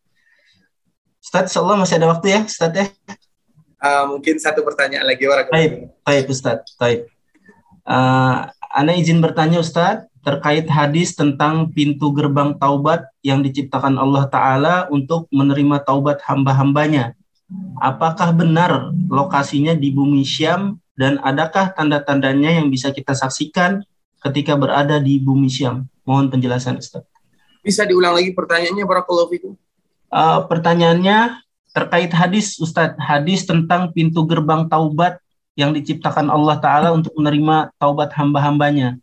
Ustaz, 1.22 1.54
Allah 1.58 1.78
masih 1.78 2.02
ada 2.02 2.10
waktu 2.10 2.34
ya, 2.34 2.42
Ustaz 2.42 2.74
ya? 2.74 2.90
Uh, 3.80 4.16
mungkin 4.16 4.36
satu 4.36 4.60
pertanyaan 4.62 5.08
lagi. 5.08 5.24
Baik, 5.24 5.88
baik 6.04 6.26
Ustaz, 6.28 6.68
baik. 6.76 7.08
Uh, 7.88 8.52
Ana 8.70 8.94
izin 8.94 9.24
bertanya 9.24 9.64
Ustaz, 9.64 10.06
terkait 10.20 10.68
hadis 10.68 11.16
tentang 11.16 11.72
pintu 11.72 12.12
gerbang 12.12 12.54
taubat 12.60 13.08
yang 13.24 13.40
diciptakan 13.40 13.96
Allah 13.96 14.28
Ta'ala 14.28 14.76
untuk 14.92 15.32
menerima 15.32 15.82
taubat 15.88 16.20
hamba-hambanya. 16.28 17.16
Apakah 17.82 18.36
benar 18.36 18.94
lokasinya 19.10 19.74
di 19.74 19.90
bumi 19.90 20.22
Syam 20.22 20.78
dan 20.94 21.18
adakah 21.24 21.74
tanda-tandanya 21.74 22.62
yang 22.62 22.70
bisa 22.70 22.94
kita 22.94 23.18
saksikan 23.18 23.82
ketika 24.22 24.54
berada 24.54 25.02
di 25.02 25.18
bumi 25.18 25.50
Syam? 25.50 25.90
Mohon 26.06 26.36
penjelasan 26.36 26.78
Ustaz. 26.78 27.08
Bisa 27.66 27.88
diulang 27.88 28.14
lagi 28.14 28.36
pertanyaannya, 28.36 28.86
Barakallahu 28.86 29.30
Fikum. 29.34 29.54
Uh, 30.14 30.46
pertanyaannya 30.46 31.42
terkait 31.74 32.10
hadis 32.10 32.58
Ustadz, 32.58 32.98
hadis 32.98 33.46
tentang 33.46 33.94
pintu 33.94 34.26
gerbang 34.26 34.66
taubat 34.70 35.22
yang 35.54 35.76
diciptakan 35.76 36.32
Allah 36.32 36.58
Ta'ala 36.58 36.90
untuk 36.96 37.14
menerima 37.20 37.76
taubat 37.78 38.16
hamba-hambanya. 38.16 38.98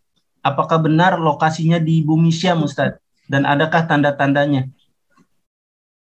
apakah 0.47 0.79
benar 0.79 1.19
lokasinya 1.19 1.83
di 1.83 2.07
bumi 2.07 2.31
Syam 2.31 2.63
Ustaz? 2.63 2.95
Dan 3.27 3.43
adakah 3.43 3.83
tanda-tandanya? 3.91 4.71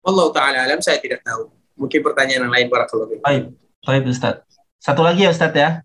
Allah 0.00 0.26
taala 0.32 0.58
alam 0.64 0.80
saya 0.80 0.96
tidak 0.96 1.20
tahu. 1.20 1.52
Mungkin 1.76 2.00
pertanyaan 2.00 2.48
yang 2.48 2.52
lain 2.52 2.66
barakallahu 2.72 3.08
fikum. 3.12 3.24
Baik, 3.24 3.44
baik 3.84 4.04
Ustaz. 4.08 4.40
Satu 4.80 5.04
lagi 5.04 5.28
ya 5.28 5.30
Ustaz 5.32 5.52
ya. 5.52 5.84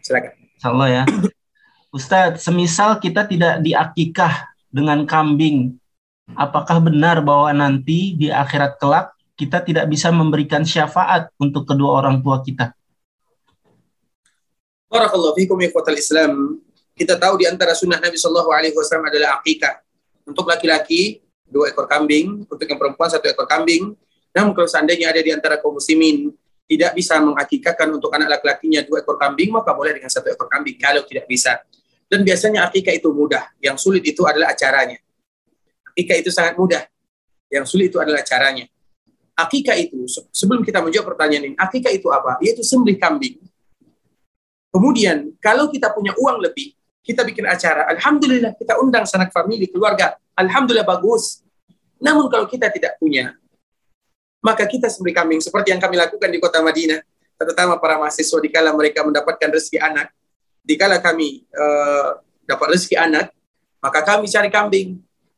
Silakan. 0.00 0.32
Insyaallah 0.56 0.88
ya. 0.88 1.02
Ustaz, 1.96 2.40
semisal 2.40 2.96
kita 3.04 3.28
tidak 3.28 3.60
diakikah 3.60 4.48
dengan 4.72 5.04
kambing, 5.04 5.76
apakah 6.38 6.80
benar 6.80 7.20
bahwa 7.20 7.52
nanti 7.52 8.16
di 8.16 8.32
akhirat 8.32 8.80
kelak 8.80 9.12
kita 9.40 9.64
tidak 9.64 9.88
bisa 9.88 10.12
memberikan 10.12 10.60
syafaat 10.68 11.32
untuk 11.40 11.64
kedua 11.64 12.04
orang 12.04 12.20
tua 12.20 12.44
kita? 12.44 12.76
Barakallahu 14.92 15.32
fikum 15.32 15.56
ikhwatal 15.64 15.96
Islam. 15.96 16.60
Kita 16.92 17.16
tahu 17.16 17.40
di 17.40 17.48
antara 17.48 17.72
sunnah 17.72 17.96
Nabi 17.96 18.20
Shallallahu 18.20 18.52
alaihi 18.52 18.76
wasallam 18.76 19.08
adalah 19.08 19.40
akikah. 19.40 19.80
Untuk 20.28 20.44
laki-laki 20.44 21.24
dua 21.48 21.72
ekor 21.72 21.88
kambing, 21.88 22.44
untuk 22.44 22.68
yang 22.68 22.76
perempuan 22.76 23.08
satu 23.08 23.32
ekor 23.32 23.48
kambing. 23.48 23.96
Namun 24.36 24.52
kalau 24.52 24.68
seandainya 24.68 25.08
ada 25.08 25.24
di 25.24 25.32
antara 25.32 25.56
kaum 25.56 25.80
muslimin 25.80 26.28
tidak 26.68 26.92
bisa 26.92 27.16
mengakikahkan 27.18 27.88
untuk 27.88 28.12
anak 28.12 28.36
laki-lakinya 28.36 28.84
dua 28.84 29.00
ekor 29.00 29.16
kambing, 29.16 29.48
maka 29.48 29.72
boleh 29.72 29.96
dengan 29.96 30.12
satu 30.12 30.28
ekor 30.28 30.52
kambing 30.52 30.76
kalau 30.76 31.00
tidak 31.08 31.24
bisa. 31.24 31.64
Dan 32.10 32.20
biasanya 32.26 32.68
akikah 32.68 32.92
itu 32.92 33.08
mudah. 33.08 33.48
Yang 33.62 33.88
sulit 33.88 34.04
itu 34.04 34.26
adalah 34.28 34.52
acaranya. 34.52 35.00
Akikah 35.94 36.16
itu 36.20 36.28
sangat 36.28 36.58
mudah. 36.60 36.84
Yang 37.48 37.72
sulit 37.72 37.88
itu 37.88 37.98
adalah 38.02 38.20
caranya. 38.26 38.68
Akikah 39.40 39.76
itu, 39.80 40.04
sebelum 40.28 40.60
kita 40.60 40.84
menjawab 40.84 41.16
pertanyaan 41.16 41.52
ini, 41.52 41.56
akikah 41.56 41.88
itu 41.88 42.12
apa? 42.12 42.36
Yaitu 42.44 42.60
sembelih 42.60 43.00
kambing 43.00 43.40
Kemudian 44.70 45.34
kalau 45.42 45.66
kita 45.66 45.90
punya 45.90 46.14
uang 46.14 46.46
lebih, 46.46 46.70
kita 47.02 47.26
bikin 47.26 47.42
acara. 47.42 47.90
Alhamdulillah 47.90 48.54
kita 48.54 48.78
undang 48.78 49.02
sanak 49.02 49.34
famili, 49.34 49.66
keluarga. 49.66 50.14
Alhamdulillah 50.38 50.86
bagus. 50.86 51.42
Namun 51.98 52.30
kalau 52.30 52.46
kita 52.46 52.70
tidak 52.70 52.96
punya, 53.02 53.34
maka 54.40 54.64
kita 54.64 54.86
sembeli 54.86 55.12
kambing 55.12 55.42
seperti 55.42 55.74
yang 55.74 55.82
kami 55.82 55.98
lakukan 55.98 56.30
di 56.30 56.38
kota 56.38 56.62
Madinah, 56.62 57.02
terutama 57.34 57.82
para 57.82 57.98
mahasiswa 57.98 58.38
di 58.38 58.48
kala 58.48 58.70
mereka 58.72 59.02
mendapatkan 59.02 59.50
rezeki 59.50 59.82
anak. 59.82 60.14
Di 60.62 60.78
kala 60.78 61.02
kami 61.02 61.44
uh, 61.50 62.22
dapat 62.46 62.78
rezeki 62.78 62.94
anak, 62.94 63.34
maka 63.82 64.00
kami 64.06 64.30
cari 64.30 64.48
kambing. 64.54 64.88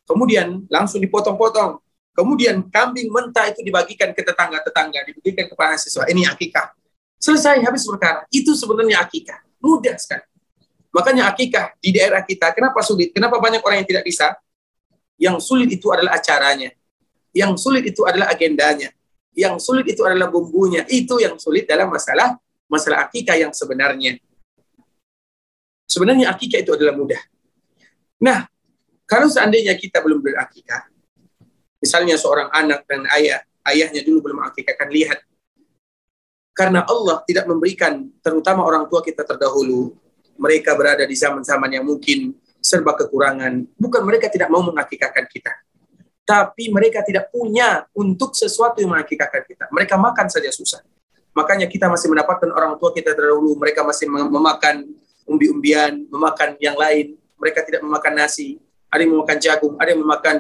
Kemudian 0.04 0.68
langsung 0.68 1.00
dipotong-potong. 1.00 1.80
Kemudian 2.12 2.68
kambing 2.68 3.08
mentah 3.08 3.48
itu 3.48 3.64
dibagikan 3.64 4.12
ke 4.12 4.20
tetangga-tetangga, 4.20 5.00
dibagikan 5.08 5.48
ke 5.48 5.54
mahasiswa. 5.56 6.04
Ini 6.12 6.28
akikah. 6.28 6.76
Selesai, 7.16 7.64
habis 7.64 7.88
perkara. 7.88 8.28
Itu 8.28 8.52
sebenarnya 8.52 9.00
akikah. 9.00 9.40
Mudah 9.64 9.96
sekali. 9.96 10.26
Makanya 10.92 11.32
akikah 11.32 11.72
di 11.80 11.96
daerah 11.96 12.20
kita, 12.20 12.52
kenapa 12.52 12.84
sulit? 12.84 13.16
Kenapa 13.16 13.40
banyak 13.40 13.64
orang 13.64 13.80
yang 13.80 13.88
tidak 13.88 14.04
bisa? 14.04 14.36
Yang 15.16 15.40
sulit 15.40 15.72
itu 15.72 15.88
adalah 15.88 16.20
acaranya. 16.20 16.68
Yang 17.32 17.64
sulit 17.64 17.84
itu 17.88 18.04
adalah 18.04 18.28
agendanya. 18.28 18.92
Yang 19.32 19.64
sulit 19.64 19.88
itu 19.88 20.04
adalah 20.04 20.28
bumbunya. 20.28 20.84
Itu 20.84 21.16
yang 21.16 21.40
sulit 21.40 21.64
dalam 21.64 21.88
masalah 21.88 22.36
masalah 22.68 23.08
akikah 23.08 23.40
yang 23.40 23.52
sebenarnya. 23.56 24.20
Sebenarnya 25.88 26.28
akikah 26.28 26.60
itu 26.60 26.72
adalah 26.76 26.92
mudah. 26.92 27.20
Nah, 28.20 28.44
kalau 29.08 29.28
seandainya 29.32 29.76
kita 29.76 30.00
belum 30.04 30.20
berakikah, 30.20 30.91
misalnya 31.82 32.14
seorang 32.14 32.46
anak 32.54 32.86
dan 32.86 33.02
ayah, 33.18 33.42
ayahnya 33.66 34.06
dulu 34.06 34.30
belum 34.30 34.46
akikahkan, 34.46 34.86
lihat. 34.94 35.18
Karena 36.54 36.86
Allah 36.86 37.26
tidak 37.26 37.50
memberikan 37.50 38.06
terutama 38.22 38.62
orang 38.62 38.86
tua 38.86 39.02
kita 39.02 39.26
terdahulu 39.26 39.98
mereka 40.38 40.78
berada 40.78 41.02
di 41.02 41.16
zaman-zaman 41.16 41.80
yang 41.80 41.84
mungkin 41.84 42.36
serba 42.62 42.94
kekurangan. 42.94 43.66
Bukan 43.74 44.02
mereka 44.06 44.30
tidak 44.30 44.48
mau 44.52 44.62
mengakikahkan 44.62 45.26
kita. 45.26 45.52
Tapi 46.22 46.70
mereka 46.70 47.02
tidak 47.02 47.34
punya 47.34 47.82
untuk 47.96 48.38
sesuatu 48.38 48.78
yang 48.78 48.94
mengakikahkan 48.94 49.42
kita. 49.42 49.64
Mereka 49.74 49.98
makan 49.98 50.30
saja 50.30 50.54
susah. 50.54 50.80
Makanya 51.34 51.66
kita 51.66 51.90
masih 51.90 52.12
mendapatkan 52.12 52.52
orang 52.52 52.78
tua 52.78 52.92
kita 52.94 53.16
terdahulu 53.16 53.56
mereka 53.56 53.82
masih 53.82 54.06
memakan 54.06 54.86
umbi-umbian 55.26 56.06
memakan 56.12 56.54
yang 56.62 56.78
lain. 56.78 57.18
Mereka 57.40 57.66
tidak 57.66 57.82
memakan 57.82 58.12
nasi. 58.22 58.60
Ada 58.92 59.02
yang 59.02 59.12
memakan 59.18 59.38
jagung 59.40 59.74
ada 59.80 59.88
yang 59.90 60.00
memakan 60.04 60.36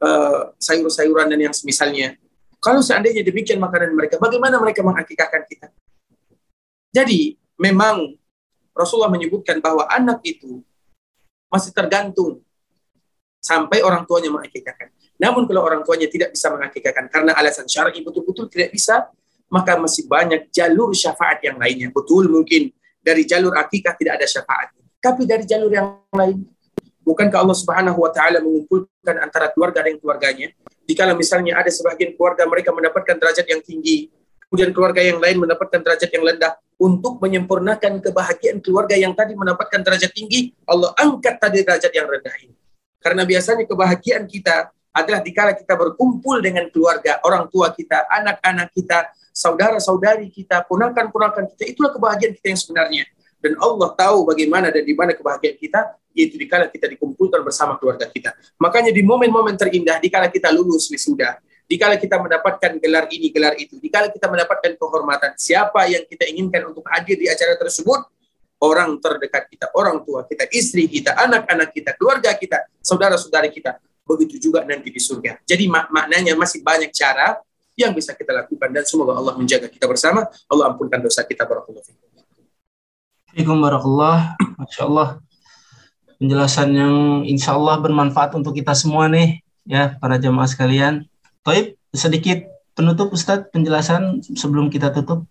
uh, 0.00 0.52
sayur-sayuran 0.56 1.30
dan 1.30 1.40
yang 1.50 1.54
semisalnya 1.54 2.16
kalau 2.60 2.84
seandainya 2.84 3.24
demikian 3.24 3.56
makanan 3.56 3.96
mereka, 3.96 4.20
bagaimana 4.20 4.60
mereka 4.60 4.84
mengakikahkan 4.84 5.48
kita? 5.48 5.72
Jadi, 6.92 7.40
memang 7.56 8.20
Rasulullah 8.76 9.08
menyebutkan 9.08 9.64
bahwa 9.64 9.88
anak 9.88 10.20
itu 10.28 10.60
masih 11.48 11.72
tergantung 11.72 12.44
sampai 13.40 13.80
orang 13.80 14.04
tuanya 14.04 14.28
mengakikahkan. 14.28 14.92
Namun 15.16 15.48
kalau 15.48 15.64
orang 15.64 15.80
tuanya 15.88 16.08
tidak 16.12 16.36
bisa 16.36 16.52
mengakikahkan 16.52 17.08
karena 17.08 17.32
alasan 17.32 17.64
syar'i 17.64 18.04
betul-betul 18.04 18.52
tidak 18.52 18.76
bisa, 18.76 19.08
maka 19.48 19.80
masih 19.80 20.04
banyak 20.04 20.52
jalur 20.52 20.92
syafaat 20.92 21.40
yang 21.40 21.56
lainnya. 21.56 21.88
Betul 21.88 22.28
mungkin 22.28 22.68
dari 23.00 23.24
jalur 23.24 23.56
akikah 23.56 23.96
tidak 23.96 24.20
ada 24.20 24.26
syafaat. 24.28 24.76
Tapi 25.00 25.24
dari 25.24 25.48
jalur 25.48 25.72
yang 25.72 25.96
lain, 26.12 26.44
bukankah 27.10 27.42
Allah 27.42 27.58
Subhanahu 27.58 27.98
wa 27.98 28.10
taala 28.14 28.38
mengumpulkan 28.38 29.16
antara 29.18 29.50
keluarga 29.50 29.82
dan 29.82 29.98
keluarganya 29.98 30.54
Jika 30.86 31.10
misalnya 31.14 31.58
ada 31.58 31.70
sebagian 31.70 32.14
keluarga 32.14 32.46
mereka 32.46 32.70
mendapatkan 32.74 33.14
derajat 33.14 33.46
yang 33.46 33.62
tinggi, 33.62 34.10
kemudian 34.46 34.74
keluarga 34.74 34.98
yang 34.98 35.22
lain 35.22 35.38
mendapatkan 35.38 35.78
derajat 35.78 36.10
yang 36.10 36.26
rendah, 36.26 36.58
untuk 36.80 37.22
menyempurnakan 37.22 38.02
kebahagiaan 38.02 38.58
keluarga 38.58 38.98
yang 38.98 39.14
tadi 39.14 39.38
mendapatkan 39.38 39.86
derajat 39.86 40.10
tinggi, 40.16 40.50
Allah 40.66 40.90
angkat 40.98 41.38
tadi 41.38 41.62
derajat 41.62 41.92
yang 41.94 42.10
rendah 42.10 42.34
ini. 42.42 42.56
Karena 42.98 43.22
biasanya 43.22 43.64
kebahagiaan 43.70 44.24
kita 44.26 44.74
adalah 44.90 45.20
dikala 45.22 45.52
kita 45.54 45.78
berkumpul 45.78 46.42
dengan 46.42 46.66
keluarga, 46.72 47.22
orang 47.22 47.46
tua 47.52 47.70
kita, 47.70 48.10
anak-anak 48.10 48.74
kita, 48.74 49.12
saudara-saudari 49.30 50.26
kita, 50.32 50.66
ponakan-ponakan 50.66 51.46
kita, 51.54 51.70
itulah 51.70 51.94
kebahagiaan 51.94 52.34
kita 52.34 52.46
yang 52.50 52.60
sebenarnya. 52.60 53.04
Dan 53.40 53.56
Allah 53.56 53.90
tahu 53.96 54.28
bagaimana 54.28 54.68
dan 54.68 54.84
di 54.84 54.92
mana 54.92 55.16
kebahagiaan 55.16 55.56
kita, 55.56 55.96
yaitu 56.12 56.36
dikala 56.36 56.68
kita 56.68 56.86
dikumpulkan 56.92 57.40
bersama 57.40 57.80
keluarga 57.80 58.04
kita. 58.04 58.36
Makanya 58.60 58.92
di 58.92 59.00
momen-momen 59.00 59.56
terindah, 59.56 59.96
dikala 59.98 60.28
kita 60.28 60.52
lulus 60.52 60.92
wisuda, 60.92 61.40
dikala 61.64 61.96
kita 61.96 62.20
mendapatkan 62.20 62.76
gelar 62.82 63.08
ini, 63.08 63.32
gelar 63.32 63.56
itu, 63.56 63.80
dikala 63.80 64.12
kita 64.12 64.28
mendapatkan 64.28 64.76
kehormatan, 64.76 65.30
siapa 65.40 65.88
yang 65.88 66.04
kita 66.04 66.28
inginkan 66.28 66.68
untuk 66.68 66.84
hadir 66.90 67.16
di 67.16 67.30
acara 67.30 67.56
tersebut, 67.56 68.04
orang 68.60 69.00
terdekat 69.00 69.48
kita, 69.48 69.72
orang 69.72 70.04
tua 70.04 70.28
kita, 70.28 70.44
istri 70.52 70.84
kita, 70.90 71.16
anak-anak 71.16 71.72
kita, 71.72 71.96
keluarga 71.96 72.36
kita, 72.36 72.68
saudara-saudari 72.84 73.48
kita. 73.54 73.80
Begitu 74.04 74.50
juga 74.50 74.66
nanti 74.66 74.90
di 74.90 74.98
surga. 74.98 75.38
Jadi 75.46 75.70
mak 75.70 75.88
maknanya 75.94 76.34
masih 76.34 76.66
banyak 76.66 76.90
cara 76.90 77.38
yang 77.78 77.94
bisa 77.94 78.12
kita 78.12 78.34
lakukan 78.34 78.68
dan 78.74 78.82
semoga 78.82 79.14
Allah 79.14 79.38
menjaga 79.38 79.70
kita 79.70 79.86
bersama. 79.86 80.26
Allah 80.50 80.74
ampunkan 80.74 80.98
dosa 80.98 81.22
kita. 81.22 81.46
Barakallahu 81.46 82.09
fikum. 83.34 83.58
Waalaikumsalam 83.62 84.58
Masya 84.60 84.82
Allah 84.86 85.08
penjelasan 86.20 86.68
yang 86.76 86.96
insya 87.24 87.56
Allah 87.56 87.80
bermanfaat 87.80 88.36
untuk 88.36 88.52
kita 88.52 88.76
semua 88.76 89.08
nih 89.08 89.40
ya 89.64 89.96
para 89.96 90.20
jamaah 90.20 90.44
sekalian. 90.44 91.08
Taib 91.40 91.80
sedikit 91.96 92.44
penutup 92.76 93.08
Ustadz 93.16 93.48
penjelasan 93.48 94.20
sebelum 94.36 94.68
kita 94.68 94.92
tutup. 94.92 95.24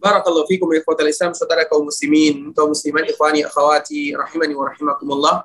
Barakallahu 0.00 0.48
fikum 0.50 0.66
ikhwatal 0.74 1.06
Islam 1.06 1.30
saudara 1.36 1.62
kaum 1.68 1.86
muslimin, 1.86 2.50
kaum 2.56 2.74
muslimat 2.74 3.06
ikhwani 3.06 3.46
akhwati 3.46 4.16
rahimani 4.18 4.58
wa 4.58 4.66
rahimakumullah. 4.66 5.36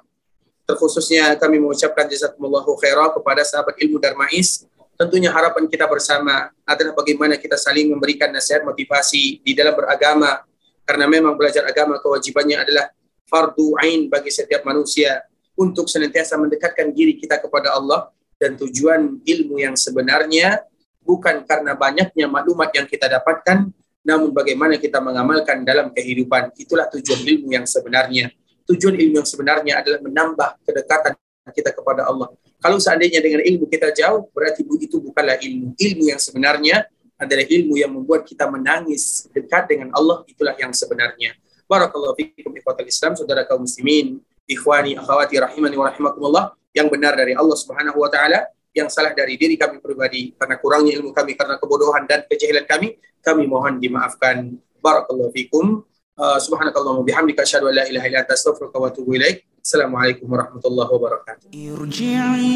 Terkhususnya 0.65 1.37
kami 1.37 1.61
mengucapkan 1.61 2.09
jazakumullahu 2.09 2.73
khairah 2.81 3.13
kepada 3.13 3.45
sahabat 3.45 3.77
ilmu 3.77 4.01
Darmais. 4.01 4.65
Tentunya 4.95 5.29
harapan 5.29 5.67
kita 5.69 5.85
bersama 5.85 6.49
adalah 6.63 6.95
bagaimana 6.95 7.35
kita 7.37 7.59
saling 7.59 7.91
memberikan 7.91 8.31
nasihat 8.31 8.65
motivasi 8.65 9.43
di 9.43 9.51
dalam 9.53 9.75
beragama. 9.75 10.41
Karena 10.85 11.09
memang 11.09 11.33
belajar 11.33 11.65
agama 11.65 11.97
kewajibannya 11.97 12.61
adalah 12.61 12.85
fardu 13.25 13.75
ain 13.81 14.05
bagi 14.07 14.29
setiap 14.29 14.61
manusia 14.63 15.25
untuk 15.57 15.89
senantiasa 15.89 16.37
mendekatkan 16.37 16.93
diri 16.93 17.17
kita 17.17 17.41
kepada 17.41 17.73
Allah 17.73 18.13
dan 18.37 18.53
tujuan 18.59 19.17
ilmu 19.25 19.57
yang 19.57 19.73
sebenarnya 19.73 20.61
bukan 21.01 21.41
karena 21.47 21.73
banyaknya 21.73 22.29
maklumat 22.29 22.69
yang 22.77 22.85
kita 22.85 23.09
dapatkan 23.09 23.73
namun 24.05 24.29
bagaimana 24.29 24.77
kita 24.77 25.01
mengamalkan 25.01 25.65
dalam 25.65 25.89
kehidupan. 25.89 26.53
Itulah 26.53 26.85
tujuan 26.93 27.25
ilmu 27.25 27.57
yang 27.57 27.65
sebenarnya. 27.65 28.29
Tujuan 28.69 28.93
ilmu 28.93 29.17
yang 29.17 29.27
sebenarnya 29.27 29.81
adalah 29.81 29.99
menambah 30.05 30.61
kedekatan 30.61 31.17
kita 31.49 31.73
kepada 31.73 32.05
Allah. 32.05 32.29
Kalau 32.61 32.77
seandainya 32.77 33.21
dengan 33.21 33.41
ilmu 33.41 33.65
kita 33.65 33.89
jauh 33.93 34.29
berarti 34.29 34.61
itu 34.61 35.01
bukanlah 35.01 35.41
ilmu. 35.41 35.73
Ilmu 35.73 36.03
yang 36.05 36.21
sebenarnya 36.21 36.85
adalah 37.15 37.45
ilmu 37.47 37.79
yang 37.79 37.91
membuat 37.95 38.27
kita 38.27 38.47
menangis 38.51 39.27
dekat 39.31 39.71
dengan 39.71 39.91
Allah 39.95 40.23
itulah 40.27 40.55
yang 40.59 40.75
sebenarnya. 40.75 41.35
Barakallahu 41.65 42.13
fiikum 42.19 42.53
ikhwatal 42.53 42.85
Islam, 42.85 43.17
saudara 43.17 43.47
kaum 43.47 43.65
muslimin, 43.65 44.21
ikhwani 44.45 44.99
akhwati 44.99 45.41
rahimani 45.41 45.75
wa 45.79 45.89
rahimakumullah 45.89 46.45
yang 46.75 46.91
benar 46.91 47.17
dari 47.17 47.33
Allah 47.33 47.57
Subhanahu 47.57 47.97
wa 47.97 48.09
taala, 48.11 48.45
yang 48.75 48.91
salah 48.91 49.15
dari 49.15 49.39
diri 49.39 49.55
kami 49.55 49.79
pribadi 49.79 50.35
karena 50.35 50.59
kurangnya 50.59 50.91
ilmu 50.99 51.15
kami 51.15 51.33
karena 51.39 51.55
kebodohan 51.55 52.03
dan 52.05 52.27
kejahilan 52.27 52.67
kami, 52.67 52.99
kami 53.23 53.47
mohon 53.47 53.79
dimaafkan. 53.79 54.59
Barakallahu 54.83 55.33
fiikum. 55.33 55.81
Uh, 56.15 56.39
subhanakallahumma 56.39 57.03
bihamdika 57.03 57.43
asyhadu 57.43 57.67
an 57.67 57.75
la 57.75 57.83
ilaha 57.91 58.07
illa 58.07 58.23
anta 58.23 58.39
astaghfiruka 58.39 58.77
wa 58.79 58.87
atubu 58.87 59.19
ilaik. 59.19 59.43
Assalamualaikum 59.59 60.29
warahmatullahi 60.29 60.91
wabarakatuh. 60.93 61.49
Irji'i 61.51 62.53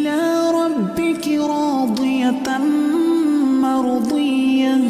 ila 0.00 0.18
rabbiki 0.50 1.36
radiyatan 1.36 2.62
مرضية 3.82 4.80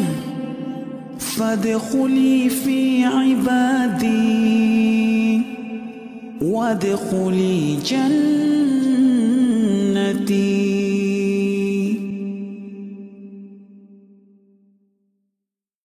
فادخلي 1.19 2.49
في 2.49 3.03
عبادي. 3.05 4.45
وادخلي 6.41 7.77
جنتي. 10.15 10.94